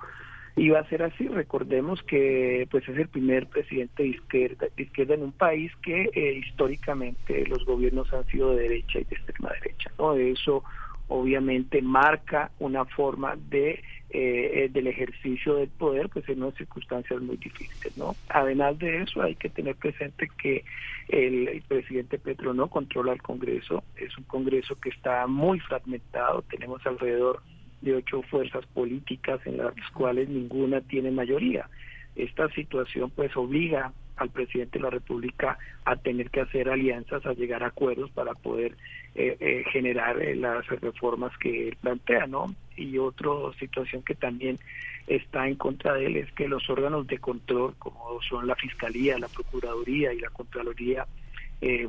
[0.55, 1.27] iba a ser así.
[1.27, 6.33] Recordemos que pues es el primer presidente de izquierda, izquierda en un país que eh,
[6.45, 9.91] históricamente los gobiernos han sido de derecha y de extrema derecha.
[9.97, 10.13] ¿no?
[10.15, 10.63] Eso
[11.07, 13.83] obviamente marca una forma de
[14.15, 19.23] eh, del ejercicio del poder pues en unas circunstancias muy difíciles no además de eso
[19.23, 20.63] hay que tener presente que
[21.07, 26.85] el, presidente Petro no controla el Congreso es un Congreso que está muy fragmentado tenemos
[26.85, 27.41] alrededor
[27.83, 31.67] de ocho fuerzas políticas en las cuales ninguna tiene mayoría
[32.15, 37.33] esta situación pues obliga al presidente de la República a tener que hacer alianzas, a
[37.33, 38.77] llegar a acuerdos para poder
[39.15, 42.53] eh, eh, generar eh, las reformas que él plantea, ¿no?
[42.77, 43.29] Y otra
[43.59, 44.59] situación que también
[45.07, 49.17] está en contra de él es que los órganos de control, como son la Fiscalía,
[49.17, 51.07] la Procuraduría y la Contraloría,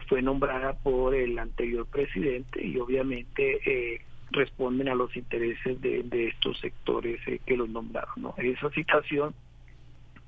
[0.09, 4.01] fue nombrada por el anterior presidente y obviamente
[4.35, 8.35] responden a los intereses de, estos sectores que los nombraron, ¿no?
[8.37, 9.35] Esa situación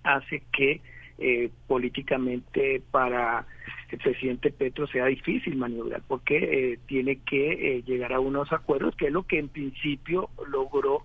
[0.03, 0.81] hace que
[1.19, 3.47] eh, políticamente para
[3.91, 6.37] el presidente Petro sea difícil maniobrar porque
[6.73, 11.05] eh, tiene que eh, llegar a unos acuerdos que es lo que en principio logró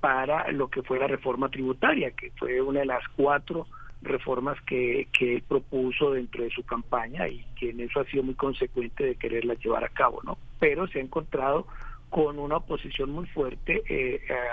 [0.00, 3.66] para lo que fue la reforma tributaria que fue una de las cuatro
[4.02, 8.24] reformas que, que él propuso dentro de su campaña y que en eso ha sido
[8.24, 11.66] muy consecuente de quererla llevar a cabo no pero se ha encontrado
[12.10, 13.82] con una oposición muy fuerte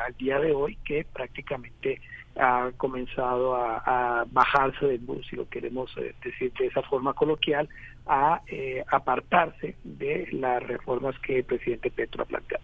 [0.05, 2.01] al día de hoy que prácticamente
[2.39, 7.69] ha comenzado a, bajarse del bus, si lo queremos eh, decir de esa forma coloquial,
[8.07, 12.63] a eh, apartarse de las reformas que el presidente Petro ha planteado.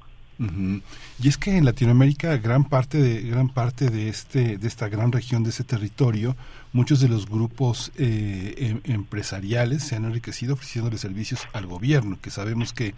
[1.22, 5.12] Y es que en Latinoamérica gran parte de gran parte de este de esta gran
[5.12, 6.38] región de ese territorio
[6.72, 12.30] muchos de los grupos eh, em, empresariales se han enriquecido ofreciéndole servicios al gobierno, que
[12.30, 12.94] sabemos que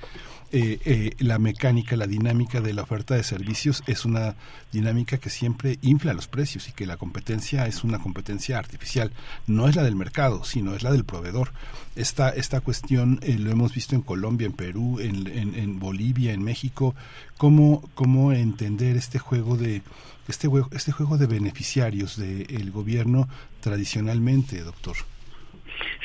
[0.54, 4.36] eh, eh, la mecánica, la dinámica de la oferta de servicios es una
[4.74, 9.14] dinámica que siempre infla los precios y que la competencia es una competencia artificial,
[9.48, 11.54] no es la del mercado, sino es la del proveedor.
[11.96, 16.96] Esta, esta cuestión lo hemos visto en Colombia, en Perú, en Bolivia, en México,
[17.42, 19.82] cómo, cómo entender este juego de
[20.28, 23.28] este juego, este juego de beneficiarios del gobierno
[23.62, 24.96] tradicionalmente, doctor.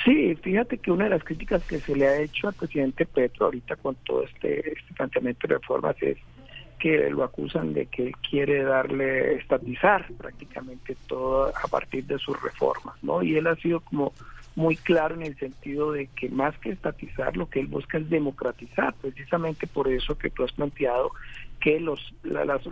[0.02, 3.44] Sí, fíjate que una de las críticas que se le ha hecho al presidente Petro
[3.44, 6.16] ahorita con todo este, este planteamiento de reformas es
[6.78, 12.96] que lo acusan de que quiere darle estatizar prácticamente todo a partir de sus reformas,
[13.02, 13.22] ¿no?
[13.22, 14.14] Y él ha sido como
[14.56, 18.08] muy claro en el sentido de que más que estatizar, lo que él busca es
[18.08, 21.10] democratizar, precisamente por eso que tú has planteado
[21.60, 22.66] que los, los,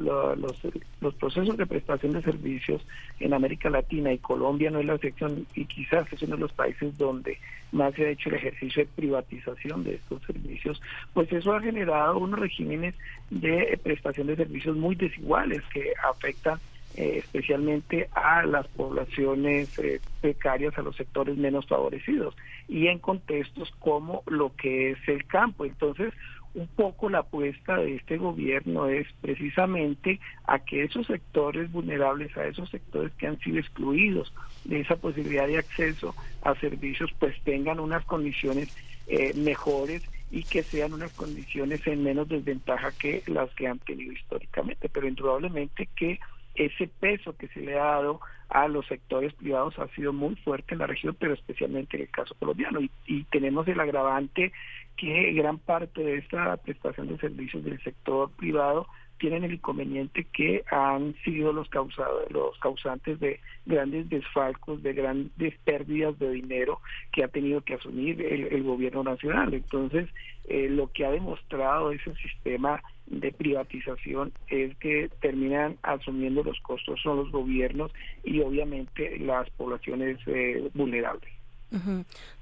[1.01, 2.87] los, procesos de prestación de servicios
[3.19, 6.53] en América Latina y Colombia no es la excepción y quizás es uno de los
[6.53, 7.39] países donde
[7.73, 10.81] más se ha hecho el ejercicio de privatización de estos servicios,
[11.13, 12.95] pues eso ha generado unos regímenes
[13.31, 16.59] de prestación de servicios muy desiguales que afectan
[16.97, 22.37] eh, especialmente a las poblaciones eh, precarias, a los sectores menos favorecidos
[22.69, 25.65] y en contextos como lo que es el campo.
[25.65, 26.13] Entonces,
[26.55, 32.47] un poco la apuesta de este gobierno es precisamente a que esos sectores vulnerables, a
[32.47, 34.33] esos sectores que han sido excluidos
[34.65, 38.69] de esa posibilidad de acceso a servicios, pues tengan unas condiciones
[39.09, 44.13] eh, mejores y que sean unas condiciones en menos desventaja que las que han tenido
[44.13, 46.21] históricamente, pero indudablemente que
[46.55, 50.75] ese peso que se le ha dado a los sectores privados ha sido muy fuerte
[50.75, 52.81] en la región, pero especialmente en el caso colombiano.
[52.81, 54.53] Y, y tenemos el agravante
[54.97, 58.87] que gran parte de esta prestación de servicios del sector privado
[59.19, 65.55] tienen el inconveniente que han sido los causados los causantes de grandes desfalcos, de grandes
[65.65, 66.81] pérdidas de dinero
[67.13, 69.55] que ha tenido que asumir el, gobierno nacional.
[69.55, 70.09] Entonces,
[70.49, 77.01] eh, lo que ha demostrado ese sistema de privatización es que terminan asumiendo los costos
[77.03, 81.31] son los gobiernos y obviamente las poblaciones eh, vulnerables.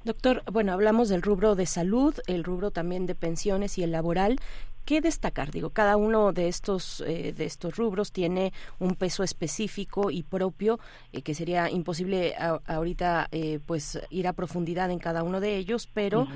[0.04, 4.38] Doctor, bueno, hablamos del rubro de salud, el rubro también de pensiones y el laboral.
[4.84, 5.52] ¿Qué destacar?
[5.52, 10.80] Digo, cada uno de estos eh, de estos rubros tiene un peso específico y propio
[11.12, 12.34] eh, que sería imposible
[12.66, 16.26] ahorita eh, pues ir a profundidad en cada uno de ellos, pero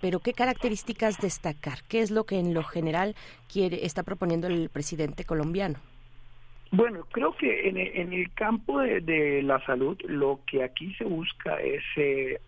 [0.00, 3.14] pero qué características destacar, qué es lo que en lo general
[3.52, 5.78] quiere está proponiendo el presidente colombiano.
[6.70, 7.78] Bueno, creo que en
[8.12, 11.82] el, campo de, la salud lo que aquí se busca es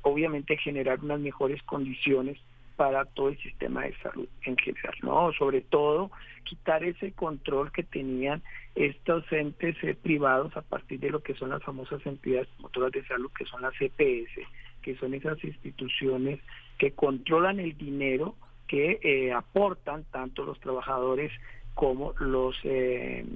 [0.02, 2.38] obviamente generar unas mejores condiciones
[2.80, 5.30] para todo el sistema de salud en general, ¿no?
[5.34, 6.10] Sobre todo
[6.44, 8.42] quitar ese control que tenían
[8.74, 13.04] estos entes eh, privados a partir de lo que son las famosas entidades motoras de
[13.04, 14.46] salud, que son las CPS, e
[14.80, 16.40] que son esas instituciones
[16.78, 18.34] que controlan el dinero
[18.66, 21.30] que eh, aportan tanto los trabajadores
[21.74, 23.26] como los eh,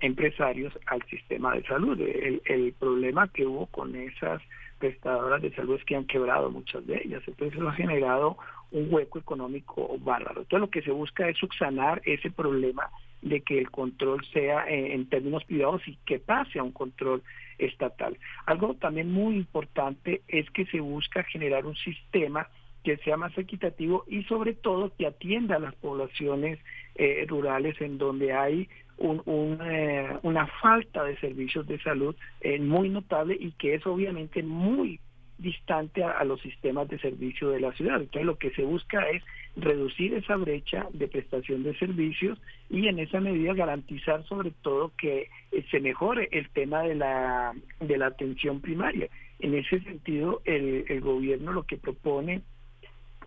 [0.00, 2.00] empresarios al sistema de salud.
[2.00, 4.40] El, el problema que hubo con esas
[4.78, 8.36] prestadoras de salud es que han quebrado muchas de ellas, entonces eso ha generado
[8.72, 10.42] un hueco económico bárbaro.
[10.42, 12.90] Entonces lo que se busca es subsanar ese problema
[13.22, 17.22] de que el control sea en, términos privados y que pase a un control
[17.58, 18.18] estatal.
[18.44, 22.48] Algo también muy importante es que se busca generar un sistema
[22.84, 26.60] que sea más equitativo y sobre todo que atienda a las poblaciones
[26.94, 32.88] eh, rurales en donde hay un, eh, una falta de servicios de salud eh, muy
[32.88, 35.00] notable y que es obviamente muy
[35.38, 38.00] distante a, los sistemas de servicio de la ciudad.
[38.00, 39.22] Entonces lo que se busca es
[39.54, 42.38] reducir esa brecha de prestación de servicios
[42.70, 47.54] y en esa medida garantizar sobre todo que eh, se mejore el tema de la,
[47.80, 49.08] de la atención primaria.
[49.38, 52.40] En ese sentido, el, el gobierno lo que propone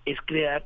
[0.05, 0.65] es crear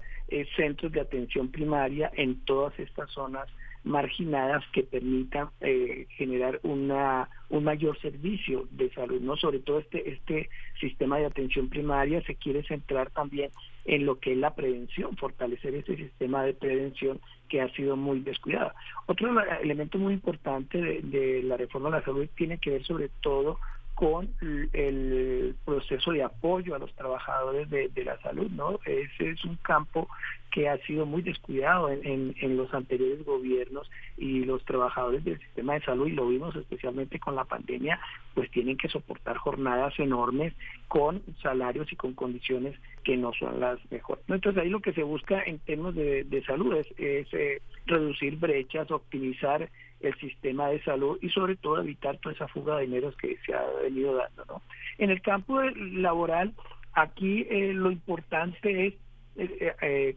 [0.55, 3.47] centros de atención primaria en todas estas zonas
[3.83, 10.09] marginadas que permitan eh, generar una un mayor servicio de salud no sobre todo este
[10.09, 10.49] este
[10.79, 13.51] sistema de atención primaria se quiere centrar también
[13.85, 17.19] en lo que es la prevención fortalecer ese sistema de prevención
[17.49, 18.71] que ha sido muy descuidado
[19.05, 19.29] otro
[19.61, 23.59] elemento muy importante de, de la reforma de la salud tiene que ver sobre todo
[23.95, 28.79] con el proceso de apoyo a los trabajadores de, la salud, ¿no?
[28.85, 30.09] Ese es un campo
[30.53, 35.73] que ha sido muy descuidado en, en, los anteriores gobiernos y los trabajadores del sistema
[35.73, 37.99] de salud, y lo vimos especialmente con la pandemia,
[38.35, 40.53] pues tienen que soportar jornadas enormes
[40.87, 44.23] con salarios y con condiciones que no son las mejores.
[44.27, 49.67] Entonces ahí lo que se busca en términos de, salud es, eh, reducir brechas, optimizar
[50.01, 53.55] el sistema de salud y sobre todo evitar toda esa fuga de dinero que se
[53.55, 54.45] ha venido dando.
[54.45, 54.61] ¿no?
[54.99, 56.53] En el campo laboral,
[56.93, 58.93] aquí eh, lo importante es,
[59.35, 60.15] eh, eh,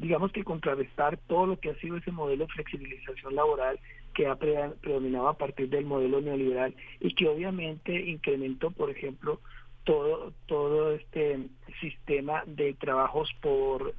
[0.00, 3.78] digamos que contrarrestar todo lo que ha sido ese modelo de flexibilización laboral
[4.14, 9.40] que ha predominado a partir del modelo neoliberal y que obviamente incrementó, por ejemplo,
[9.84, 11.48] todo todo este
[11.80, 13.94] sistema de trabajos por eh,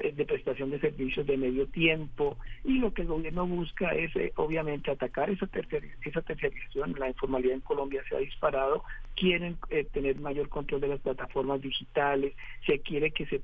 [0.00, 4.32] de prestación de servicios de medio tiempo y lo que el gobierno busca es eh,
[4.36, 8.82] obviamente atacar esa, tercer, esa tercerización, la informalidad en Colombia se ha disparado,
[9.14, 12.34] quieren eh, tener mayor control de las plataformas digitales,
[12.66, 13.40] se quiere que se,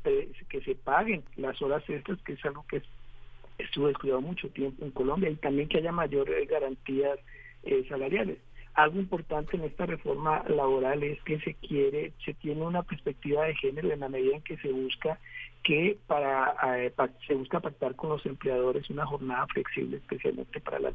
[0.49, 2.83] que se paguen las horas extras, que es algo que
[3.59, 7.19] estuvo descuidado mucho tiempo en Colombia y también que haya mayores garantías
[7.89, 8.39] salariales.
[8.75, 13.55] Algo importante en esta reforma laboral es que se quiere, se tiene una perspectiva de
[13.57, 15.19] género en la medida en que se busca
[15.63, 16.93] que para eh,
[17.27, 20.95] se busca pactar con los empleadores una jornada flexible especialmente para las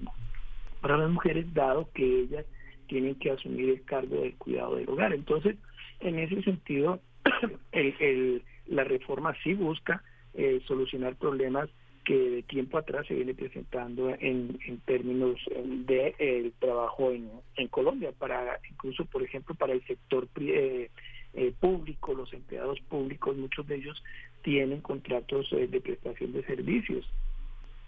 [0.82, 2.46] para las mujeres dado que ellas
[2.88, 5.14] tienen que asumir el cargo del cuidado del hogar.
[5.14, 5.56] Entonces
[6.00, 7.00] en ese sentido
[7.72, 10.02] el, la reforma sí busca
[10.34, 11.70] eh, solucionar problemas
[12.06, 18.12] que de tiempo atrás se viene presentando en, términos de el trabajo en, en Colombia
[18.18, 20.90] para incluso por ejemplo para el sector eh,
[21.34, 24.02] eh, público, los empleados públicos, muchos de ellos
[24.42, 27.06] tienen contratos eh, de prestación de servicios.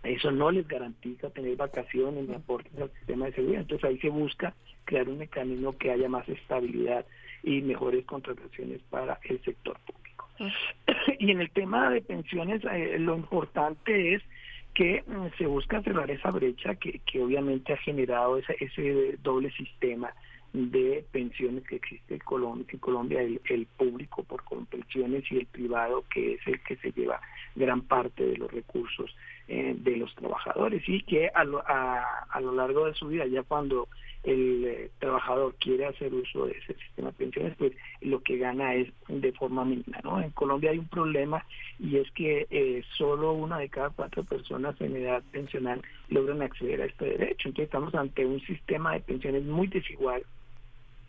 [0.03, 3.61] Eso no les garantiza tener vacaciones ni aportes al sistema de seguridad.
[3.61, 4.53] Entonces ahí se busca
[4.85, 7.06] crear un mecanismo que haya más estabilidad
[7.44, 10.07] y mejores contrataciones para el sector público.
[11.20, 14.24] Y en el tema de pensiones, eh, lo importante es
[14.74, 19.52] que mm, se busca cerrar esa brecha que, que obviamente ha generado ese, ese doble
[19.52, 20.14] sistema
[20.54, 25.46] de pensiones que existe en Colombia, en Colombia el, el público por pensiones y el
[25.46, 27.20] privado que es el que se lleva
[27.56, 29.16] gran parte de los recursos
[29.48, 33.26] eh, de los trabajadores y que a lo, a, a lo largo de su vida
[33.26, 33.88] ya cuando
[34.24, 37.72] el eh, trabajador quiere hacer uso de ese sistema de pensiones, pues
[38.02, 39.99] lo que gana es de forma mínima.
[40.03, 40.22] ¿no?
[40.22, 41.45] En Colombia hay un problema
[41.80, 46.82] y es que eh, solo una de cada cuatro personas en edad pensional logran acceder
[46.82, 47.48] a este derecho.
[47.48, 50.24] Entonces estamos ante un sistema de pensiones muy desigual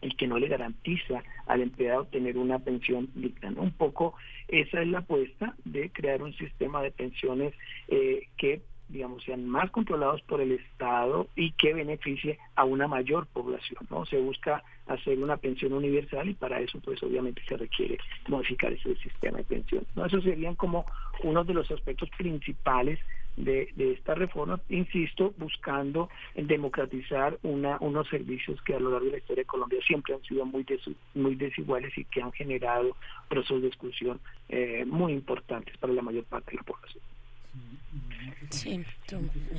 [0.02, 3.52] y que no le garantiza al empleado tener una pensión digna.
[3.56, 4.14] Un poco
[4.48, 7.54] esa es la apuesta de crear un sistema de pensiones
[7.88, 13.26] eh, que digamos, sean más controlados por el Estado y que beneficie a una mayor
[13.26, 14.06] población, ¿no?
[14.06, 17.98] Se busca hacer una pensión universal y para eso, pues, obviamente se requiere
[18.28, 20.06] modificar ese sistema de pensión, ¿no?
[20.06, 20.86] Esos serían como
[21.22, 22.98] uno de los aspectos principales
[23.38, 29.12] de, de esta reforma, insisto, buscando democratizar una, unos servicios que a lo largo de
[29.12, 30.66] la historia de Colombia siempre han sido muy,
[31.14, 32.96] muy desiguales y que han generado
[33.28, 37.02] procesos de exclusión eh, muy importantes para la mayor parte de la población.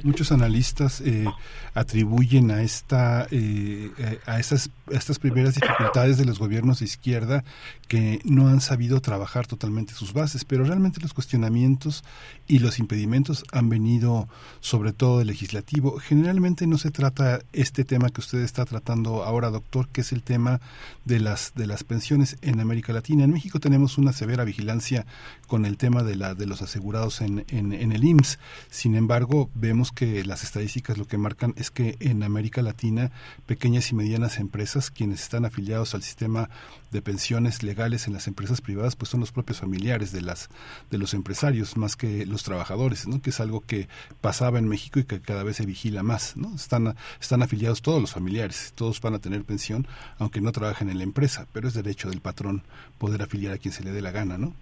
[0.04, 1.26] Muchos analistas eh,
[1.74, 7.44] atribuyen a esta eh, a estas estas primeras dificultades de los gobiernos de izquierda
[7.88, 12.04] que no han sabido trabajar totalmente sus bases, pero realmente los cuestionamientos
[12.48, 14.28] y los impedimentos han venido
[14.60, 15.98] sobre todo del legislativo.
[16.00, 20.24] Generalmente no se trata este tema que usted está tratando ahora, doctor, que es el
[20.24, 20.62] tema
[21.06, 23.24] de las de las pensiones en América Latina.
[23.24, 25.06] En México tenemos una severa vigilancia
[25.48, 28.29] con el tema de la de los asegurados en, en, en el IMSS
[28.70, 33.12] sin embargo, vemos que las estadísticas lo que marcan es que en América Latina,
[33.46, 36.50] pequeñas y medianas empresas, quienes están afiliados al sistema
[36.92, 40.50] de pensiones legales en las empresas privadas, pues son los propios familiares de las
[40.92, 43.22] de los empresarios más que los trabajadores, ¿no?
[43.22, 43.88] Que es algo que
[44.22, 46.54] pasaba en México y que cada vez se vigila más, ¿no?
[46.56, 49.88] Están están afiliados todos los familiares, todos van a tener pensión
[50.18, 52.64] aunque no trabajen en la empresa, pero es derecho del patrón
[52.98, 54.54] poder afiliar a quien se le dé la gana, ¿no?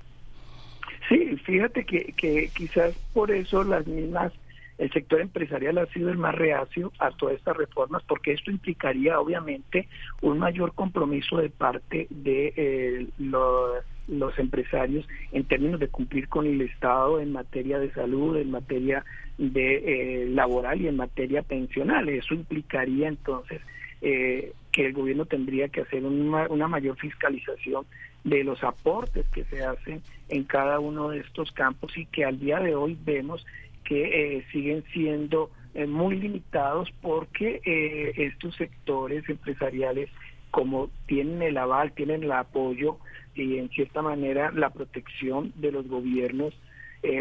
[1.46, 4.34] Fíjate que, que quizás por eso las mismas,
[4.78, 9.20] el sector empresarial ha sido el más reacio a todas estas reformas, porque esto implicaría
[9.20, 9.88] obviamente
[10.22, 16.46] un mayor compromiso de parte de eh, los, los empresarios en términos de cumplir con
[16.46, 19.04] el Estado en materia de salud, en materia
[19.38, 22.08] de eh, laboral y en materia pensional.
[22.10, 23.62] Eso implicaría entonces
[24.02, 27.86] eh, que el gobierno tendría que hacer una, una mayor fiscalización
[28.24, 32.40] de los aportes que se hacen en cada uno de estos campos y que al
[32.40, 33.46] día de hoy vemos
[33.84, 40.10] que eh, siguen siendo eh, muy limitados porque eh, estos sectores empresariales
[40.52, 42.98] como tienen el aval, tienen el apoyo
[43.36, 46.54] y en cierta manera la protección de los gobiernos,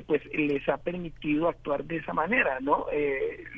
[0.06, 2.86] pues les ha permitido actuar de esa manera, ¿no?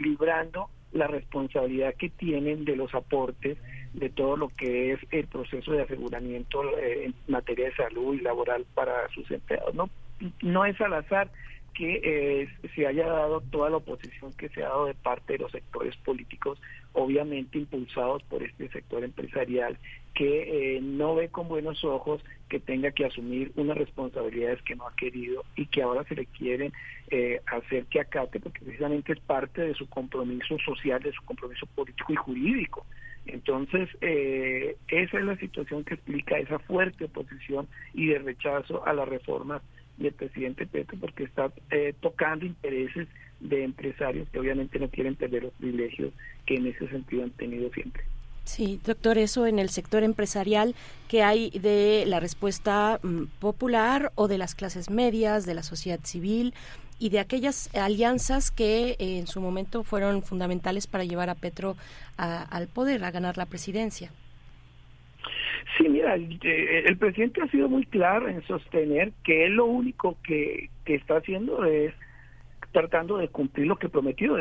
[0.03, 3.57] librando la responsabilidad que tienen de los aportes
[3.99, 8.20] de todo lo que es el proceso de aseguramiento eh, en materia de salud y
[8.20, 9.75] laboral para sus empleados.
[9.75, 9.91] No,
[10.43, 11.31] no es al azar
[11.75, 15.39] que eh, se haya dado toda la oposición que se ha dado de parte de
[15.41, 16.61] los sectores políticos,
[16.93, 19.79] obviamente impulsados por este sector empresarial,
[20.15, 24.89] que eh, no ve con buenos ojos que tenga que asumir unas responsabilidades que no
[24.89, 26.73] ha querido y que ahora se le quieren
[27.47, 32.12] hacer que acate, porque precisamente es parte de su compromiso social, de su compromiso político
[32.12, 32.87] y jurídico.
[33.29, 38.93] Entonces, eh, esa es la situación que explica esa fuerte oposición y de rechazo a
[38.93, 39.63] las reformas
[39.99, 43.09] del presidente Petro, porque está eh, tocando intereses
[43.41, 46.13] de empresarios que obviamente no quieren perder los privilegios
[46.47, 48.03] que en ese sentido han tenido siempre.
[48.45, 50.75] Sí, doctor, eso en el sector empresarial,
[51.07, 56.01] ¿qué hay de la respuesta mm, popular o de las clases medias, de la sociedad
[56.03, 56.55] civil?
[56.99, 61.77] Y de aquellas alianzas que eh, en su momento fueron fundamentales para llevar a Petro
[62.16, 64.11] al poder, a ganar la presidencia.
[65.77, 70.16] Sí, mira, eh, el, presidente ha sido muy claro en sostener que él lo único
[70.25, 71.95] que, que está haciendo es
[72.73, 74.37] tratando de cumplir lo que prometió.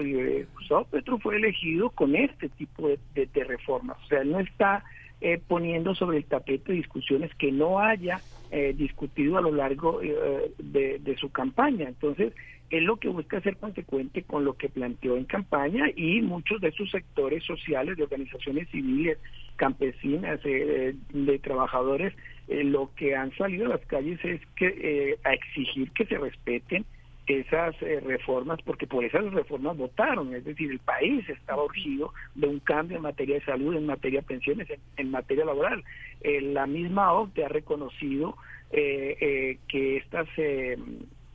[0.55, 3.97] Gustavo Petro fue elegido con este tipo de, reformas.
[4.03, 4.83] O sea, no está
[5.21, 8.19] eh, poniendo sobre el tapete discusiones que no haya
[8.51, 11.87] eh, discutido a lo largo eh, de, de, su campaña.
[11.87, 12.33] Entonces,
[12.69, 16.71] él lo que busca ser consecuente con lo que planteó en campaña y muchos de
[16.71, 19.17] sus sectores sociales, de organizaciones civiles,
[19.55, 22.13] campesinas, eh, de trabajadores,
[22.47, 26.85] lo que han salido a las calles es que a exigir que se respeten
[27.27, 32.47] esas eh, reformas, porque por esas reformas votaron, es decir, el país estaba urgido de
[32.47, 35.83] un cambio en materia de salud, en materia de pensiones, en, materia laboral.
[36.21, 38.37] Eh, la misma OCDE ha reconocido
[38.71, 40.27] eh, que estas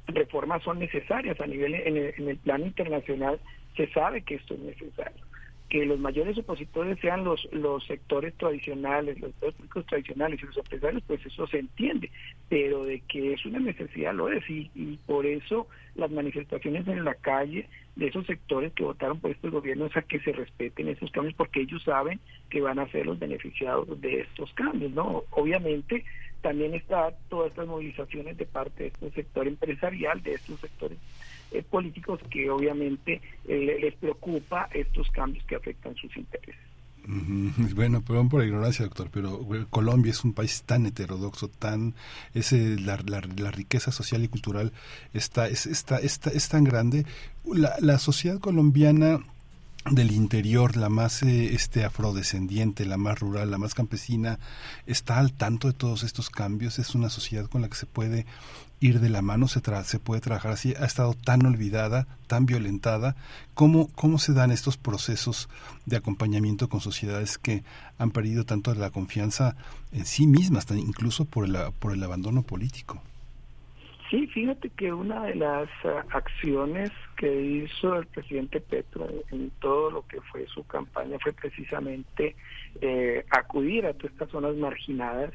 [0.06, 3.39] reformas son necesarias a nivel en el, en el plano internacional.
[3.77, 5.31] Se sabe que esto es necesario
[5.73, 10.59] que los mayores opositores sean los los sectores tradicionales, los sectores públicos tradicionales y los
[10.59, 12.11] empresarios, pues eso se entiende,
[12.51, 17.07] pero de que es una necesidad lo es y, y por eso las manifestaciones en
[17.07, 21.11] la calle de esos sectores que votaron por estos gobiernos a que se respeten esos
[21.11, 22.20] cambios porque ellos saben
[22.51, 25.24] que van a ser los beneficiados de estos cambios, ¿no?
[25.31, 26.05] Obviamente
[26.43, 30.99] también está todas estas movilizaciones de parte de este sector empresarial, de estos sectores
[31.53, 36.61] eh, políticos que obviamente eh, les preocupa estos cambios que afectan sus intereses.
[37.74, 41.95] Bueno, perdón por la ignorancia, doctor, pero Colombia es un país tan heterodoxo, tan
[42.33, 44.73] ese la, la, riqueza social y cultural
[45.12, 47.05] está es, está, está, es tan grande.
[47.45, 49.20] La, la sociedad colombiana
[49.91, 54.39] del interior, la más eh, este afrodescendiente, la más rural, la más campesina,
[54.87, 56.79] está al tanto de todos estos cambios.
[56.79, 58.27] Es una sociedad con la que se puede
[58.82, 60.74] ir de la mano, se, se puede trabajar así.
[60.78, 63.14] Ha estado tan olvidada, tan violentada.
[63.54, 65.48] ¿Cómo, ¿Cómo se dan estos procesos
[65.86, 67.62] de acompañamiento con sociedades que
[67.98, 69.56] han perdido tanto la confianza
[69.92, 73.00] en sí mismas, incluso por el, por el abandono político?
[74.12, 79.90] Sí, fíjate que una de las uh, acciones que hizo el presidente Petro en, todo
[79.90, 82.36] lo que fue su campaña fue precisamente
[82.82, 85.32] eh, acudir a todas estas zonas marginadas.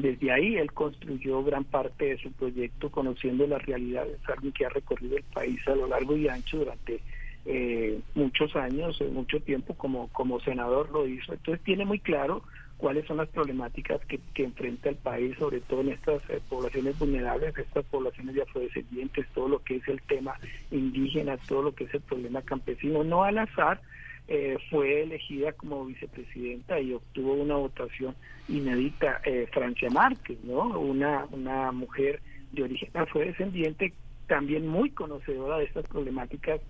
[0.00, 4.68] Desde ahí él construyó gran parte de su proyecto conociendo las realidades, alguien que ha
[4.68, 7.00] recorrido el país a lo largo y ancho durante
[7.44, 11.32] eh, muchos años, eh, mucho tiempo como, como senador lo hizo.
[11.32, 12.44] Entonces tiene muy claro
[12.76, 17.58] cuáles son las problemáticas que, enfrenta el país, sobre todo en estas eh, poblaciones vulnerables,
[17.58, 20.34] estas poblaciones de afrodescendientes, todo lo que es el tema
[20.70, 23.02] indígena, todo lo que es el problema campesino.
[23.02, 23.80] No al azar
[24.28, 28.14] eh, fue elegida como vicepresidenta y obtuvo una votación
[28.46, 30.78] inédita eh, Francia Márquez, ¿no?
[30.78, 32.20] Una, una mujer
[32.52, 33.94] de origen afrodescendiente,
[34.26, 36.60] también muy conocedora de estas problemáticas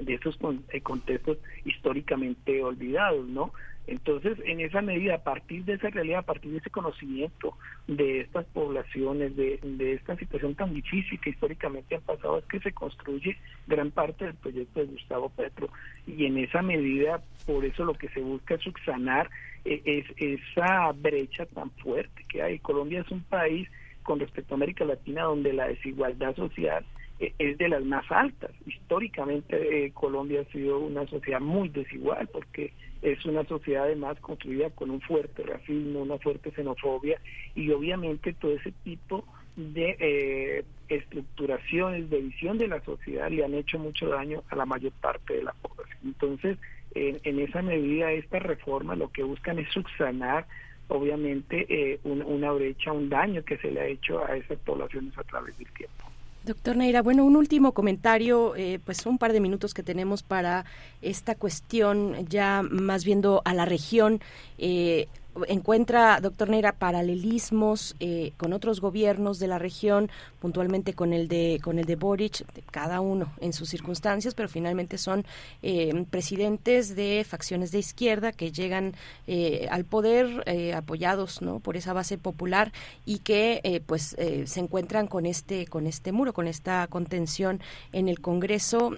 [0.00, 0.36] de estos
[0.82, 3.52] contextos históricamente olvidados, ¿no?
[3.86, 7.56] Entonces, en esa medida, a partir de esa realidad, a partir de ese conocimiento
[7.86, 9.58] de estas poblaciones, de,
[9.92, 13.36] esta situación tan difícil que históricamente han pasado, es que se construye
[13.66, 15.68] gran parte del proyecto de Gustavo Petro.
[16.06, 19.28] Y en esa medida, por eso lo que se busca es subsanar
[19.66, 22.58] eh, es, esa brecha tan fuerte que hay.
[22.60, 23.68] Colombia es un país
[24.02, 26.84] con respecto a América Latina donde la desigualdad social
[27.20, 28.50] eh, es de las más altas.
[28.66, 32.72] Históricamente eh, Colombia ha sido una sociedad muy desigual porque
[33.04, 37.20] es una sociedad además construida con un fuerte racismo, una fuerte xenofobia
[37.54, 39.24] y obviamente todo ese tipo
[39.56, 44.64] de eh, estructuraciones, de visión de la sociedad le han hecho mucho daño a la
[44.64, 45.98] mayor parte de la población.
[46.02, 46.58] Entonces,
[46.94, 50.46] en, esa medida, esta reforma lo que buscan es subsanar
[50.88, 55.58] obviamente una brecha, un daño que se le ha hecho a esas poblaciones a través
[55.58, 56.03] del tiempo.
[56.44, 60.66] Doctor Neira, bueno, un último comentario, eh, pues un par de minutos que tenemos para
[61.00, 64.20] esta cuestión, ya más viendo a la región.
[64.58, 65.08] Eh,
[65.48, 71.60] encuentra, doctor Neira, paralelismos eh, con otros gobiernos de la región, puntualmente con el de
[71.62, 75.24] con el de Boric, cada uno en sus circunstancias, pero finalmente son
[75.62, 78.94] eh, presidentes de facciones de izquierda que llegan
[79.26, 80.44] eh, al poder
[80.74, 81.60] apoyados, ¿no?
[81.60, 82.72] por esa base popular
[83.04, 87.60] y que pues se encuentran con este con este muro, con esta contención
[87.92, 88.96] en el Congreso.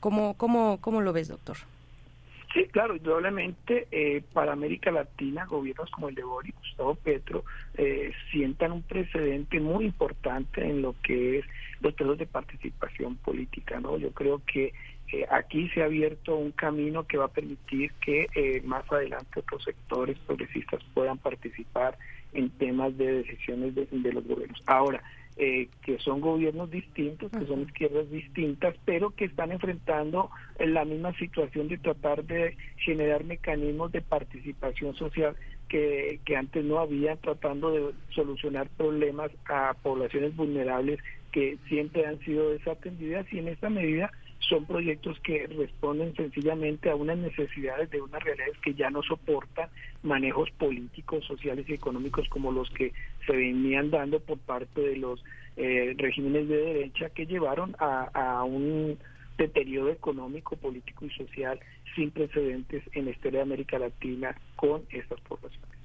[0.00, 1.69] ¿cómo, cómo, ¿Cómo lo ves, doctor?
[2.52, 7.44] Sí, claro, indudablemente eh, para América Latina, gobiernos como el de Boris Gustavo Petro
[7.74, 11.44] eh, sientan un precedente muy importante en lo que es
[11.80, 13.78] los procesos de participación política.
[13.78, 14.72] no Yo creo que
[15.12, 18.26] eh, aquí se ha abierto un camino que va a permitir que
[18.64, 21.96] más adelante otros sectores progresistas puedan participar
[22.32, 24.60] en temas de decisiones de los gobiernos.
[24.66, 25.02] Ahora,
[25.42, 31.14] eh, que son gobiernos distintos, que son izquierdas distintas, pero que están enfrentando la misma
[31.14, 35.34] situación de tratar de generar mecanismos de participación social
[35.70, 41.00] que, que antes no había, tratando de solucionar problemas a poblaciones vulnerables
[41.32, 43.24] que siempre han sido desatendidas.
[43.32, 48.58] Y en esta medida son proyectos que responden sencillamente a unas necesidades de unas realidades
[48.58, 49.68] que ya no soportan
[50.02, 52.92] manejos políticos, sociales y económicos como los que
[53.26, 55.22] se venían dando por parte de los
[55.56, 58.98] eh, regímenes de derecha que llevaron a, a un
[59.36, 61.58] deterioro económico, político y social
[61.94, 65.79] sin precedentes en la historia de América Latina con estas poblaciones.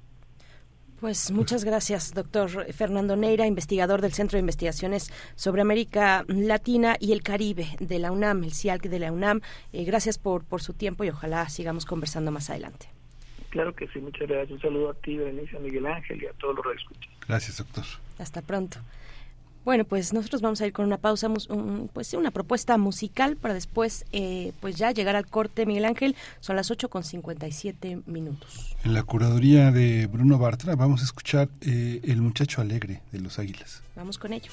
[1.00, 7.12] Pues muchas gracias, doctor Fernando Neira, investigador del Centro de Investigaciones sobre América Latina y
[7.12, 9.42] el Caribe de la UNAM, el CIALC de la UNAM.
[9.74, 12.86] Eh, gracias por, por su tiempo y ojalá sigamos conversando más adelante.
[13.50, 14.50] Claro que sí, muchas gracias.
[14.52, 17.84] Un saludo a ti, Berenice, a Miguel Ángel y a todos los que Gracias, doctor.
[18.18, 18.78] Hasta pronto.
[19.66, 21.28] Bueno, pues nosotros vamos a ir con una pausa,
[21.92, 26.14] pues una propuesta musical para después, eh, pues ya llegar al corte, Miguel Ángel.
[26.38, 28.76] Son las 8 con 57 minutos.
[28.84, 33.40] En la curaduría de Bruno Bartra vamos a escuchar eh, El muchacho alegre de los
[33.40, 33.82] Águilas.
[33.96, 34.52] Vamos con ello.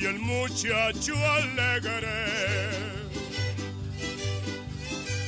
[0.00, 2.08] Soy el muchacho alegre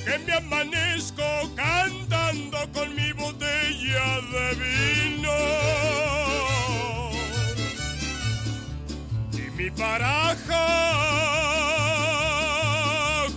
[0.05, 1.23] que me amanezco
[1.55, 5.39] cantando con mi botella de vino
[9.33, 10.67] y mi baraja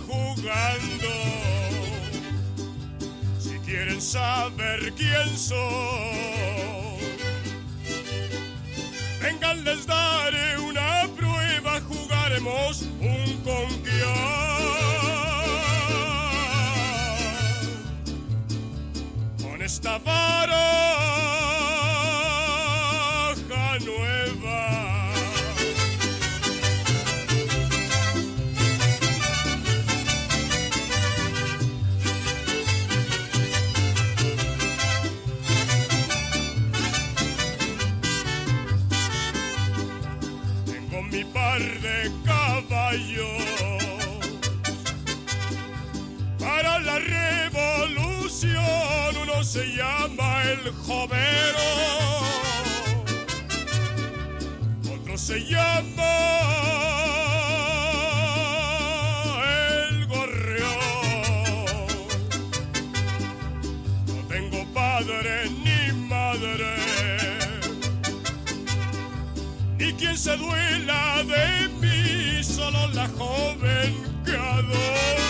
[0.06, 1.12] jugando.
[3.38, 6.36] Si quieren saber quién soy
[9.26, 11.25] Vengan, les daré una prueba,
[11.80, 14.66] jugaremos un conquiar.
[19.42, 21.65] Con esta baraja
[48.44, 51.68] uno se llama el jovero,
[54.92, 56.12] otro se llama
[59.88, 60.68] el gorrión.
[64.06, 66.76] No tengo padre ni madre
[69.78, 73.94] y quien se duela de mí, solo la joven
[74.26, 75.25] que adoro.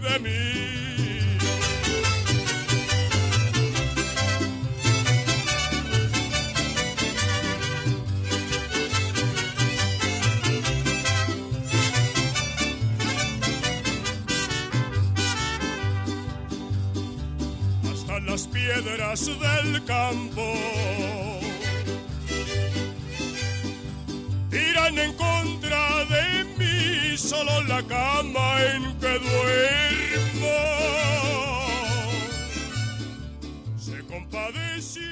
[0.00, 1.38] De mí.
[17.90, 21.09] hasta las piedras del campo.
[24.50, 30.58] Tiran en contra de mí solo la cama en que duermo.
[33.78, 35.02] Se compadeció.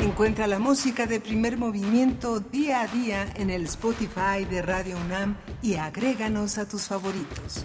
[0.00, 5.36] Encuentra la música de primer movimiento día a día en el Spotify de Radio UNAM
[5.62, 7.64] y agréganos a tus favoritos.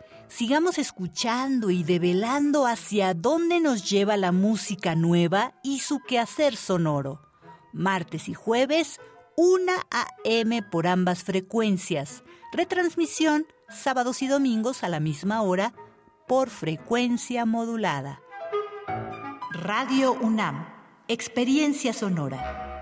[0.31, 7.21] sigamos escuchando y develando hacia dónde nos lleva la música nueva y su quehacer sonoro.
[7.73, 8.99] Martes y jueves,
[9.35, 10.63] 1 a.m.
[10.63, 12.23] por ambas frecuencias.
[12.53, 15.73] Retransmisión sábados y domingos a la misma hora
[16.27, 18.21] por frecuencia modulada.
[19.51, 20.65] Radio UNAM,
[21.07, 22.81] Experiencia Sonora.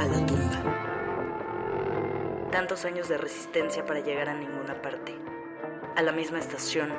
[0.00, 0.62] a la tumba.
[2.50, 5.14] Tantos años de resistencia para llegar a ninguna parte.
[5.94, 6.90] A la misma estación,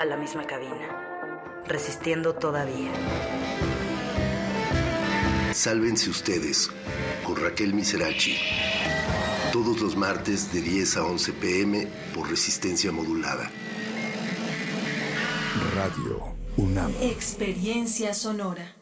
[0.00, 1.62] a la misma cabina.
[1.66, 2.90] Resistiendo todavía.
[5.52, 6.70] Sálvense ustedes
[7.26, 8.38] con Raquel Miserachi.
[9.52, 13.50] Todos los martes de 10 a 11 pm por resistencia modulada.
[15.74, 16.94] Radio UNAM.
[17.02, 18.81] Experiencia sonora.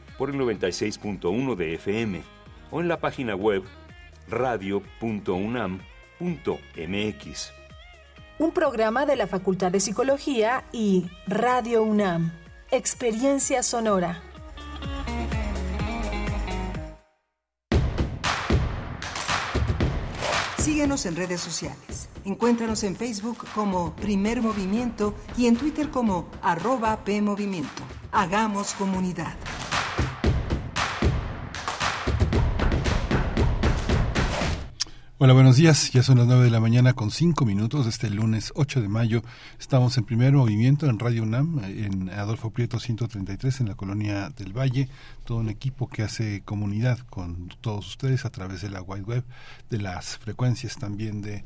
[0.21, 2.21] por el 96.1 de FM
[2.69, 3.63] o en la página web
[4.27, 5.81] radio.unam.mx.
[8.37, 12.33] Un programa de la Facultad de Psicología y Radio UNAM.
[12.69, 14.21] Experiencia sonora.
[20.59, 22.09] Síguenos en redes sociales.
[22.25, 27.81] Encuéntranos en Facebook como Primer Movimiento y en Twitter como arroba PMovimiento.
[28.11, 29.33] Hagamos comunidad.
[35.23, 35.91] Hola, buenos días.
[35.91, 37.85] Ya son las 9 de la mañana con 5 minutos.
[37.85, 39.21] Este lunes 8 de mayo
[39.59, 44.51] estamos en primer movimiento en Radio UNAM, en Adolfo Prieto 133, en la colonia del
[44.51, 44.89] Valle.
[45.23, 49.23] Todo un equipo que hace comunidad con todos ustedes a través de la wide web,
[49.69, 51.43] de las frecuencias también de,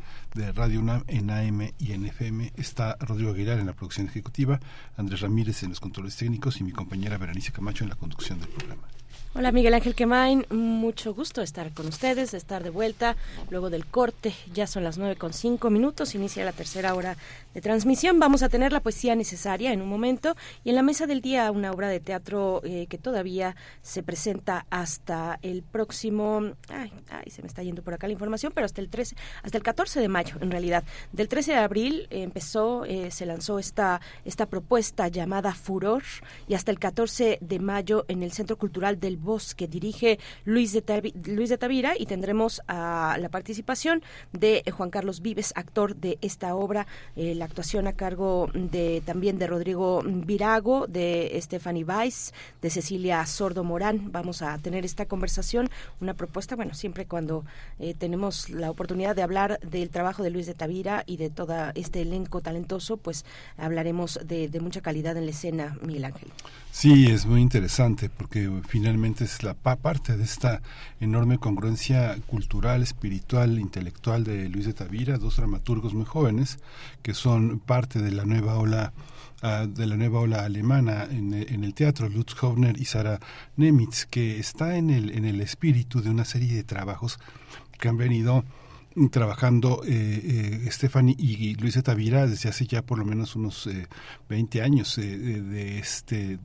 [0.53, 2.53] Radio UNAM en AM y en FM.
[2.55, 4.61] Está Rodrigo Aguilar en la producción ejecutiva,
[4.95, 8.47] Andrés Ramírez en los controles técnicos y mi compañera Berenice Camacho en la conducción del
[8.47, 8.94] programa.
[9.37, 13.17] Hola Miguel Ángel Quemain, mucho gusto estar con ustedes, estar de vuelta
[13.49, 14.33] luego del corte.
[14.53, 17.17] Ya son las nueve con cinco minutos, inicia la tercera hora
[17.53, 18.17] de transmisión.
[18.17, 21.51] Vamos a tener la poesía necesaria en un momento y en la mesa del día
[21.51, 27.41] una obra de teatro eh, que todavía se presenta hasta el próximo, ay, ay, se
[27.41, 30.07] me está yendo por acá la información, pero hasta el 13, hasta el 14 de
[30.07, 30.85] mayo en realidad.
[31.11, 36.03] Del 13 de abril empezó, eh, se lanzó esta, esta propuesta llamada Furor
[36.47, 40.71] y hasta el 14 de mayo en el Centro Cultural del voz que dirige Luis
[40.71, 46.17] de, Luis de Tavira y tendremos a la participación de Juan Carlos Vives, actor de
[46.21, 52.33] esta obra, eh, la actuación a cargo de también de Rodrigo Virago, de Stephanie Weiss,
[52.61, 54.11] de Cecilia Sordo Morán.
[54.11, 55.69] Vamos a tener esta conversación,
[55.99, 57.43] una propuesta, bueno, siempre cuando
[57.79, 61.55] eh, tenemos la oportunidad de hablar del trabajo de Luis de Tavira y de todo
[61.75, 63.25] este elenco talentoso, pues
[63.57, 66.29] hablaremos de, de mucha calidad en la escena, Miguel Ángel.
[66.71, 70.61] Sí, es muy interesante porque finalmente es la parte de esta
[70.99, 76.59] enorme congruencia cultural, espiritual, intelectual de Luis de Tavira, dos dramaturgos muy jóvenes
[77.01, 78.93] que son parte de la nueva ola
[79.43, 83.19] uh, de la nueva ola alemana en, el teatro, Lutz Hovner y Sara
[83.55, 87.19] Nemitz, que está en el, en el espíritu de una serie de trabajos
[87.79, 88.43] que han venido
[89.11, 93.69] trabajando eh, Stephanie y Luisa Tavira desde hace ya por lo menos unos
[94.29, 96.39] 20 años de este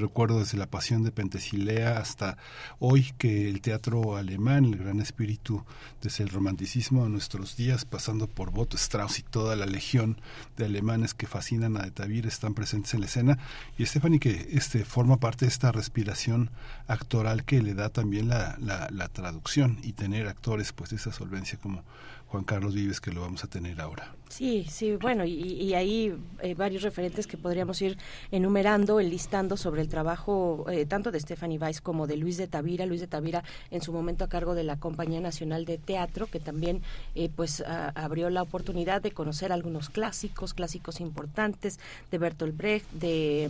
[0.00, 2.36] recuerdo desde la pasión de Pentesilea hasta
[2.78, 5.64] hoy que el teatro alemán, el gran espíritu
[6.02, 10.20] desde el romanticismo a nuestros días, pasando por Boto Strauss y toda la legión
[10.56, 13.38] de alemanes que fascinan a De Tavir están presentes en la escena.
[13.76, 16.50] Y Stephanie que este forma parte de esta respiración
[16.86, 21.12] actoral que le da también la, la, la traducción y tener actores pues de esa
[21.12, 21.84] solvencia como
[22.28, 24.14] Juan Carlos Vives que lo vamos a tener ahora.
[24.28, 27.96] Sí, sí, bueno, y, y hay eh, varios referentes que podríamos ir
[28.30, 32.84] enumerando, enlistando sobre el trabajo eh, tanto de Stephanie Weiss como de Luis de Tavira.
[32.84, 36.40] Luis de Tavira en su momento a cargo de la Compañía Nacional de Teatro, que
[36.40, 36.82] también
[37.14, 37.64] eh, pues
[37.94, 41.80] abrió la oportunidad de conocer algunos clásicos, clásicos importantes
[42.10, 43.48] de Bertolt Brecht, de,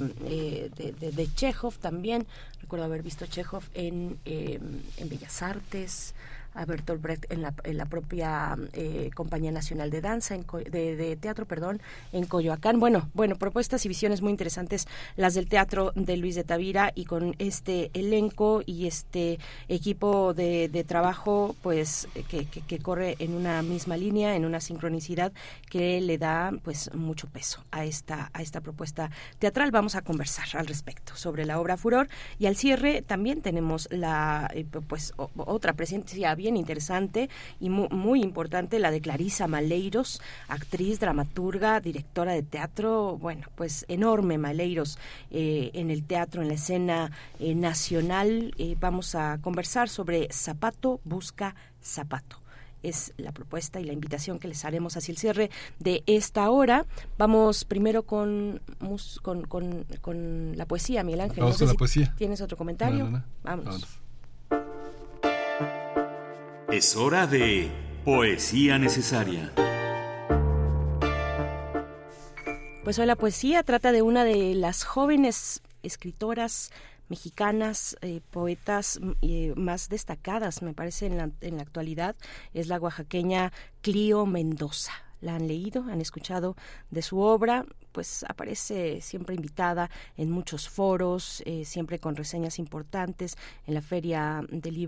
[0.76, 2.26] de, de, Chekhov también.
[2.60, 6.14] Recuerdo haber visto a Chekhov en, en Bellas Artes
[6.58, 11.80] a Bertolt Brecht en la, propia eh, Compañía Nacional de Danza, de, Teatro, perdón,
[12.12, 12.80] en Coyoacán.
[12.80, 14.86] Bueno, bueno, propuestas y visiones muy interesantes
[15.16, 20.68] las del Teatro de Luis de Tavira y con este elenco y este equipo de,
[20.68, 25.32] de trabajo, pues, que, que, corre en una misma línea, en una sincronicidad
[25.70, 29.70] que le da, pues, mucho peso a esta, a esta propuesta teatral.
[29.70, 32.08] Vamos a conversar al respecto sobre la obra Furor
[32.38, 37.28] y al cierre también tenemos la, eh, pues, otra presencia bien interesante
[37.60, 44.38] y muy, importante, la de Clarisa Maleiros, actriz, dramaturga, directora de teatro, bueno, pues enorme
[44.38, 44.98] Maleiros
[45.30, 48.54] eh, en el teatro, en la escena eh, nacional.
[48.56, 52.40] Eh, vamos a conversar sobre Zapato busca Zapato
[52.82, 55.50] es la propuesta y la invitación que les haremos hacia el cierre
[55.80, 56.86] de esta hora.
[57.18, 58.62] Vamos primero con,
[59.20, 61.40] con, con, la poesía, Miguel Ángel.
[61.40, 62.14] Vamos con la poesía.
[62.16, 63.20] ¿Tienes otro comentario?
[63.42, 63.98] Vámonos.
[66.70, 67.70] Es hora de
[68.04, 69.54] Poesía Necesaria.
[72.84, 76.70] Pues hoy la poesía trata de una de las jóvenes escritoras
[77.08, 82.16] mexicanas, eh, poetas mm, eh, más destacadas, me parece, en la, en la actualidad,
[82.52, 83.50] es la oaxaqueña
[83.80, 84.92] Clio Mendoza.
[85.22, 85.84] ¿La han leído?
[85.84, 86.54] ¿Han escuchado
[86.90, 87.64] de su obra?
[87.92, 93.36] Pues aparece siempre invitada en muchos foros, eh, siempre con reseñas importantes
[93.66, 94.42] en la Feria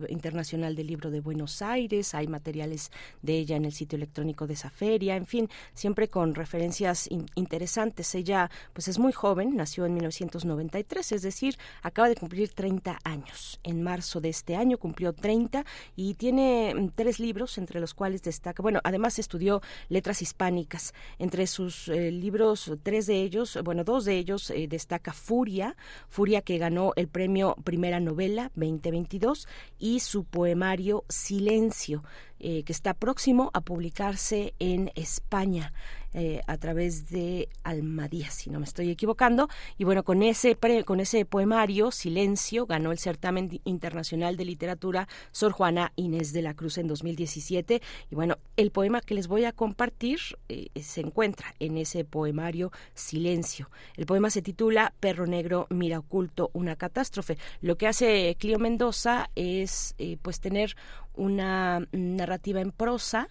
[0.09, 2.91] Internacional del Libro de Buenos Aires, hay materiales
[3.23, 8.15] de ella en el sitio electrónico de esa feria, en fin, siempre con referencias interesantes.
[8.15, 13.61] Ella pues es muy joven, nació en 1993, es decir, acaba de cumplir 30 años.
[13.63, 15.65] En marzo de este año cumplió 30
[15.97, 20.95] y tiene mm, tres libros entre los cuales destaca, bueno, además estudió letras hispánicas.
[21.19, 25.77] Entre sus eh, libros, tres de ellos, bueno, dos de ellos eh, destaca Furia,
[26.09, 29.47] Furia que ganó el premio Primera Novela 2022
[29.79, 32.03] y su poemario Silencio,
[32.41, 35.73] eh, que está próximo a publicarse en España.
[36.13, 39.49] Eh, a través de Almadía, si no me estoy equivocando.
[39.79, 45.53] Y bueno, con ese, con ese poemario, Silencio, ganó el certamen internacional de literatura Sor
[45.53, 47.81] Juana Inés de la Cruz en 2017.
[48.11, 50.19] Y bueno, el poema que les voy a compartir
[50.49, 53.71] eh, se encuentra en ese poemario Silencio.
[53.97, 57.39] El poema se titula Perro Negro mira oculto una catástrofe.
[57.61, 60.75] Lo que hace Clio Mendoza es pues tener
[61.15, 63.29] una narrativa en prosa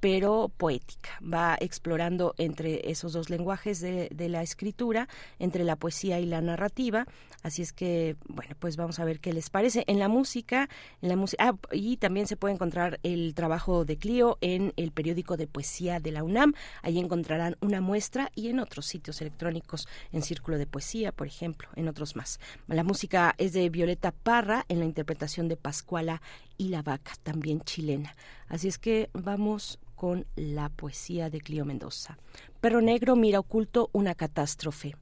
[0.00, 1.10] pero poética.
[1.22, 7.06] Va explorando entre esos dos lenguajes de, la escritura, entre la poesía y la narrativa.
[7.42, 9.84] Así es que, bueno, pues vamos a ver qué les parece.
[9.86, 10.68] En la música,
[11.00, 14.92] en la música, ah, y también se puede encontrar el trabajo de Clio en el
[14.92, 16.54] periódico de poesía de la UNAM.
[16.82, 21.68] Ahí encontrarán una muestra y en otros sitios electrónicos, en Círculo de Poesía, por ejemplo,
[21.76, 22.40] en otros más.
[22.68, 26.20] La música es de Violeta Parra en la interpretación de Pascuala
[26.58, 28.14] y la vaca, también chilena.
[28.48, 32.18] Así es que vamos con la poesía de Clio Mendoza.
[32.60, 34.94] Perro Negro mira oculto una catástrofe.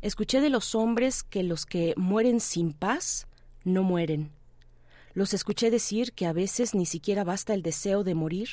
[0.00, 3.26] Escuché de los hombres que los que mueren sin paz
[3.64, 4.30] no mueren.
[5.14, 8.48] Los escuché decir que a veces ni siquiera basta el deseo de morir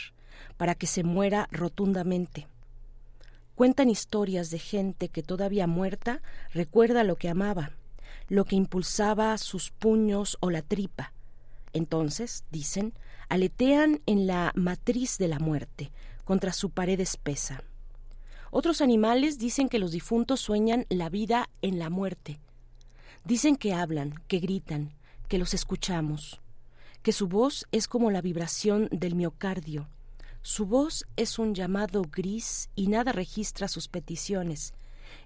[0.57, 2.47] para que se muera rotundamente.
[3.55, 6.22] Cuentan historias de gente que todavía muerta
[6.53, 7.72] recuerda lo que amaba,
[8.30, 11.13] lo que impulsaba sus puños o la tripa.
[11.73, 12.93] Entonces, dicen,
[13.30, 15.91] aletean en la matriz de la muerte,
[16.26, 17.64] contra su pared espesa.
[18.52, 22.39] Otros animales dicen que los difuntos sueñan la vida en la muerte.
[23.23, 24.93] Dicen que hablan, que gritan,
[25.30, 26.41] que los escuchamos,
[27.02, 29.88] que su voz es como la vibración del miocardio.
[30.41, 34.73] Su voz es un llamado gris y nada registra sus peticiones.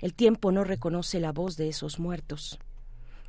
[0.01, 2.59] El tiempo no reconoce la voz de esos muertos.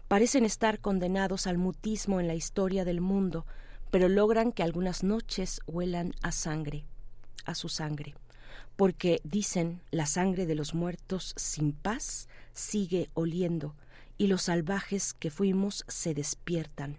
[0.09, 3.45] Parecen estar condenados al mutismo en la historia del mundo,
[3.91, 6.87] pero logran que algunas noches huelan a sangre,
[7.45, 8.15] a su sangre,
[8.77, 13.75] porque dicen la sangre de los muertos sin paz sigue oliendo
[14.17, 16.99] y los salvajes que fuimos se despiertan.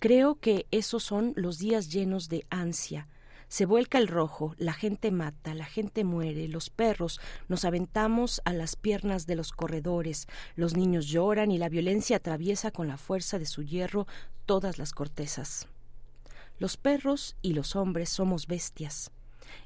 [0.00, 3.06] Creo que esos son los días llenos de ansia,
[3.48, 8.52] se vuelca el rojo, la gente mata, la gente muere, los perros nos aventamos a
[8.52, 13.38] las piernas de los corredores, los niños lloran y la violencia atraviesa con la fuerza
[13.38, 14.06] de su hierro
[14.46, 15.66] todas las cortezas.
[16.58, 19.10] Los perros y los hombres somos bestias.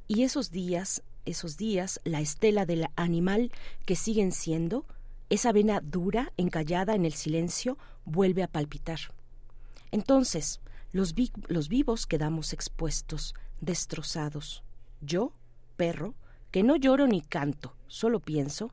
[0.07, 3.51] Y esos días, esos días, la estela del animal
[3.87, 4.85] que siguen siendo,
[5.31, 9.01] esa vena dura, encallada en el silencio, vuelve a palpitar.
[9.91, 10.61] Entonces,
[10.93, 11.15] los,
[11.49, 14.63] los vivos quedamos expuestos, destrozados.
[15.01, 15.33] Yo,
[15.77, 16.15] perro,
[16.51, 18.71] que no lloro ni canto, solo pienso.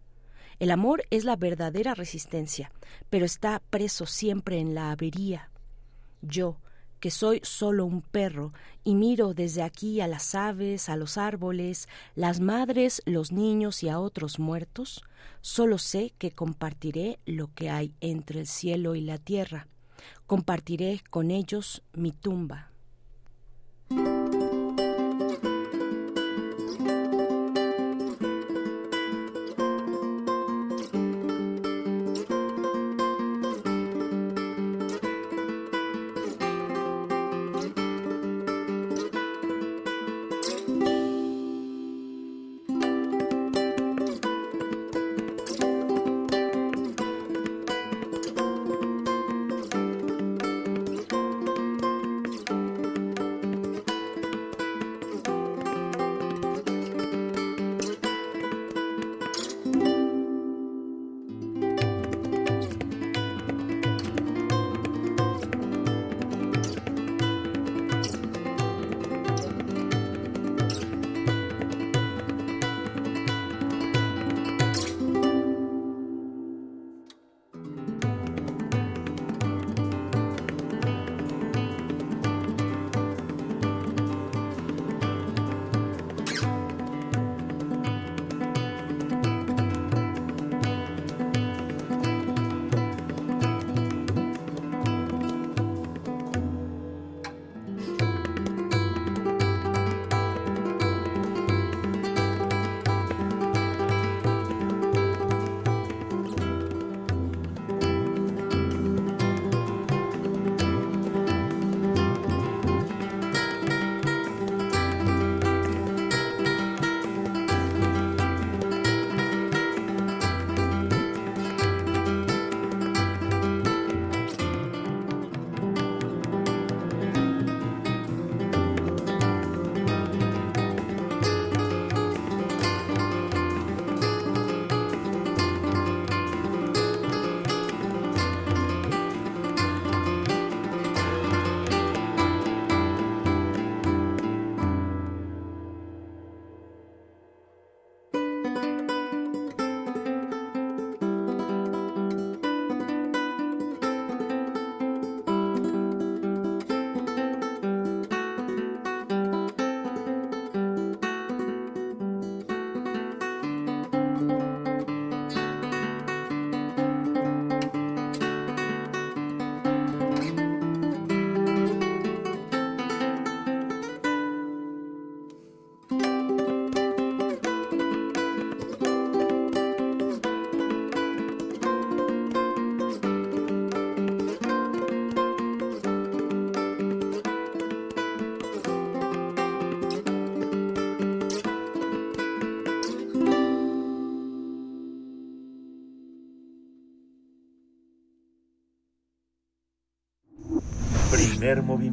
[0.59, 2.73] El amor es la verdadera resistencia,
[3.09, 5.49] pero está preso siempre en la avería.
[6.21, 6.57] Yo,
[6.99, 8.51] que soy solo un perro
[8.83, 13.89] y miro desde aquí a las aves, a los árboles, las madres, los niños y
[13.89, 15.05] a otros muertos,
[15.39, 19.67] solo sé que compartiré lo que hay entre el cielo y la tierra.
[20.27, 22.68] Compartiré con ellos mi tumba.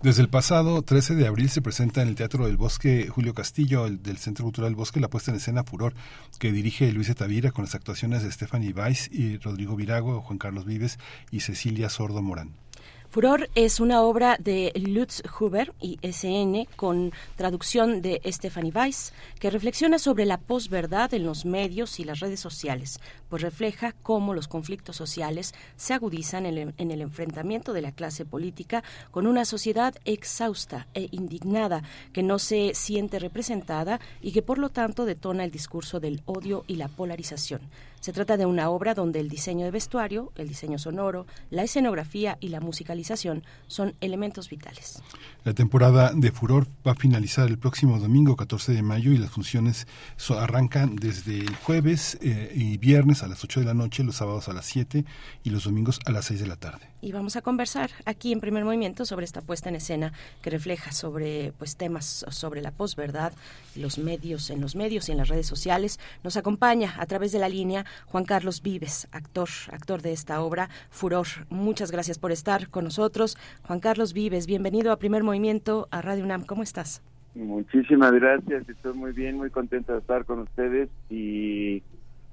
[0.00, 3.84] Desde el pasado 13 de abril se presenta en el Teatro del Bosque Julio Castillo,
[3.84, 5.92] el, del Centro Cultural Bosque, la puesta en escena Furor,
[6.38, 10.66] que dirige Luis Tavira con las actuaciones de Stephanie Weiss y Rodrigo Virago, Juan Carlos
[10.66, 11.00] Vives
[11.32, 12.54] y Cecilia Sordo Morán.
[13.10, 19.48] Furor es una obra de Lutz Huber y SN con traducción de Stephanie Weiss que
[19.48, 24.46] reflexiona sobre la posverdad en los medios y las redes sociales, pues refleja cómo los
[24.46, 30.86] conflictos sociales se agudizan en el, enfrentamiento de la clase política con una sociedad exhausta
[30.92, 31.82] e indignada
[32.12, 36.62] que no se siente representada y que por lo tanto detona el discurso del odio
[36.66, 37.62] y la polarización.
[38.00, 42.38] Se trata de una obra donde el diseño de vestuario, el diseño sonoro, la escenografía
[42.40, 45.02] y la musicalización son elementos vitales.
[45.44, 49.30] La temporada de Furor va a finalizar el próximo domingo 14 de mayo y las
[49.30, 49.86] funciones
[50.38, 54.48] arrancan desde el jueves eh, y viernes a las 8 de la noche, los sábados
[54.48, 55.04] a las 7
[55.42, 56.88] y los domingos a las 6 de la tarde.
[57.00, 60.12] Y vamos a conversar aquí en Primer Movimiento sobre esta puesta en escena
[60.42, 63.32] que refleja sobre pues temas sobre la posverdad,
[63.76, 66.00] los medios en los medios y en las redes sociales.
[66.24, 70.70] Nos acompaña a través de la línea Juan Carlos Vives, actor, actor de esta obra,
[70.90, 71.26] Furor.
[71.50, 73.38] Muchas gracias por estar con nosotros.
[73.62, 76.44] Juan Carlos Vives, bienvenido a Primer Movimiento, a Radio UNAM.
[76.46, 77.00] ¿Cómo estás?
[77.36, 81.80] Muchísimas gracias, estoy muy bien, muy contento de estar con ustedes y,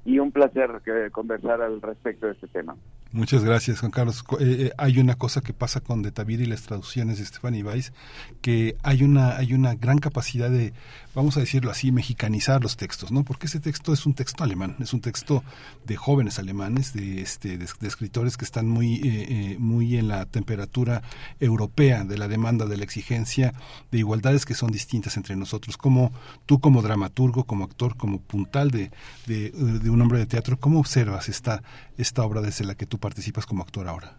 [0.06, 0.82] y un placer
[1.12, 2.76] conversar al respecto de este tema.
[3.16, 4.26] Muchas gracias, Juan Carlos.
[4.42, 7.64] Eh, eh, hay una cosa que pasa con De Tavira y las traducciones de Stephanie
[7.64, 7.94] Weiss,
[8.42, 10.74] que hay una, hay una gran capacidad de,
[11.14, 13.24] vamos a decirlo así, mexicanizar los textos, ¿no?
[13.24, 15.46] Porque ese texto es un texto alemán, es un texto
[15.86, 21.02] de jóvenes alemanes, de, este, de, escritores que están muy, eh, muy en la temperatura
[21.40, 23.54] europea de la demanda, de la exigencia,
[23.94, 25.78] de igualdades que son distintas entre nosotros.
[25.78, 26.12] Como
[26.46, 28.92] tú, como dramaturgo, como actor, como puntal de,
[29.26, 31.64] de, de un hombre de teatro, ¿cómo observas esta,
[31.98, 34.18] esta obra desde la que tú participas como actor ahora?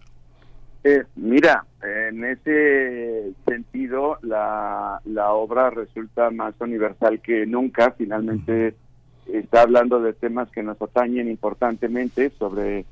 [0.84, 7.90] Eh, mira, en ese sentido la, la obra resulta más universal que nunca.
[7.98, 8.76] Finalmente
[9.26, 12.84] está hablando de temas que nos atañen importantemente sobre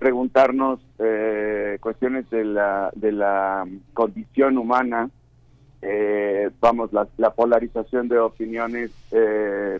[0.00, 3.64] preguntarnos eh, cuestiones de la, de la
[3.94, 5.08] condición humana,
[5.80, 8.90] eh, vamos, la, la, polarización de opiniones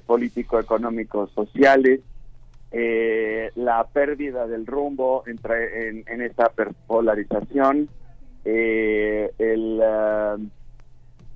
[0.07, 2.03] político-económicos sociales,
[2.73, 6.51] eh, la pérdida del rumbo entre, en, en esta
[6.87, 7.89] polarización,
[8.45, 10.49] eh, el, uh,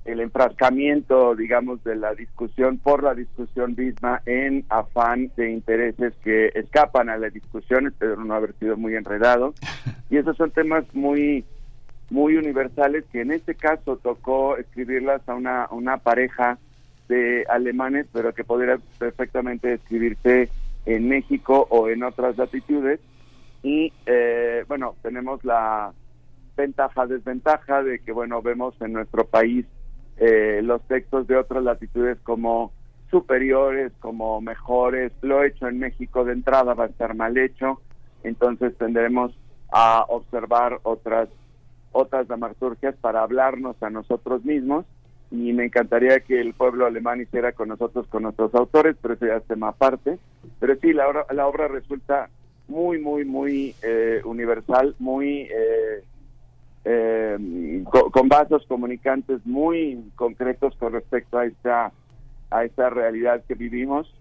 [0.05, 6.51] el enfrascamiento, digamos, de la discusión por la discusión misma en afán de intereses que
[6.55, 9.53] escapan a la discusión, espero no haber sido muy enredado.
[10.09, 11.45] Y esos son temas muy
[12.09, 16.57] muy universales que en este caso tocó escribirlas a una, una pareja
[17.07, 20.49] de alemanes, pero que podría perfectamente escribirse
[20.85, 22.99] en México o en otras latitudes.
[23.63, 25.93] Y eh, bueno, tenemos la
[26.55, 29.65] ventaja, desventaja de que, bueno, vemos en nuestro país
[30.17, 32.71] eh, los textos de otras latitudes como
[33.09, 35.11] superiores, como mejores.
[35.21, 37.81] Lo hecho en México de entrada va a estar mal hecho,
[38.23, 39.31] entonces tendremos
[39.71, 41.29] a observar otras
[41.93, 44.85] otras dramaturgias para hablarnos a nosotros mismos
[45.31, 49.25] y me encantaría que el pueblo alemán hiciera con nosotros, con nuestros autores, pero eso
[49.25, 50.19] ya es tema aparte.
[50.59, 52.29] Pero sí, la obra, la obra resulta
[52.67, 56.03] muy, muy, muy eh, universal, muy eh,
[56.83, 61.91] eh, con, vasos comunicantes muy concretos con respecto a esta
[62.49, 64.11] a esta realidad que vivimos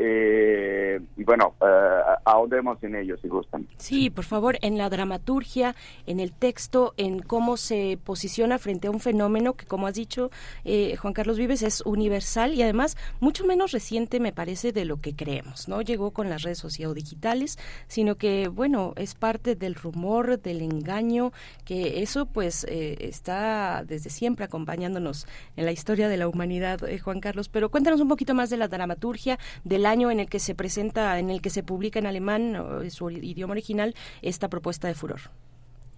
[0.00, 3.66] eh, y bueno, eh, ahondemos en ello si gustan.
[3.76, 5.74] Sí, por favor, en la dramaturgia,
[6.06, 10.30] en el texto, en cómo se posiciona frente a un fenómeno que, como has dicho,
[10.64, 15.00] eh, Juan Carlos Vives, es universal y además mucho menos reciente, me parece, de lo
[15.00, 15.68] que creemos.
[15.68, 17.58] No llegó con las redes sociales digitales,
[17.88, 21.32] sino que, bueno, es parte del rumor, del engaño,
[21.64, 26.98] que eso pues eh, está desde siempre acompañándonos en la historia de la humanidad, eh,
[26.98, 27.48] Juan Carlos.
[27.48, 31.18] Pero cuéntanos un poquito más de la dramaturgia, de año en el que se presenta,
[31.18, 32.56] en el que se publica en alemán,
[32.90, 35.20] su idioma original, esta propuesta de furor?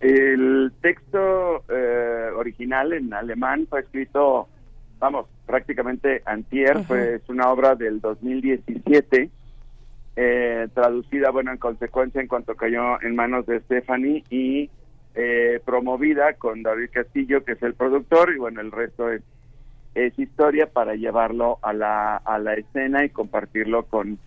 [0.00, 4.48] El texto eh, original en alemán fue escrito,
[4.98, 9.30] vamos, prácticamente antier, fue, es una obra del 2017,
[10.16, 14.70] eh, traducida, bueno, en consecuencia en cuanto cayó en manos de Stephanie y
[15.14, 19.22] eh, promovida con David Castillo, que es el productor, y bueno, el resto es
[19.94, 24.18] es historia para llevarlo a la, a la escena y compartirlo con,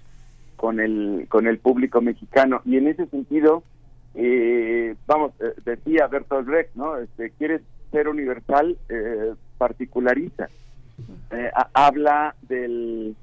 [0.55, 2.61] con, el, con el público mexicano.
[2.65, 3.63] Y en ese sentido,
[4.15, 6.97] eh, vamos, eh, decía Bertolt Brecht, ¿no?
[6.97, 7.61] Este, ¿Quieres
[7.91, 8.77] ser universal?
[8.89, 10.49] Eh, particulariza.
[11.73, 13.15] habla del,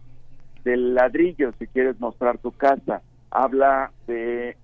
[0.65, 3.03] del ladrillo, si quieres mostrar tu casa.
[3.31, 4.57] Habla de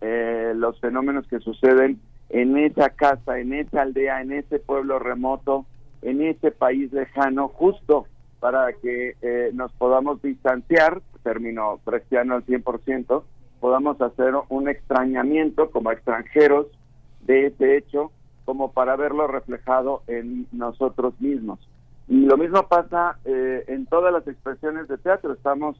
[0.56, 5.66] los fenómenos que suceden en esa casa, en esa aldea, en ese pueblo remoto,
[6.02, 8.06] en ese país lejano, justo
[8.40, 13.22] para que eh, nos podamos distanciar, término cristiano al 100%,
[13.60, 16.66] podamos hacer un extrañamiento como extranjeros
[17.22, 18.12] de ese hecho,
[18.44, 21.58] como para verlo reflejado en nosotros mismos.
[22.08, 25.32] Y lo mismo pasa eh, en todas las expresiones de teatro.
[25.32, 25.76] Estamos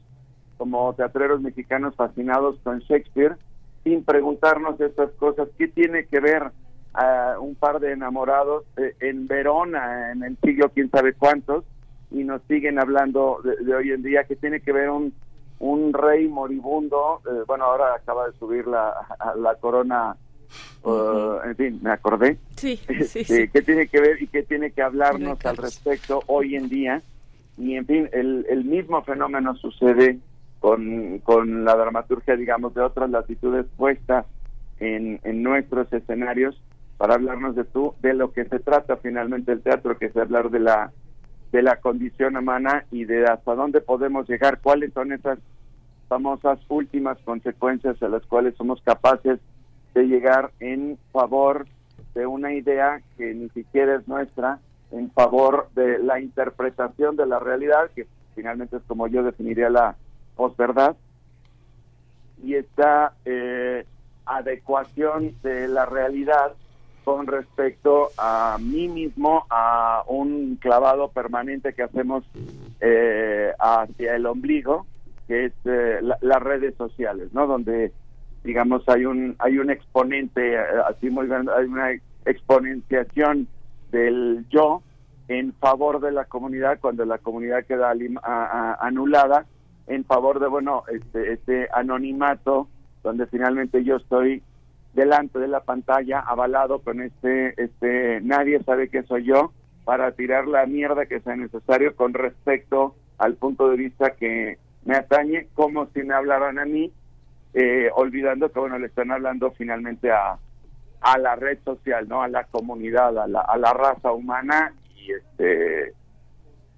[0.57, 3.37] como teatreros mexicanos fascinados con Shakespeare
[3.83, 5.47] sin preguntarnos estas cosas.
[5.57, 6.51] ¿Qué tiene que ver
[6.97, 11.63] a un par de enamorados eh, en Verona en el siglo quién sabe cuántos
[12.09, 14.23] y nos siguen hablando de, hoy en día?
[14.23, 15.13] ¿Qué tiene que ver un,
[15.59, 17.21] un rey moribundo?
[17.29, 18.93] Eh, bueno, ahora acaba de subir la,
[19.37, 20.15] la corona
[20.81, 22.37] Uh, en fin, me acordé.
[22.55, 23.49] Sí, sí, sí.
[23.49, 27.01] ¿Qué tiene que ver y qué tiene que hablarnos al respecto hoy en día?
[27.57, 30.19] Y en fin, el, el mismo fenómeno sucede
[30.61, 34.25] con, con la dramaturgia, digamos, de otras latitudes puestas
[34.79, 36.61] en, en nuestros escenarios
[36.97, 40.49] para hablarnos de tú, de lo que se trata finalmente el teatro, que es hablar
[40.49, 40.91] de la
[41.51, 45.39] de la condición humana y de hasta dónde podemos llegar, cuáles son esas
[46.09, 49.39] famosas últimas consecuencias a las cuales somos capaces
[49.93, 51.65] de llegar en favor
[52.13, 54.59] de una idea que ni siquiera es nuestra,
[54.91, 59.95] en favor de la interpretación de la realidad, que finalmente es como yo definiría la
[60.35, 60.95] posverdad,
[62.43, 63.85] y esta eh,
[64.25, 66.53] adecuación de la realidad
[67.07, 72.25] con respecto a mí mismo, a un clavado permanente que hacemos
[72.81, 74.85] eh, hacia el ombligo,
[75.25, 77.47] que es eh, las redes sociales, ¿no?
[77.47, 77.93] Donde
[78.43, 81.91] digamos hay un hay un exponente eh, así muy grande hay una
[82.25, 83.47] exponenciación
[83.89, 84.81] del yo
[85.29, 87.93] en favor de la comunidad cuando la comunidad queda
[88.81, 89.45] anulada
[89.87, 92.67] en favor de bueno este este anonimato
[93.01, 94.43] donde finalmente yo estoy
[94.97, 99.53] delante de la pantalla avalado con este este nadie sabe que soy yo
[99.85, 104.95] para tirar la mierda que sea necesario con respecto al punto de vista que me
[104.95, 106.91] atañe como si me hablaran a mí
[107.53, 110.39] eh, olvidando que bueno le están hablando finalmente a,
[111.01, 115.11] a la red social no a la comunidad a la, a la raza humana y
[115.11, 115.93] este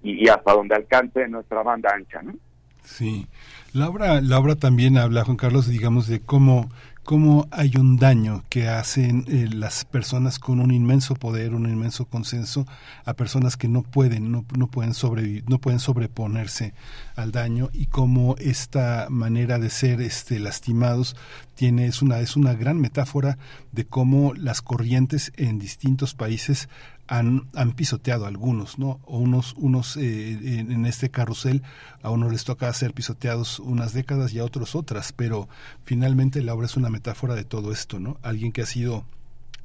[0.02, 2.34] y, hasta donde alcance nuestra banda ancha no
[2.82, 3.26] sí.
[3.72, 6.68] La obra la obra también habla Juan Carlos digamos de cómo
[7.10, 12.04] cómo hay un daño que hacen eh, las personas con un inmenso poder, un inmenso
[12.04, 12.68] consenso,
[13.04, 16.72] a personas que no pueden, no, no pueden sobrevivir, no pueden sobreponerse
[17.16, 21.16] al daño y cómo esta manera de ser este, lastimados
[21.56, 23.38] tiene, es una, es una gran metáfora
[23.72, 26.68] de cómo las corrientes en distintos países
[27.10, 29.00] han, han pisoteado algunos, ¿no?
[29.04, 31.62] Unos, unos eh, en, este carrusel,
[32.02, 35.48] a unos les toca ser pisoteados unas décadas y a otros otras, pero
[35.82, 38.16] finalmente la obra es una metáfora de todo esto, ¿no?
[38.22, 39.04] Alguien que ha sido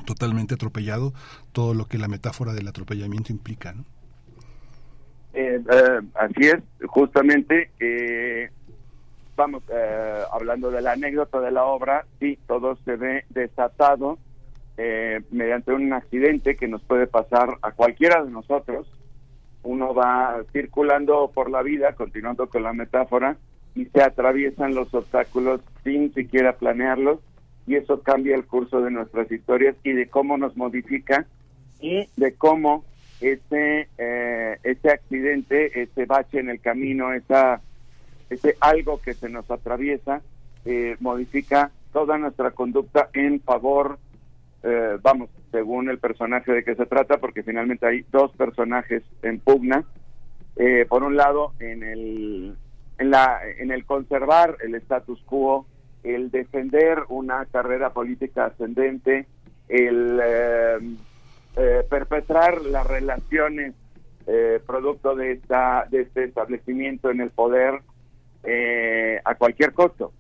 [0.08, 1.14] totalmente atropellado,
[1.52, 3.86] todo lo que la metáfora del atropellamiento implica, ¿no?
[5.36, 7.70] Eh, eh, así es, justamente,
[9.36, 9.62] vamos,
[10.32, 14.18] hablando de la anécdota de la obra, sí, todo se ve desatado
[14.78, 18.88] eh, mediante un accidente que nos puede pasar a cualquiera de nosotros.
[19.64, 23.38] Uno va circulando por la vida, continuando con la metáfora,
[23.74, 27.20] y se atraviesan los obstáculos sin siquiera planearlos,
[27.68, 31.26] y eso cambia el curso de nuestras historias y de cómo nos modifica
[31.82, 32.86] y de cómo
[33.22, 37.62] ese, eh, ese accidente, ese bache en el camino, esa,
[38.30, 40.22] ese algo que se nos atraviesa,
[40.66, 43.98] eh, modifica toda nuestra conducta en favor
[44.68, 49.40] eh, vamos, según el personaje de que se trata, porque finalmente hay dos personajes en
[49.40, 49.84] pugna.
[50.56, 52.56] Eh, por un lado, en el,
[52.98, 55.68] en, la, en el conservar el status quo,
[56.04, 59.28] el defender una carrera política ascendente,
[59.70, 63.76] el eh, perpetrar las relaciones
[64.66, 67.82] producto de, esta, de este establecimiento en el poder
[69.24, 70.14] a cualquier costo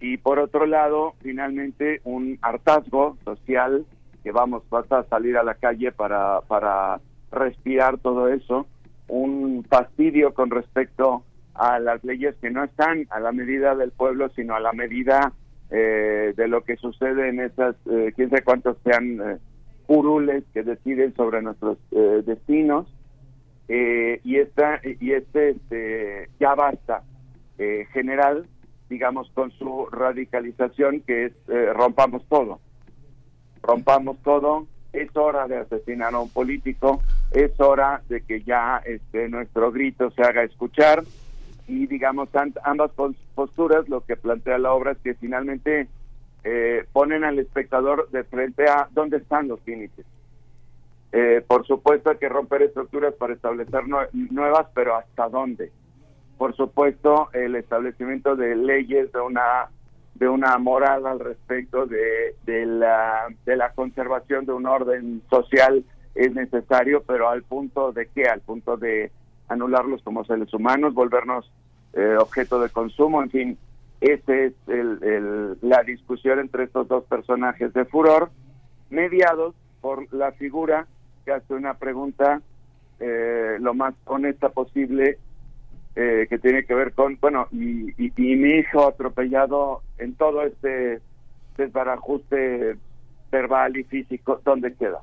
[0.00, 3.86] y por otro lado, finalmente, un hartazgo social
[4.22, 7.00] que vamos, vas a salir a la calle para, para
[7.30, 8.66] respirar todo eso,
[9.08, 11.22] un fastidio con respecto
[11.54, 15.32] a las leyes que no están a la medida del pueblo, sino a la medida
[15.70, 19.38] eh, de lo que sucede en esas, eh, quién sabe cuántos sean eh,
[19.86, 22.86] curules que deciden sobre nuestros eh, destinos.
[23.68, 27.02] y esta y este, este ya basta
[27.92, 28.46] general
[28.88, 32.60] digamos, con su radicalización, que es eh, rompamos todo.
[33.62, 39.28] Rompamos todo, es hora de asesinar a un político, es hora de que ya este,
[39.28, 41.02] nuestro grito se haga escuchar
[41.66, 42.28] y, digamos,
[42.62, 42.92] ambas
[43.34, 45.88] posturas, lo que plantea la obra es que finalmente
[46.44, 50.06] eh, ponen al espectador de frente a dónde están los límites.
[51.12, 53.82] Eh, por supuesto hay que romper estructuras para establecer
[54.12, 55.72] nuevas, pero ¿hasta dónde?
[56.38, 59.68] Por supuesto, el establecimiento de leyes de una
[60.14, 65.84] de una moral al respecto de, de, la, de la conservación de un orden social
[66.14, 69.12] es necesario, pero al punto de qué, al punto de
[69.48, 71.52] anularlos como seres humanos, volvernos
[71.92, 73.58] eh, objeto de consumo, en fin,
[74.00, 78.30] esa es el, la discusión entre estos dos personajes de furor,
[78.88, 80.86] mediados por la figura
[81.24, 82.40] que hace una pregunta
[83.00, 85.18] eh, lo más honesta posible
[85.96, 91.00] eh, que tiene que ver con, bueno, y, y, mi hijo atropellado en todo este
[91.56, 92.76] desbarajuste
[93.32, 95.00] verbal y físico, ¿dónde queda?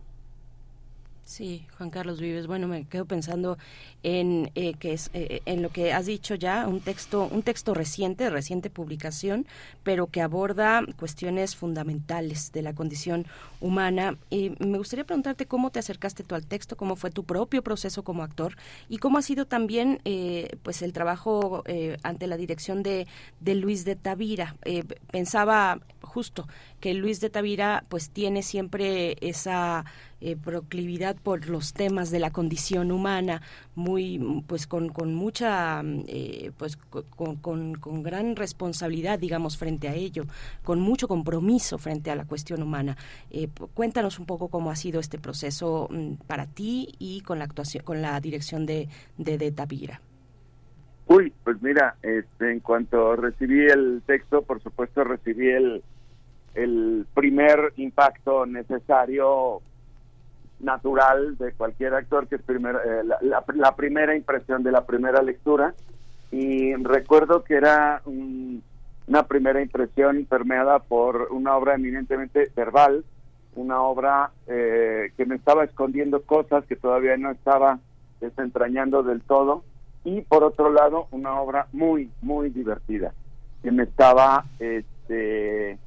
[1.25, 2.47] Sí, Juan Carlos Vives.
[2.47, 3.57] Bueno, me quedo pensando
[4.03, 7.73] en eh, que es eh, en lo que has dicho ya, un texto, un texto
[7.73, 9.47] reciente, reciente publicación,
[9.83, 13.25] pero que aborda cuestiones fundamentales de la condición
[13.61, 14.17] humana.
[14.29, 18.03] Y me gustaría preguntarte cómo te acercaste tú al texto, cómo fue tu propio proceso
[18.03, 18.57] como actor
[18.89, 21.63] y cómo ha sido también, eh, pues, el trabajo
[22.03, 23.07] ante la dirección de,
[23.39, 24.55] de Luis de Tavira.
[25.11, 26.47] pensaba justo
[26.81, 29.85] que Luis de Tavira, pues, tiene siempre esa
[30.23, 33.41] eh, proclividad por los temas de la condición humana,
[33.75, 40.23] muy, pues con, con mucha, eh, pues con, con, gran responsabilidad, digamos, frente a ello,
[40.63, 42.95] con mucho compromiso frente a la cuestión humana.
[43.31, 47.45] Eh, cuéntanos un poco cómo ha sido este proceso mm, para ti y con la
[47.45, 48.87] actuación, con la dirección de,
[49.17, 49.99] de, de Tavira.
[51.07, 55.83] Uy, pues mira, este, en cuanto recibí el texto, por supuesto recibí el,
[56.55, 59.61] el primer impacto necesario
[60.63, 65.73] natural de cualquier actor, que es primer, eh, la, primera impresión de la primera lectura.
[66.31, 73.03] Y recuerdo que era una primera impresión permeada por una obra eminentemente verbal,
[73.55, 77.79] una obra eh, que me estaba escondiendo cosas que todavía no estaba
[78.19, 79.63] desentrañando del todo.
[80.05, 83.13] Y por otro lado, una obra muy, muy divertida,
[83.61, 85.77] que me estaba, este,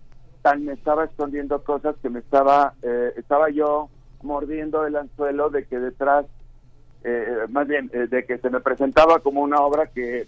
[0.60, 3.90] me estaba escondiendo cosas que me estaba, eh, estaba yo
[4.22, 6.26] mordiendo el anzuelo de que detrás,
[7.04, 10.26] eh, más bien, eh, de que se me presentaba como una obra que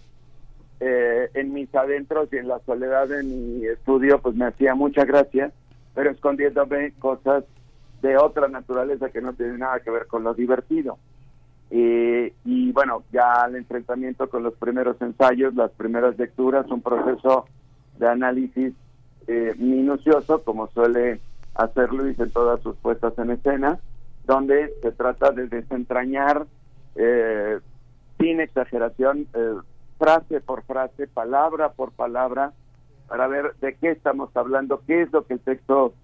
[0.80, 5.04] eh, en mis adentros y en la soledad de mi estudio, pues me hacía mucha
[5.04, 5.50] gracia,
[5.94, 7.44] pero escondiéndome cosas
[8.02, 10.98] de otra naturaleza que no tienen nada que ver con lo divertido.
[11.70, 17.46] y bueno, ya el enfrentamiento con los primeros ensayos, las primeras lecturas, un proceso
[17.98, 18.72] de análisis
[19.58, 21.20] minucioso, como suele
[21.58, 23.78] hacer Luis en todas sus puestas en escena,
[24.24, 26.46] donde se trata de desentrañar
[26.94, 27.58] eh,
[28.18, 29.54] sin exageración, eh,
[29.98, 32.52] frase por frase, palabra por palabra,
[33.08, 35.94] para ver de qué estamos hablando, qué es lo que el texto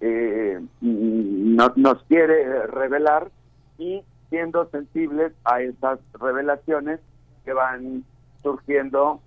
[0.00, 3.30] eh, nos quiere revelar
[3.78, 7.00] y siendo sensibles a esas revelaciones
[7.44, 8.04] que van
[8.42, 9.20] surgiendo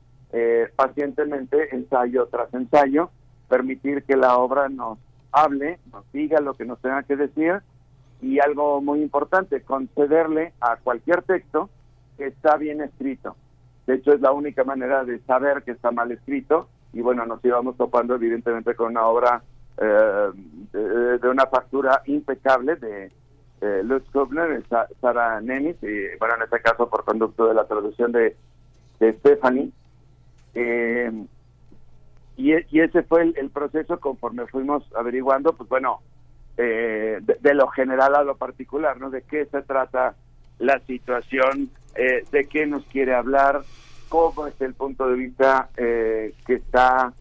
[0.76, 3.10] pacientemente ensayo tras ensayo,
[3.48, 4.98] permitir que la obra nos
[5.36, 7.62] hable, nos diga lo que nos tenga que decir
[8.22, 11.70] y algo muy importante, concederle a cualquier texto
[12.18, 13.36] que está bien escrito.
[13.86, 17.44] De hecho, es la única manera de saber que está mal escrito y bueno, nos
[17.44, 19.44] íbamos topando evidentemente con una obra
[19.78, 20.30] eh,
[20.72, 23.12] de, una factura impecable de
[23.62, 24.64] eh, Lutz Kubner,
[25.02, 28.38] Sara Nenis, y bueno, en este caso por conducto de la traducción de,
[29.00, 29.72] de Stephanie.
[30.54, 31.12] Eh,
[32.38, 36.02] y, ese fue el, proceso conforme fuimos averiguando, pues bueno,
[36.58, 39.10] eh, de, lo general a lo particular, ¿no?
[39.10, 40.16] De qué se trata
[40.60, 43.62] la situación, eh, de qué nos quiere hablar,
[44.10, 47.14] cómo es el punto de vista eh, que está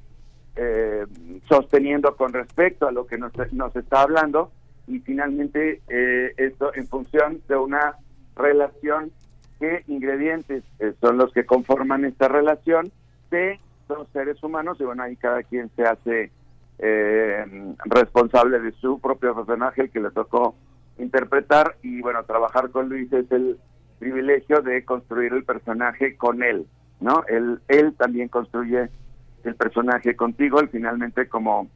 [1.48, 4.52] sosteniendo con respecto a lo que nos, nos está hablando
[4.86, 7.96] y finalmente esto en función de una
[8.36, 9.10] relación,
[9.58, 10.62] qué ingredientes
[11.00, 12.92] son los que conforman esta relación
[13.32, 16.30] de dos seres humanos y bueno, ahí cada quien se hace
[16.78, 20.54] eh, responsable de su propio personaje, el que le tocó
[20.98, 23.58] interpretar y bueno, trabajar con Luis es el
[23.98, 26.66] privilegio de construir el personaje con él,
[27.00, 27.24] ¿no?
[27.28, 28.88] Él, él también construye
[29.44, 31.68] el personaje contigo y finalmente como,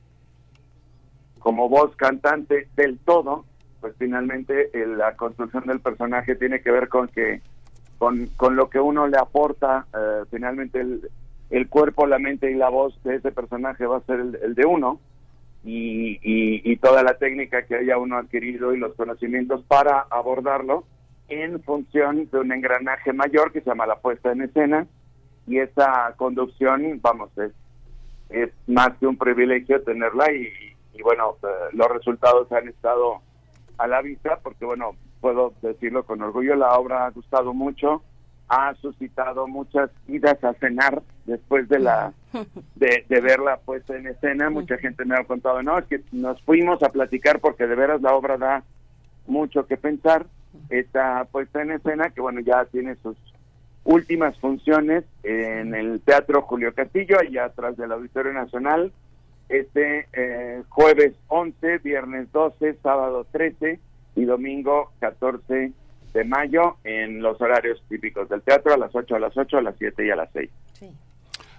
[1.38, 3.44] como voz cantante del todo,
[3.80, 7.40] pues finalmente la construcción del personaje tiene que ver con que
[7.98, 11.10] con, con lo que uno le aporta eh, finalmente el,
[11.50, 14.66] el cuerpo, la mente y la voz de ese personaje va a ser el, de
[14.66, 15.00] uno
[15.64, 20.84] y, y, toda la técnica que haya uno adquirido y los conocimientos para abordarlo
[21.28, 24.86] en función de un engranaje mayor que se llama la puesta en escena.
[25.46, 27.52] Y esa conducción, vamos, es,
[28.30, 30.48] es más que un privilegio tenerla y,
[30.94, 33.20] y bueno, eh, los resultados han estado
[33.78, 38.02] a la vista porque bueno, puedo decirlo con orgullo, la obra ha gustado mucho,
[38.48, 42.12] ha suscitado muchas idas a cenar después de la
[42.74, 44.50] de, de verla puesta en escena.
[44.50, 48.02] Mucha gente me ha contado, no, es que nos fuimos a platicar porque de veras
[48.02, 48.64] la obra da
[49.26, 50.26] mucho que pensar.
[50.70, 53.16] Esta puesta en escena, que bueno, ya tiene sus
[53.84, 58.92] últimas funciones en el Teatro Julio Castillo, allá atrás del Auditorio Nacional,
[59.48, 63.78] este eh, jueves 11, viernes 12, sábado 13
[64.16, 65.72] y domingo 14
[66.12, 69.62] de mayo en los horarios típicos del teatro, a las 8, a las 8, a
[69.62, 70.50] las 7 y a las 6.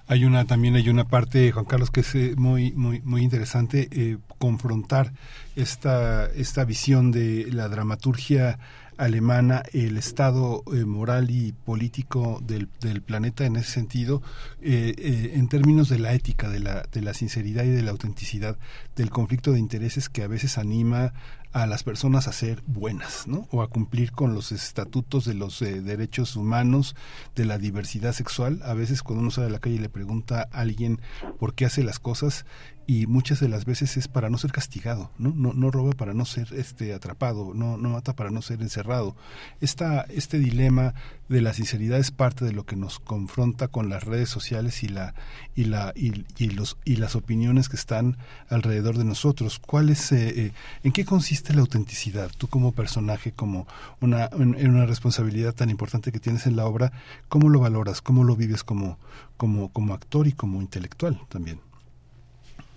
[0.09, 3.87] Hay una también hay una parte Juan Carlos que es eh, muy muy muy interesante
[3.91, 5.13] eh, confrontar
[5.55, 8.57] esta esta visión de la dramaturgia
[8.99, 12.67] alemana el estado eh, moral y político del,
[13.01, 14.21] planeta en ese sentido
[14.61, 17.91] eh, eh, en términos de la ética de la, de la sinceridad y de la
[17.91, 18.57] autenticidad
[18.95, 21.13] del conflicto de intereses que a veces anima
[21.51, 23.47] a las personas a ser buenas, ¿no?
[23.51, 26.95] O a cumplir con los estatutos de los eh, derechos humanos,
[27.35, 28.61] de la diversidad sexual.
[28.63, 31.01] A veces cuando uno sale a la calle y le pregunta a alguien
[31.39, 32.45] por qué hace las cosas
[32.89, 35.31] y muchas de las veces es para no ser castigado, ¿no?
[35.35, 39.15] No, no roba para no ser este atrapado, no, no mata para no ser encerrado.
[39.61, 40.95] Esta, este dilema
[41.27, 44.87] de la sinceridad es parte de lo que nos confronta con las redes sociales y
[44.87, 45.13] la
[45.53, 48.17] y la y, los y las opiniones que están
[48.49, 49.59] alrededor de nosotros.
[49.59, 50.51] ¿Cuál es eh, eh,
[50.81, 52.31] en qué consiste la autenticidad?
[52.39, 53.67] Tú como personaje, como
[54.01, 56.91] una en una responsabilidad tan importante que tienes en la obra,
[57.27, 58.01] ¿cómo lo valoras?
[58.01, 58.97] ¿Cómo lo vives como
[59.37, 61.68] como como actor y como intelectual también?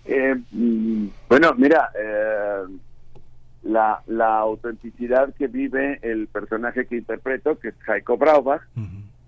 [0.05, 2.65] Eh, mm, bueno, mira, eh,
[3.63, 8.63] la, la autenticidad que vive el personaje que interpreto, que es Heiko Braubach,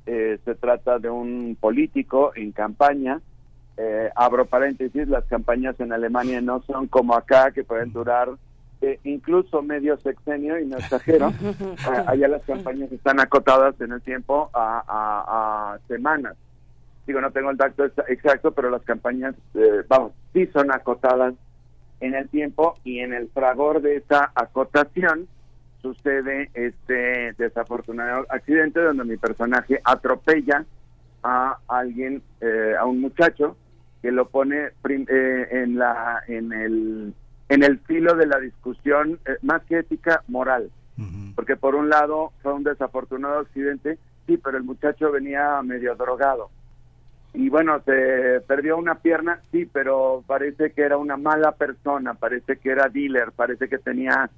[0.06, 3.20] eh, se trata de un político en campaña.
[3.76, 8.28] Eh, abro paréntesis, las campañas en Alemania no son como acá, que pueden durar
[8.80, 11.32] eh, incluso medio sexenio, y no exagero.
[12.06, 16.36] allá las campañas están acotadas en el tiempo a, a, a semanas
[17.06, 21.32] digo, no tengo el dato exacto, pero las campañas, eh, vamos, sí son acotadas
[22.00, 25.26] en el tiempo y en el fragor de esa acotación
[25.80, 30.64] sucede este desafortunado accidente donde mi personaje atropella
[31.22, 33.56] a alguien, eh, a un muchacho
[34.02, 37.14] que lo pone eh, en la en el
[37.48, 40.70] en el filo de la discusión más que ética moral,
[41.34, 46.50] porque por un lado fue un desafortunado accidente, sí, pero el muchacho venía medio drogado
[47.34, 52.58] y bueno, se perdió una pierna, sí, pero parece que era una mala persona, parece
[52.58, 54.30] que era dealer, parece que tenía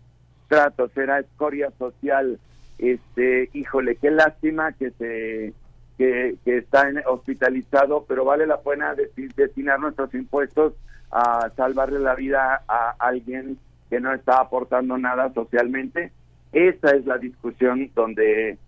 [0.48, 2.38] tratos, era escoria social.
[2.78, 5.52] Este, híjole, qué lástima que se
[5.98, 8.94] que, está hospitalizado, pero vale la pena
[9.36, 10.72] destinar nuestros impuestos
[11.10, 13.58] a salvarle la vida a alguien
[13.90, 16.12] que no está aportando nada socialmente.
[16.52, 18.58] Esa es la discusión donde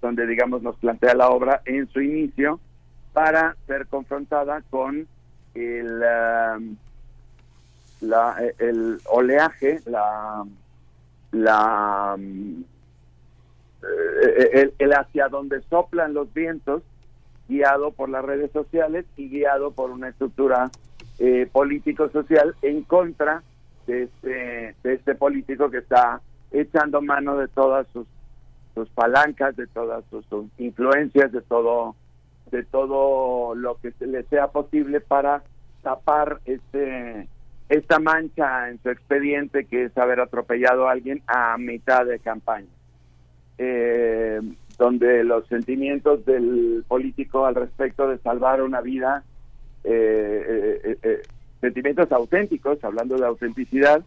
[0.00, 2.60] donde digamos nos plantea la obra en su inicio
[3.16, 5.08] para ser confrontada con
[5.54, 6.76] el, um,
[8.02, 10.44] la, el oleaje, la,
[11.32, 12.62] la um,
[13.82, 16.82] eh, el, hacia donde soplan los vientos,
[17.48, 20.70] guiado por las redes sociales y guiado por una estructura
[21.18, 23.42] eh, político-social en contra
[23.86, 26.20] de este, de este político que está
[26.50, 28.06] echando mano de todas sus,
[28.74, 30.26] sus palancas, de todas sus
[30.58, 31.96] influencias, de todo
[32.50, 35.42] de todo lo que se le sea posible para
[35.82, 37.28] tapar este
[37.68, 42.68] esta mancha en su expediente que es haber atropellado a alguien a mitad de campaña,
[43.58, 44.40] eh,
[44.78, 49.24] donde los sentimientos del político al respecto de salvar una vida,
[49.82, 51.22] eh, eh,
[51.60, 54.02] sentimientos auténticos, hablando de autenticidad,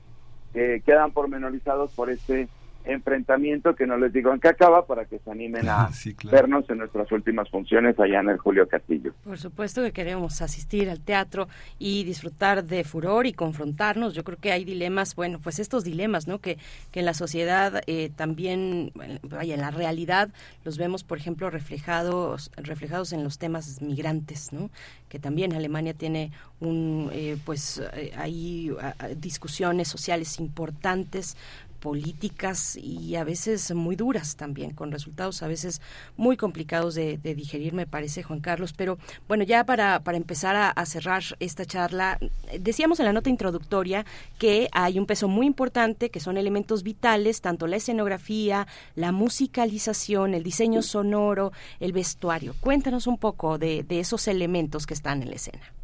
[0.54, 2.48] quedan pormenorizados por este
[2.86, 5.90] enfrentamiento que no les digo en qué acaba para que se animen a
[6.32, 9.14] vernos en nuestras últimas funciones allá en el Julio Castillo.
[9.24, 14.14] Por supuesto que queremos asistir al teatro y disfrutar de furor y confrontarnos.
[14.14, 16.40] Yo creo que hay dilemas, bueno, pues estos dilemas, ¿no?
[16.40, 16.58] Que,
[16.92, 18.92] que en la sociedad eh, también,
[19.24, 20.30] vaya, en la realidad
[20.64, 24.70] los vemos, por ejemplo, reflejados, reflejados en los temas migrantes, ¿no?
[25.10, 28.72] Que también Alemania tiene un, eh, pues, eh, hay
[29.18, 31.38] discusiones sociales importantes
[31.80, 35.82] políticas y a veces muy duras también, con resultados a veces
[36.18, 38.74] muy complicados de, digerir, me parece, Juan Carlos.
[38.74, 42.20] Pero bueno, ya para, para empezar a, cerrar esta charla,
[42.60, 44.06] decíamos en la nota introductoria
[44.38, 50.34] que hay un peso muy importante, que son elementos vitales, tanto la escenografía, la musicalización,
[50.34, 52.56] el diseño sonoro, el vestuario.
[52.60, 55.79] Cuéntanos un poco de esos elementos que están en la escena.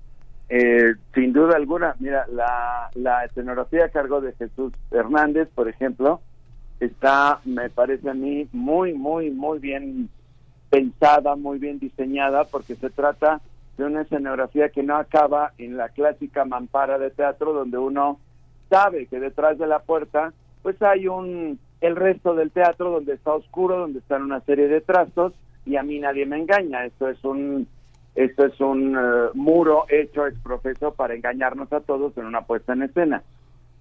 [0.48, 6.22] Eh, sin duda alguna, mira, la, la escenografía a cargo de Jesús Hernández, por ejemplo,
[6.80, 10.10] está, me parece a mí, muy, muy, muy bien
[10.70, 13.42] pensada, muy bien diseñada, porque se trata
[13.78, 18.20] de una escenografía que no acaba en la clásica mampara de teatro donde uno
[18.70, 20.34] sabe que detrás de la puerta
[20.64, 24.82] pues hay un el resto del teatro donde está oscuro, donde están una serie de
[24.82, 25.34] trastos
[25.66, 26.86] y a mí nadie me engaña.
[26.86, 27.68] Esto es un
[28.16, 32.74] esto es un eh, muro hecho ex profeso para engañarnos a todos en una puesta
[32.74, 33.24] en escena.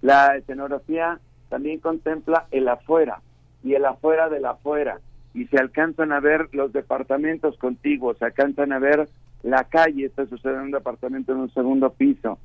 [0.01, 3.21] La escenografía también contempla el afuera
[3.63, 4.99] y el afuera del afuera
[5.33, 9.07] y se alcanzan a ver los departamentos contiguos, se alcanzan a ver
[9.43, 12.37] la calle, está sucede en un departamento en un segundo piso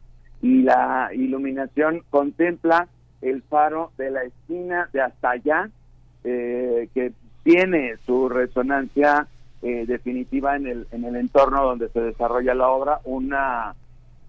[0.42, 2.88] y la iluminación contempla
[3.20, 5.70] el faro de la esquina de hasta allá
[6.24, 7.12] eh, que
[7.42, 9.26] tiene su resonancia
[9.62, 13.74] eh, definitiva en el, en el entorno donde se desarrolla la obra, una,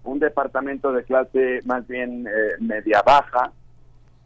[0.04, 2.30] un departamento de clase más bien eh,
[2.60, 3.52] media-baja.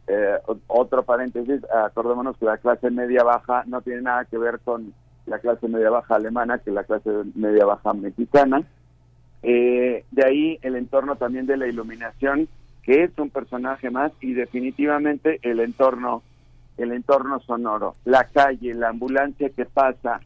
[0.07, 0.37] Eh,
[0.67, 4.93] otro paréntesis, acordémonos que la clase media-baja no tiene nada que ver con
[5.25, 8.63] la clase media-baja alemana que la clase media-baja mexicana.
[9.41, 12.47] de ahí el entorno también de la iluminación,
[12.83, 16.23] que es un personaje más, y definitivamente el entorno
[16.77, 20.21] el entorno sonoro, la calle, la ambulancia que pasa,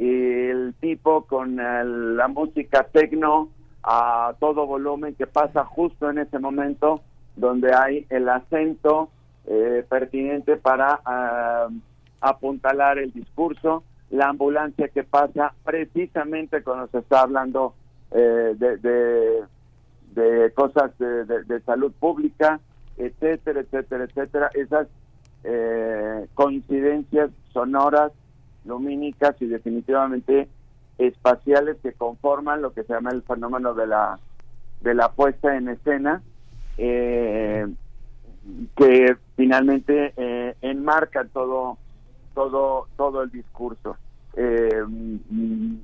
[0.00, 3.50] el tipo con la música tecno
[3.82, 7.00] a todo volumen que pasa justo en ese momento
[7.36, 9.10] donde hay el acento
[9.46, 11.68] eh, pertinente para ah,
[12.20, 17.74] apuntalar el discurso, la ambulancia que pasa precisamente cuando se está hablando
[18.10, 19.44] eh, de,
[20.14, 22.60] de, cosas de, de, salud pública,
[22.96, 24.50] etcétera, etcétera, etcétera.
[24.54, 24.88] Esas
[25.44, 28.12] eh, coincidencias sonoras,
[28.64, 30.48] lumínicas y definitivamente
[30.98, 34.18] espaciales que conforman lo que se llama el fenómeno de la
[34.80, 36.22] de la puesta en escena
[36.78, 37.66] eh,
[38.76, 41.78] que finalmente eh, enmarca todo
[42.34, 43.96] todo todo el discurso.
[44.36, 45.76] Mm,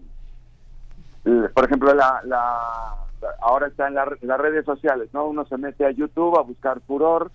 [1.52, 2.94] por ejemplo la, la
[3.40, 7.32] ahora está en las redes sociales no uno se mete a YouTube a buscar furor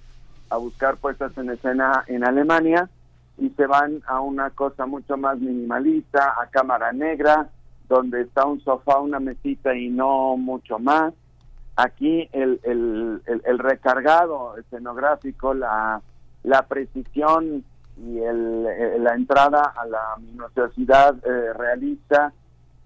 [0.50, 2.90] a buscar puestas en escena en Alemania
[3.38, 7.50] y se van a una cosa mucho más minimalista, a cámara negra,
[7.88, 11.14] donde está un sofá, una mesita y no mucho más.
[11.76, 16.02] Aquí el, el, el, recargado escenográfico, la,
[16.44, 17.64] la precisión
[17.98, 18.64] y el,
[19.04, 22.34] la entrada a la minuciosidad eh, realista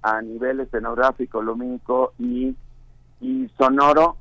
[0.01, 2.55] a nivel escenográfico, lumínico y,
[3.21, 4.17] y sonoro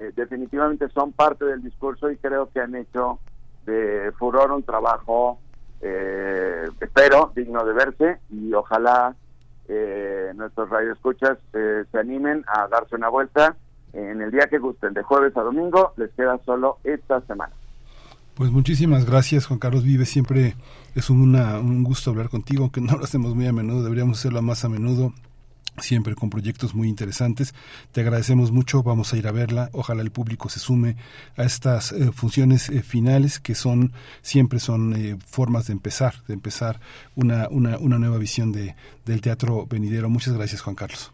[0.00, 3.18] eh, definitivamente son parte del discurso y creo que han hecho
[3.66, 5.40] de Furor un trabajo,
[5.80, 9.14] eh, espero, digno de verse y ojalá
[9.68, 13.56] eh, nuestros radioescuchas eh, se animen a darse una vuelta
[13.92, 17.52] en el día que gusten, de jueves a domingo, les queda solo esta semana.
[18.34, 20.04] Pues muchísimas gracias, Juan Carlos Vive.
[20.04, 20.54] Siempre
[20.94, 24.64] es un gusto hablar contigo, aunque no lo hacemos muy a menudo, deberíamos hacerlo más
[24.64, 25.12] a menudo
[25.80, 27.54] siempre con proyectos muy interesantes.
[27.92, 29.70] Te agradecemos mucho, vamos a ir a verla.
[29.72, 30.96] Ojalá el público se sume
[31.36, 33.92] a estas eh, funciones eh, finales que son
[34.22, 36.80] siempre son eh, formas de empezar, de empezar
[37.16, 38.74] una, una, una nueva visión de,
[39.04, 40.08] del teatro venidero.
[40.08, 41.12] Muchas gracias, Juan Carlos.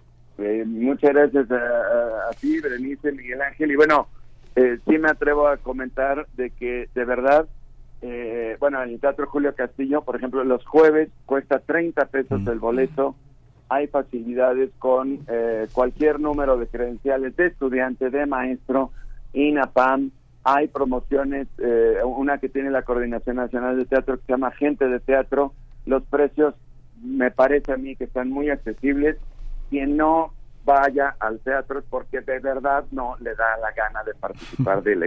[0.67, 3.71] muchas gracias a, ti, Berenice, Miguel Ángel.
[3.71, 4.09] Y bueno,
[4.55, 7.47] sí me atrevo a comentar de que de verdad
[8.61, 12.49] bueno, en el Teatro Julio Castillo, por ejemplo, los jueves cuesta 30 pesos mm.
[12.51, 13.15] el boleto
[13.75, 18.93] hay facilidades con eh, cualquier número de credenciales de estudiante, de maestro,
[19.33, 20.13] INAPAM,
[20.45, 24.87] hay promociones, eh, una que tiene la Coordinación Nacional de Teatro que se llama Gente
[24.87, 25.55] de Teatro,
[25.87, 26.55] los precios
[27.03, 29.17] me parece a mí que están muy accesibles,
[29.71, 30.33] quien no
[30.65, 35.03] vaya al teatro es porque de verdad no le da la gana de participar del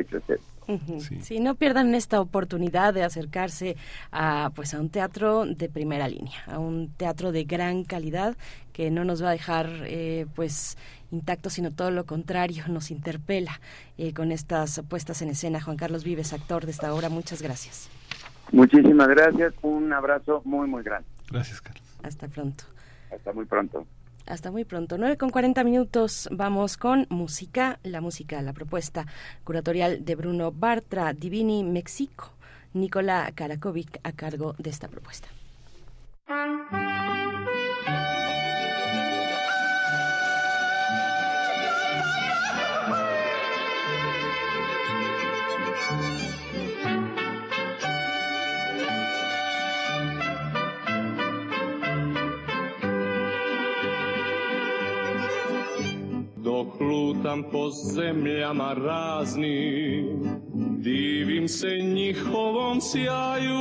[1.22, 1.40] sí.
[1.40, 3.76] no pierdan esta oportunidad de acercarse
[4.12, 8.36] a pues a un teatro de primera línea, a un teatro de gran calidad
[8.74, 10.78] que no nos va a dejar eh, pues
[11.12, 13.60] intacto, sino todo lo contrario, nos interpela
[13.98, 15.62] eh, con estas puestas en escena.
[15.62, 17.90] Juan Carlos Vives, actor de esta obra, muchas gracias.
[18.52, 21.08] Muchísimas gracias, un abrazo muy muy grande.
[21.30, 21.84] Gracias, Carlos.
[22.04, 22.64] Hasta pronto.
[23.12, 23.86] Hasta muy pronto.
[24.28, 24.98] Hasta muy pronto.
[24.98, 26.28] 9 con 40 minutos.
[26.32, 27.80] Vamos con música.
[27.84, 29.06] La música, la propuesta
[29.44, 32.34] curatorial de Bruno Bartra, Divini México.
[32.74, 35.28] Nicola Karakovic a cargo de esta propuesta.
[56.58, 60.06] Dok lutam po zemljama raznim,
[60.78, 63.60] divim se njihovom sjaju.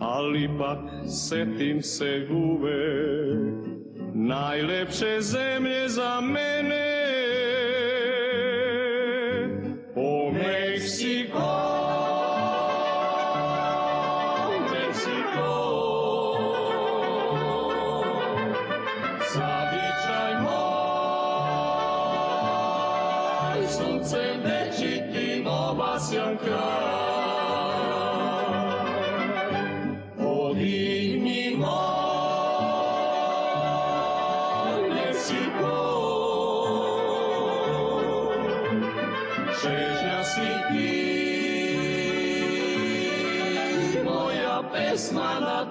[0.00, 0.48] Ali
[1.06, 3.04] se tim se gube
[4.14, 6.94] najlepše zemlje za mene
[9.96, 11.23] o Meksiko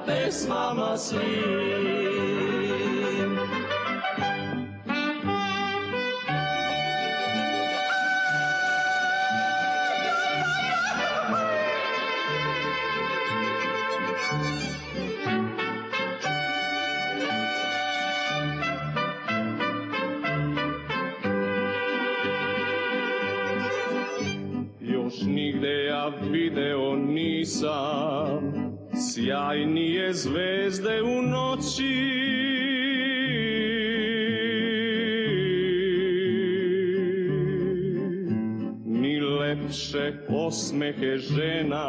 [0.06, 2.24] pesma svim
[24.80, 27.93] Još nigde ja video nisam
[29.24, 31.94] Sjajnije zvezde u noći.
[38.86, 41.88] Ni lepše osmehe žena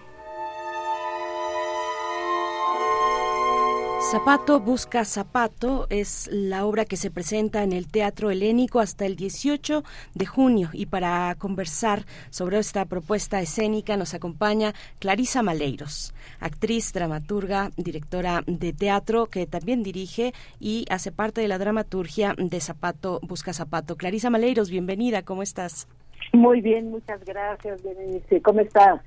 [4.16, 9.14] Zapato busca zapato es la obra que se presenta en el Teatro Helénico hasta el
[9.14, 9.82] 18
[10.14, 17.72] de junio y para conversar sobre esta propuesta escénica nos acompaña Clarisa Maleiros, actriz, dramaturga,
[17.76, 23.52] directora de teatro que también dirige y hace parte de la dramaturgia de Zapato busca
[23.52, 23.96] zapato.
[23.96, 25.88] Clarisa Maleiros, bienvenida, ¿cómo estás?
[26.32, 28.40] Muy bien, muchas gracias, Berenice.
[28.40, 29.02] ¿Cómo estás?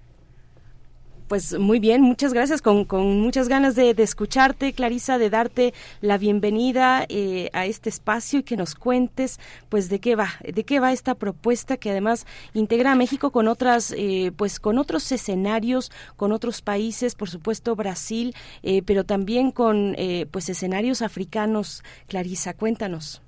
[1.30, 6.18] Pues muy bien, muchas gracias, con, con muchas ganas de, escucharte, Clarisa, de darte la
[6.18, 10.80] bienvenida eh, a este espacio y que nos cuentes, pues, de qué va, de qué
[10.80, 12.26] va esta propuesta que además
[12.56, 17.76] integra a México con otras, eh, pues, con otros escenarios, con otros países, por supuesto
[17.76, 18.34] Brasil,
[18.64, 19.96] eh, pero también con,
[20.32, 21.84] pues, escenarios africanos.
[22.08, 23.22] Clarisa, cuéntanos.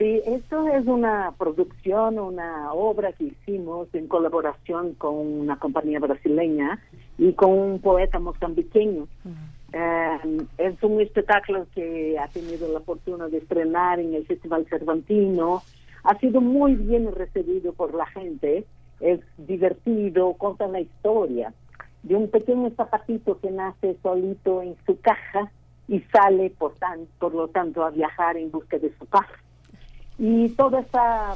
[0.00, 6.80] Sí, esto es una producción, una obra que hicimos en colaboración con una compañía brasileña
[7.20, 9.02] y con un poeta mozambiqueño.
[9.02, 9.78] Uh -huh.
[9.80, 15.62] eh, es un espectáculo que ha tenido la fortuna de estrenar en el Festival Cervantino.
[16.02, 18.64] Ha sido muy bien recibido por la gente.
[19.00, 21.52] Es divertido, cuenta la historia
[22.02, 25.52] de un pequeño zapatito que nace solito en su caja
[25.88, 29.28] y sale, por, tan, por lo tanto, a viajar en busca de su paz
[30.18, 31.34] y toda esta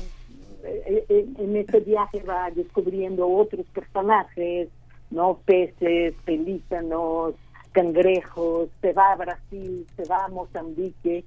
[0.63, 4.69] en este viaje va descubriendo otros personajes
[5.15, 7.35] no peces pelícanos
[7.73, 11.25] cangrejos se va a Brasil se va a Mozambique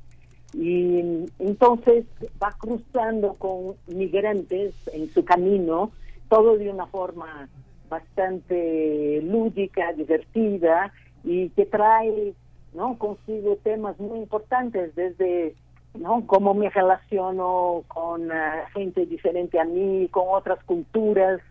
[0.53, 2.05] y entonces
[2.41, 5.91] va cruzando con migrantes en su camino
[6.29, 7.49] todo de una forma
[7.89, 10.91] bastante lúdica divertida
[11.23, 12.33] y que trae
[12.73, 15.55] no consigo temas muy importantes desde
[15.97, 16.25] ¿no?
[16.27, 21.41] Cómo me relaciono con uh, gente diferente a mí, con otras culturas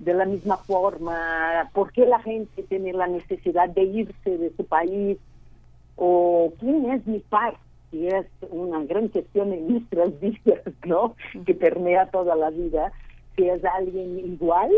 [0.00, 4.64] de la misma forma, por qué la gente tiene la necesidad de irse de su
[4.64, 5.18] país,
[5.96, 7.54] o quién es mi par,
[7.92, 11.14] y es una gran cuestión en nuestras vidas, ¿no?
[11.44, 12.92] Que permea toda la vida,
[13.36, 14.70] si es alguien igual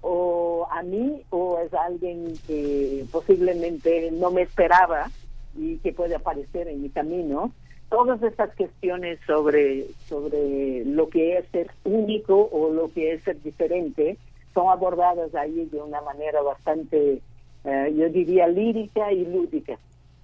[0.00, 5.10] o a mí, o es alguien que posiblemente no me esperaba
[5.56, 7.52] y que puede aparecer en mi camino.
[7.88, 13.40] Todas estas cuestiones sobre sobre lo que es ser único o lo que es ser
[13.42, 14.16] diferente
[14.54, 17.20] son abordadas ahí de una manera bastante,
[17.64, 19.78] eh, yo diría, lírica y lúdica.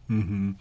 [0.08, 0.54] Ujú.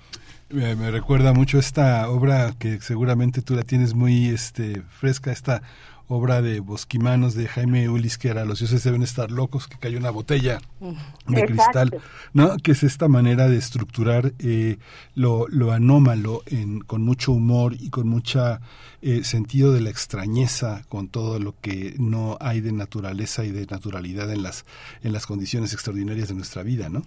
[0.50, 5.62] me, me recuerda mucho esta obra que seguramente tú la tienes muy este fresca, esta
[6.08, 9.98] obra de Bosquimanos de Jaime Ulis, que era Los dioses deben estar locos, que cayó
[9.98, 11.46] una botella de Exacto.
[11.46, 12.02] cristal,
[12.34, 12.58] ¿no?
[12.58, 14.78] Que es esta manera de estructurar eh,
[15.16, 18.62] lo, lo anómalo en, con mucho humor y con mucha
[19.02, 23.66] eh, sentido de la extrañeza, con todo lo que no hay de naturaleza y de
[23.66, 24.66] naturalidad en las,
[25.04, 27.04] en las condiciones extraordinarias de nuestra vida, ¿no?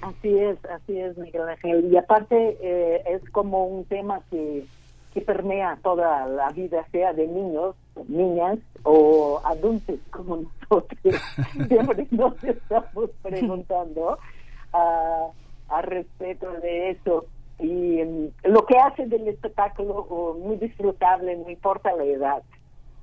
[0.00, 1.92] Así es, así es, Miguel Ángel.
[1.92, 4.64] Y aparte eh, es como un tema que,
[5.12, 7.74] que permea toda la vida, sea de niños,
[8.08, 10.98] niñas o adultos como nosotros.
[11.68, 14.18] Siempre nos estamos preguntando
[14.72, 15.28] a,
[15.68, 17.26] a respecto de eso.
[17.58, 22.42] Y mm, lo que hace del espectáculo oh, muy disfrutable, no importa la edad.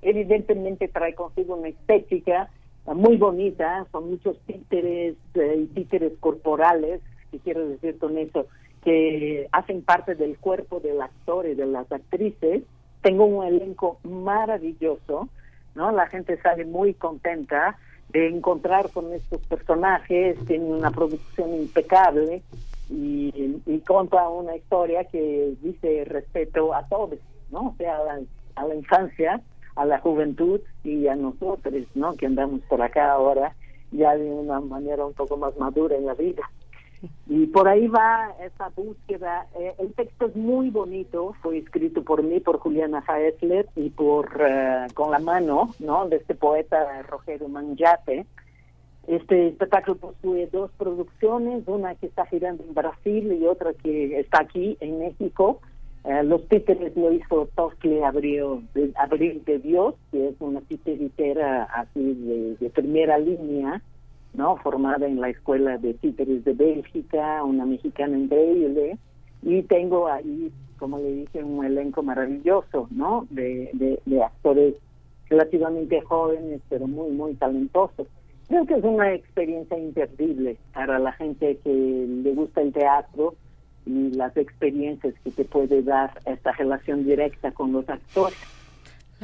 [0.02, 2.50] Evidentemente trae consigo una estética
[2.88, 7.02] eh, muy bonita, son muchos títeres eh, y títeres corporales,
[7.32, 8.46] que quiero decir con eso,
[8.86, 12.64] que hacen parte del cuerpo del actor y de las actrices.
[13.02, 15.28] Tengo un elenco maravilloso,
[15.74, 15.92] ¿no?
[15.92, 17.78] La gente sale muy contenta
[18.10, 22.44] de encontrar con estos personajes, tienen una producción impecable
[22.90, 27.20] y, y cuenta una historia que dice respeto a todos,
[27.52, 27.70] ¿no?
[27.70, 28.22] O sea, a la,
[28.56, 29.42] a la infancia,
[29.76, 32.16] a la juventud y a nosotros, ¿no?
[32.16, 33.56] Que andamos por acá ahora
[33.92, 36.44] ya de una manera un poco más madura en la vida.
[37.28, 39.48] Y por ahí va esa búsqueda.
[39.58, 44.30] Eh, el texto es muy bonito, fue escrito por mí, por Juliana Haesler y por
[44.40, 46.08] eh, con la mano, ¿no?
[46.08, 48.26] De este poeta Rogelio Mangiate.
[49.08, 54.42] Este espectáculo posee dos producciones, una que está girando en Brasil y otra que está
[54.42, 55.60] aquí en México.
[56.06, 61.64] Eh, los títeres lo hizo Toscle Abril de, Abril de Dios, que es una titeritera
[61.64, 63.82] así de primera línea,
[64.36, 64.58] ¿no?
[64.58, 68.98] Formada en la Escuela de Títeres de Bélgica, una mexicana increíble.
[69.42, 73.28] Y tengo ahí, como le dije, un elenco maravilloso, ¿no?
[73.30, 74.76] De, de, de actores
[75.30, 78.08] relativamente jóvenes, pero muy, muy talentosos.
[78.48, 83.36] Creo que es una experiencia imperdible para la gente que le gusta el teatro
[83.86, 88.55] y las experiencias que te puede dar esta relación directa con los actores.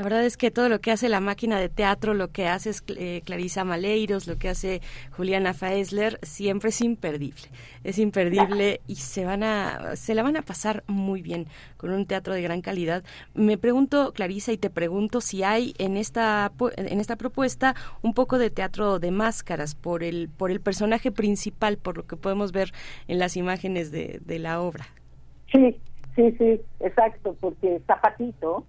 [0.01, 2.71] La verdad es que todo lo que hace la máquina de teatro, lo que hace
[2.97, 4.81] eh, Clarisa Maleiros, lo que hace
[5.11, 7.43] Juliana Faesler, siempre es imperdible.
[7.83, 11.45] Es imperdible y se van a se la van a pasar muy bien
[11.77, 13.03] con un teatro de gran calidad.
[13.35, 18.39] Me pregunto, Clarisa, y te pregunto si hay en esta en esta propuesta un poco
[18.39, 22.71] de teatro de máscaras por el por el personaje principal, por lo que podemos ver
[23.07, 24.88] en las imágenes de, de la obra.
[25.51, 25.77] Sí,
[26.15, 28.65] sí, sí, exacto, porque Zapatito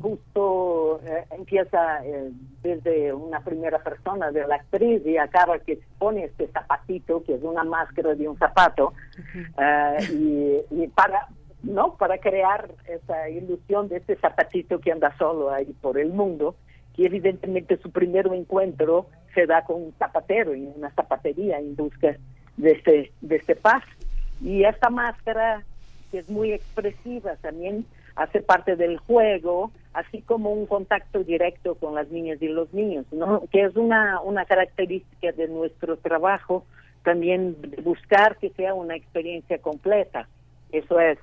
[0.00, 2.30] justo eh, empieza eh,
[2.62, 7.42] desde una primera persona de la actriz y acaba que pone este zapatito que es
[7.42, 8.94] una máscara de un zapato
[9.58, 11.28] eh, y, y para
[11.62, 16.54] no para crear esa ilusión de este zapatito que anda solo ahí por el mundo
[16.96, 22.16] y evidentemente su primer encuentro se da con un zapatero en una zapatería en busca
[22.56, 23.82] de este de este paz
[24.40, 25.64] y esta máscara
[26.10, 27.84] que es muy expresiva también
[28.16, 33.06] hace parte del juego, así como un contacto directo con las niñas y los niños,
[33.12, 33.44] ¿no?
[33.52, 36.64] Que es una, una característica de nuestro trabajo,
[37.04, 40.28] también buscar que sea una experiencia completa.
[40.72, 41.18] Eso es,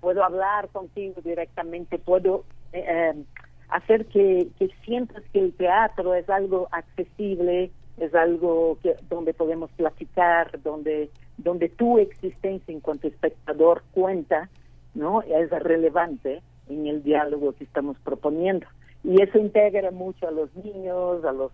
[0.00, 3.24] puedo hablar contigo directamente, puedo eh, eh,
[3.68, 9.70] hacer que, que sientas que el teatro es algo accesible, es algo que donde podemos
[9.72, 14.48] platicar, donde donde tu existencia en cuanto espectador cuenta,
[14.96, 15.22] ¿no?
[15.22, 18.66] Es relevante en el diálogo que estamos proponiendo.
[19.04, 21.52] Y eso integra mucho a los niños, a los,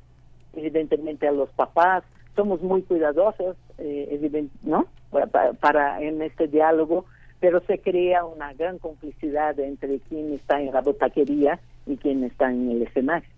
[0.54, 2.04] evidentemente a los papás.
[2.34, 4.86] Somos muy cuidadosos, eh, ¿no?
[5.10, 7.04] Para, para en este diálogo,
[7.40, 12.50] pero se crea una gran complicidad entre quien está en la botaquería y quien está
[12.50, 13.28] en el escenario.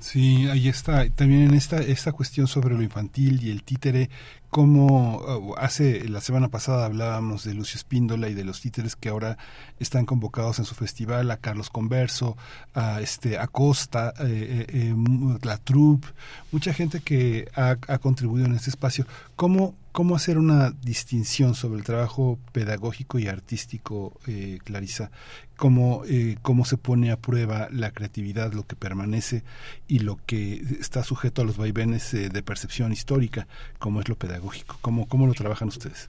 [0.00, 1.08] Sí, ahí está.
[1.10, 4.08] También en esta, esta cuestión sobre lo infantil y el títere,
[4.48, 9.10] como uh, hace la semana pasada hablábamos de Lucio Espíndola y de los títeres que
[9.10, 9.36] ahora
[9.78, 12.38] están convocados en su festival, a Carlos Converso,
[12.74, 14.94] a este a Costa, eh, eh,
[15.42, 16.08] la Troupe,
[16.50, 19.06] mucha gente que ha, ha contribuido en este espacio.
[19.36, 25.10] ¿Cómo, ¿Cómo hacer una distinción sobre el trabajo pedagógico y artístico, eh, Clarisa?
[25.60, 29.42] ¿Cómo, eh, ¿Cómo se pone a prueba la creatividad, lo que permanece
[29.86, 33.46] y lo que está sujeto a los vaivenes eh, de percepción histórica,
[33.78, 34.76] como es lo pedagógico?
[34.80, 36.08] ¿Cómo, cómo lo trabajan ustedes?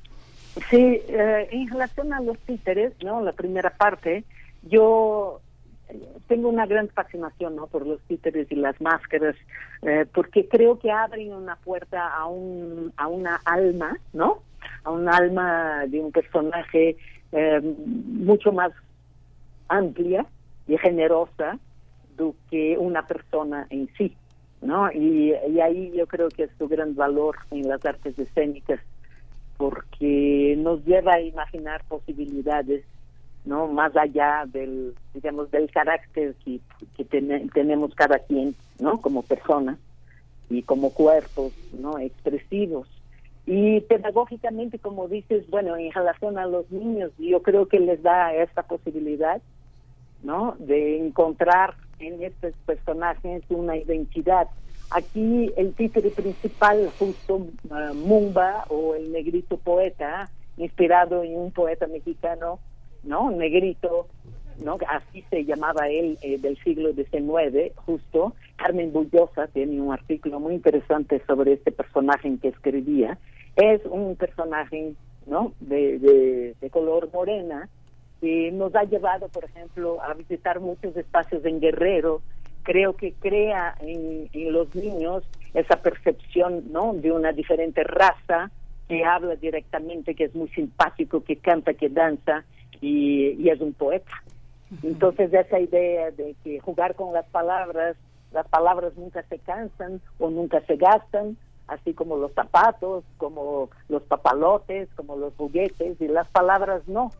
[0.69, 3.21] Sí, eh, en relación a los títeres, ¿no?
[3.21, 4.23] La primera parte,
[4.63, 5.41] yo
[6.29, 7.67] tengo una gran fascinación ¿no?
[7.67, 9.35] por los títeres y las máscaras,
[9.81, 14.43] eh, porque creo que abren una puerta a, un, a una alma, ¿no?
[14.85, 16.95] A un alma de un personaje
[17.33, 18.71] eh, mucho más
[19.71, 20.25] amplia
[20.67, 21.57] y generosa
[22.17, 24.15] do que una persona en sí,
[24.61, 24.91] ¿no?
[24.91, 28.79] Y, ahí yo creo que es su gran valor en las artes escénicas,
[29.57, 32.83] porque nos lleva a imaginar posibilidades
[33.43, 36.59] no más allá del digamos del carácter que,
[36.95, 39.79] que tenemos cada quien no como persona
[40.47, 42.87] y como cuerpos no expresivos.
[43.47, 48.31] Y pedagógicamente como dices bueno en relación a los niños yo creo que les da
[48.35, 49.41] esta posibilidad
[50.23, 54.47] no de encontrar en estos personajes una identidad
[54.89, 61.87] aquí el título principal justo uh, Mumba o el negrito poeta inspirado en un poeta
[61.87, 62.59] mexicano
[63.03, 63.31] ¿no?
[63.31, 64.07] Negrito,
[64.63, 64.77] ¿no?
[64.87, 68.35] Así se llamaba él eh, del siglo XIX, justo.
[68.57, 73.17] Carmen Bullosa tiene un artículo muy interesante sobre este personaje que escribía.
[73.55, 74.93] Es un personaje,
[75.25, 75.53] ¿no?
[75.59, 75.99] De,
[76.59, 77.67] de, color morena
[78.21, 82.21] que nos ha llevado, por ejemplo, a visitar muchos espacios en Guerrero.
[82.63, 86.93] Creo que crea en, en los niños esa percepción, ¿no?
[86.93, 88.51] De una diferente raza
[88.87, 92.43] que habla directamente, que es muy simpático, que canta, que danza
[92.81, 94.11] y, es un poeta.
[94.83, 97.95] Entonces esa idea de que jugar con las palabras,
[98.33, 104.03] las palabras nunca se cansan o nunca se gastan, así como los zapatos, como los
[104.03, 107.11] papalotes, como los juguetes, y las palabras no.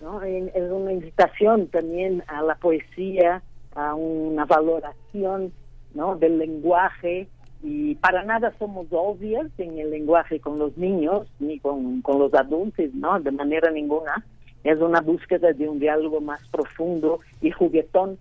[0.00, 0.22] ¿No?
[0.22, 3.42] Es una invitación también a la poesía,
[3.74, 5.52] a una valoración
[5.94, 6.16] ¿no?
[6.16, 7.28] del lenguaje,
[7.62, 12.32] y para nada somos obvias en el lenguaje con los niños ni con, con los
[12.32, 13.20] adultos, ¿no?
[13.20, 14.24] De manera ninguna
[14.64, 18.18] es una búsqueda de un diálogo más profundo y juguetón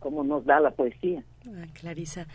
[0.00, 1.22] como nos da la poesía.
[1.46, 2.26] Ah, Clarisa,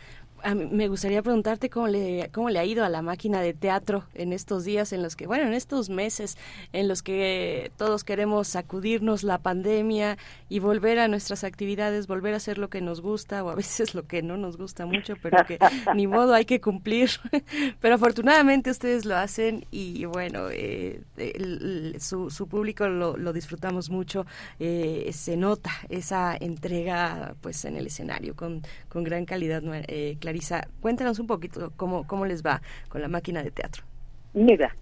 [0.54, 4.34] me gustaría preguntarte cómo le, cómo le ha ido a la máquina de teatro en
[4.34, 6.38] estos días en los que, bueno, en estos meses
[6.74, 10.18] en los que todos queremos sacudirnos la pandemia
[10.50, 13.96] y volver a nuestras actividades, volver a hacer lo que nos gusta o a veces
[13.96, 15.58] lo que no nos gusta mucho, pero que
[15.96, 17.10] ni modo hay que cumplir.
[17.80, 21.02] pero afortunadamente ustedes lo hacen y bueno, eh,
[22.00, 24.26] su, su, público lo, lo disfrutamos mucho,
[24.60, 29.64] eh, se nota esa entrega pues en el escenario con, con gran calidad.
[29.88, 33.84] Eh, Clarisa, cuéntanos un poquito cómo, cómo les va con la máquina de teatro.
[34.34, 34.76] Mira,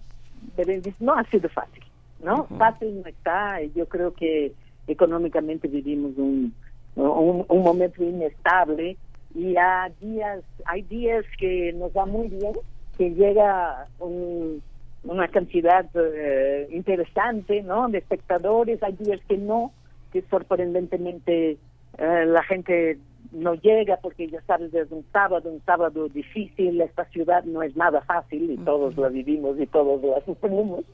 [0.98, 1.84] no ha sido fácil,
[2.24, 2.46] ¿no?
[2.58, 4.52] Fácil no está, yo creo que
[4.88, 6.52] económicamente vivimos un,
[6.96, 8.96] un, momento inestable
[9.32, 12.52] y hay días, hay días que nos va muy bien,
[12.98, 17.88] que llega una cantidad eh, interesante, ¿no?
[17.88, 19.72] De espectadores, hay días que no,
[20.12, 21.58] que sorprendentemente
[21.98, 22.98] eh, la gente
[23.34, 27.76] no llega porque ya sabes es un sábado, un sábado difícil, esta ciudad no es
[27.76, 30.84] nada fácil y todos la vivimos y todos la sufrimos.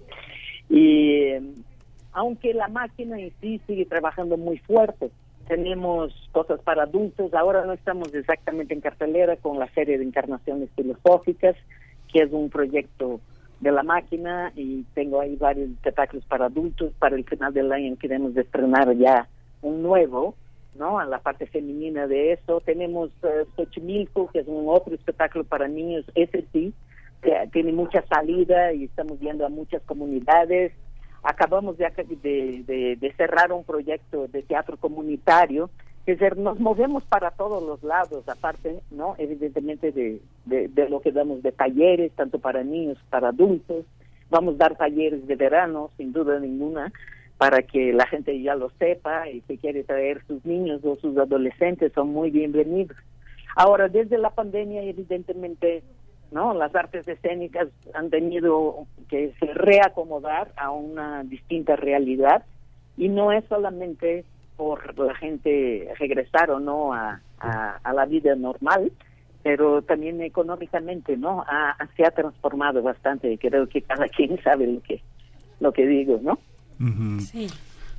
[0.68, 1.32] Y
[2.12, 5.10] aunque la máquina en sí sigue trabajando muy fuerte,
[5.46, 10.70] tenemos cosas para adultos, ahora no estamos exactamente en cartelera con la serie de encarnaciones
[10.76, 11.56] filosóficas,
[12.12, 13.20] que es un proyecto
[13.60, 17.96] de la máquina y tengo ahí varios espectáculos para adultos, para el final del año
[17.96, 19.28] queremos estrenar ya
[19.60, 20.34] un nuevo,
[20.74, 21.00] ¿no?
[21.02, 22.60] En la parte femenina de eso.
[22.60, 26.72] Tenemos uh, Xochimilco, que es un otro espectáculo para niños, ese sí,
[27.22, 30.72] que tiene mucha salida y estamos viendo a muchas comunidades.
[31.22, 31.90] Acabamos de,
[32.22, 35.68] de, de, cerrar un proyecto de teatro comunitario,
[36.06, 39.14] es, nos movemos para todos los lados, aparte, ¿no?
[39.18, 43.84] Evidentemente de, de lo que damos de talleres, tanto para niños, para adultos.
[44.30, 46.90] Vamos a dar talleres de verano, sin duda ninguna
[47.40, 51.16] para que la gente ya lo sepa y si quiere traer sus niños o sus
[51.16, 52.98] adolescentes son muy bienvenidos.
[53.56, 55.82] Ahora, desde la pandemia, evidentemente,
[56.30, 62.44] no, las artes escénicas han tenido que se reacomodar a una distinta realidad
[62.98, 64.26] y no es solamente
[64.58, 68.92] por la gente regresar o no a, a, la vida normal,
[69.42, 71.46] pero también económicamente, ¿no?
[71.96, 75.00] se ha transformado bastante y creo que cada quien sabe lo que
[75.58, 76.38] lo que digo, ¿no?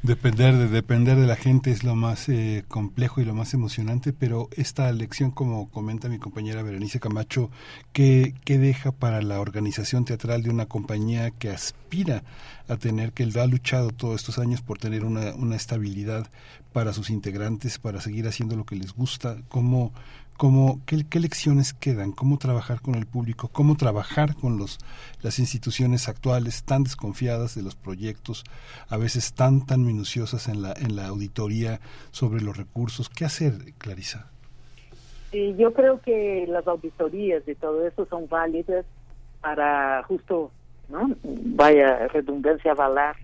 [0.03, 4.13] Depender de, depender de la gente es lo más eh, complejo y lo más emocionante,
[4.13, 7.51] pero esta lección, como comenta mi compañera Berenice Camacho,
[7.93, 12.23] ¿qué, ¿qué, deja para la organización teatral de una compañía que aspira
[12.67, 16.31] a tener, que ha luchado todos estos años por tener una, una estabilidad
[16.73, 19.37] para sus integrantes, para seguir haciendo lo que les gusta?
[19.49, 19.93] ¿Cómo,
[20.41, 24.79] cómo, qué, lecciones quedan, cómo trabajar con el público, cómo trabajar con los,
[25.21, 28.43] las instituciones actuales tan desconfiadas de los proyectos,
[28.89, 31.79] a veces tan, tan minuciosas en la, en la auditoría
[32.09, 33.07] sobre los recursos.
[33.07, 34.31] ¿Qué hacer, Clarisa?
[35.31, 38.83] Yo creo que las auditorías y todo eso son válidas
[39.41, 40.49] para justo,
[40.89, 41.11] ¿no?
[41.23, 43.15] Vaya redundancia, avalar,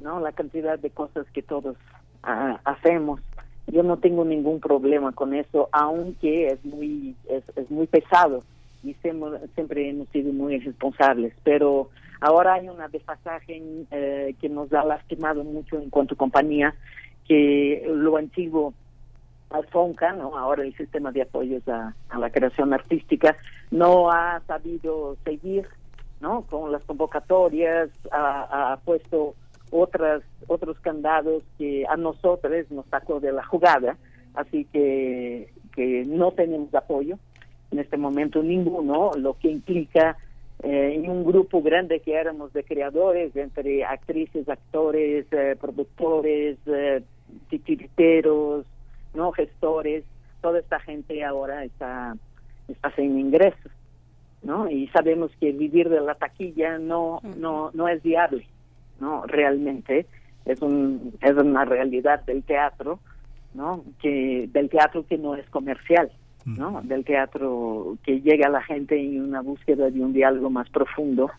[0.00, 0.20] ¿no?
[0.20, 1.76] La cantidad de cosas que todos
[2.24, 3.20] uh, hacemos.
[3.66, 8.42] Yo no tengo ningún problema con eso, aunque es muy es, es muy pesado
[8.82, 11.32] y siempre, hemos sido muy responsables.
[11.44, 16.74] Pero ahora hay una desfasaje eh, que nos ha lastimado mucho en cuanto a compañía,
[17.26, 18.74] que lo antiguo
[19.50, 20.36] Alfonca, ¿no?
[20.36, 23.36] ahora el sistema de apoyos a, la creación artística,
[23.70, 25.68] no ha sabido seguir
[26.20, 26.42] ¿no?
[26.42, 29.34] con las convocatorias, ha puesto
[29.72, 33.96] otras otros candados que a nosotros nos sacó de la jugada,
[34.34, 37.18] así que, que no tenemos apoyo
[37.72, 40.16] en este momento ninguno, lo que implica
[40.62, 47.02] eh, en un grupo grande que éramos de creadores, entre actrices, actores, eh, productores, eh,
[47.48, 48.66] titiriteros,
[49.14, 50.04] no gestores,
[50.42, 52.14] toda esta gente ahora está,
[52.68, 53.72] está sin ingresos,
[54.42, 54.70] ¿no?
[54.70, 58.46] Y sabemos que vivir de la taquilla no, no, no es viable,
[59.00, 59.26] ¿no?
[59.26, 60.06] Realmente
[60.44, 63.00] es un, es una realidad del teatro,
[63.54, 63.84] ¿no?
[64.00, 66.10] Que, del teatro que no es comercial,
[66.44, 66.80] ¿no?
[66.82, 71.30] Del teatro que llega a la gente en una búsqueda de un diálogo más profundo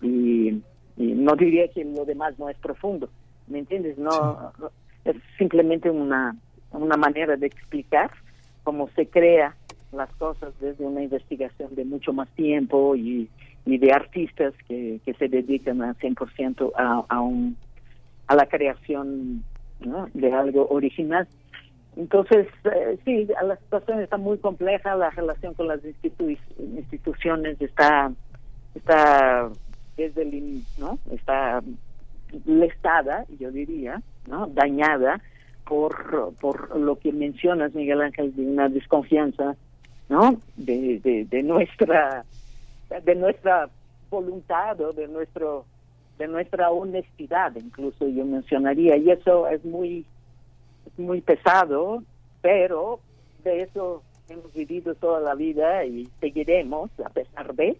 [0.00, 0.62] y,
[0.96, 3.08] y no diría que lo demás no es profundo,
[3.48, 3.98] ¿me entiendes?
[3.98, 4.64] No, sí.
[5.04, 6.34] es simplemente una
[6.72, 8.10] una manera de explicar
[8.62, 9.54] cómo se crea
[9.92, 13.28] las cosas desde una investigación de mucho más tiempo y,
[13.66, 17.56] y de artistas que, que se dedican a 100% a, a, un,
[18.28, 19.44] a la creación
[20.14, 21.26] de algo original.
[21.96, 28.12] Entonces, eh, sí, la situación está muy compleja, la relación con las institu instituciones está,
[28.74, 29.50] está
[29.96, 30.98] desde el, ¿no?
[31.10, 31.62] Está
[32.44, 34.00] lestada, yo diría.
[34.54, 35.20] Dañada
[35.64, 39.56] por, por lo que mencionas, Miguel Ángel, de una desconfianza,
[40.08, 40.40] ¿no?
[40.56, 42.24] De, de nuestra
[42.88, 43.68] de nuestra
[44.10, 45.64] voluntad o de nuestro
[46.18, 50.06] de nuestra honestidad, incluso yo mencionaría, y eso es muy
[50.86, 52.02] es muy pesado,
[52.40, 53.00] pero
[53.44, 57.76] de eso hemos vivido toda la vida y seguiremos a pesar de.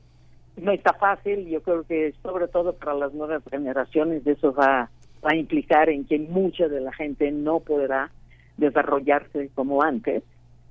[0.56, 4.90] No está fácil, yo creo que sobre todo para las nuevas generaciones eso va
[5.24, 8.10] va a implicar en que mucha de la gente no podrá
[8.56, 10.22] desarrollarse como antes,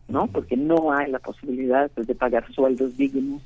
[0.07, 0.27] ¿no?
[0.27, 3.41] Porque no hay la posibilidad de pagar sueldos dignos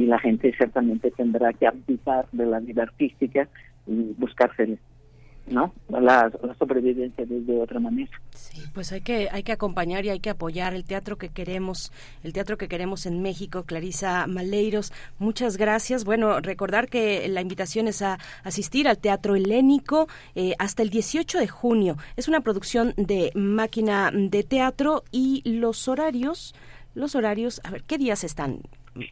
[0.00, 3.46] y la gente ciertamente tendrá que abdicar de la vida artística
[3.86, 4.78] y buscarse
[5.46, 5.74] ¿no?
[5.88, 8.10] La, la, sobrevivencia de otra manera.
[8.30, 11.92] Sí, pues hay que hay que acompañar y hay que apoyar el teatro que queremos,
[12.22, 13.64] el teatro que queremos en México.
[13.64, 16.04] Clarisa Maleiros, muchas gracias.
[16.04, 20.06] Bueno, recordar que la invitación es a asistir al Teatro Helénico
[20.36, 21.96] eh, hasta el 18 de junio.
[22.16, 26.54] Es una producción de máquina de teatro y los horarios,
[26.94, 28.60] los horarios, a ver, ¿qué días están?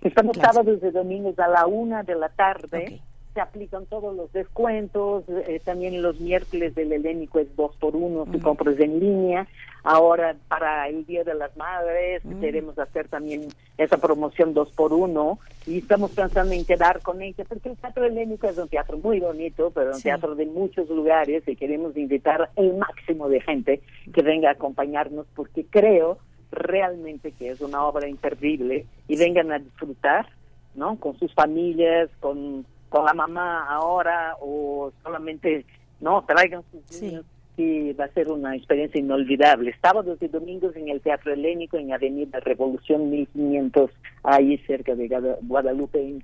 [0.03, 2.83] Estamos sábados y domingos a la una de la tarde.
[2.83, 3.03] Okay
[3.39, 8.25] se aplican todos los descuentos, eh, también los miércoles del helénico es dos por uno,
[8.25, 8.43] si uh -huh.
[8.43, 9.47] compras en línea.
[9.85, 12.41] Ahora para el Día de las Madres uh -huh.
[12.41, 17.45] queremos hacer también esa promoción dos por uno y estamos pensando en quedar con ella
[17.49, 20.03] porque el Teatro Helénico es un teatro muy bonito, pero un sí.
[20.03, 23.81] teatro de muchos lugares y queremos invitar el máximo de gente
[24.13, 26.19] que venga a acompañarnos porque creo
[26.51, 30.29] realmente que es una obra imperdible y vengan a disfrutar,
[30.75, 30.97] ¿no?
[30.97, 35.65] Con sus familias, con con la mamá ahora o solamente
[36.01, 37.25] no traigan sus niños
[37.57, 37.63] sí.
[37.63, 39.75] y va a ser una experiencia inolvidable.
[39.83, 43.91] Sábados y domingos en el Teatro Helénico en Avenida Revolución 1500
[44.23, 46.21] ahí cerca de Guadalupe.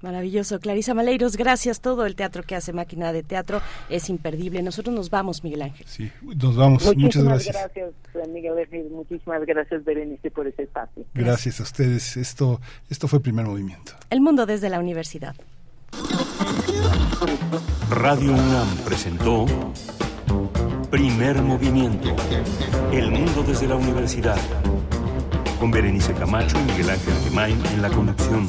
[0.00, 0.60] Maravilloso.
[0.60, 1.80] Clarisa Maleiros, gracias.
[1.80, 4.62] Todo el teatro que hace Máquina de Teatro es imperdible.
[4.62, 5.86] Nosotros nos vamos, Miguel Ángel.
[5.88, 6.84] Sí, nos vamos.
[6.84, 7.56] Muchísimas Muchas gracias.
[7.56, 8.90] gracias Miguel Ángel.
[8.90, 11.04] Muchísimas gracias, Berenice, por ese espacio.
[11.14, 11.26] Gracias.
[11.26, 12.16] gracias a ustedes.
[12.16, 12.60] Esto,
[12.90, 13.92] esto fue Primer Movimiento.
[14.10, 15.34] El mundo desde la universidad.
[17.90, 19.46] Radio UNAM presentó
[20.90, 22.14] Primer Movimiento.
[22.92, 24.38] El mundo desde la universidad.
[25.58, 28.48] Con Berenice Camacho y Miguel Ángel Gemain en la conducción.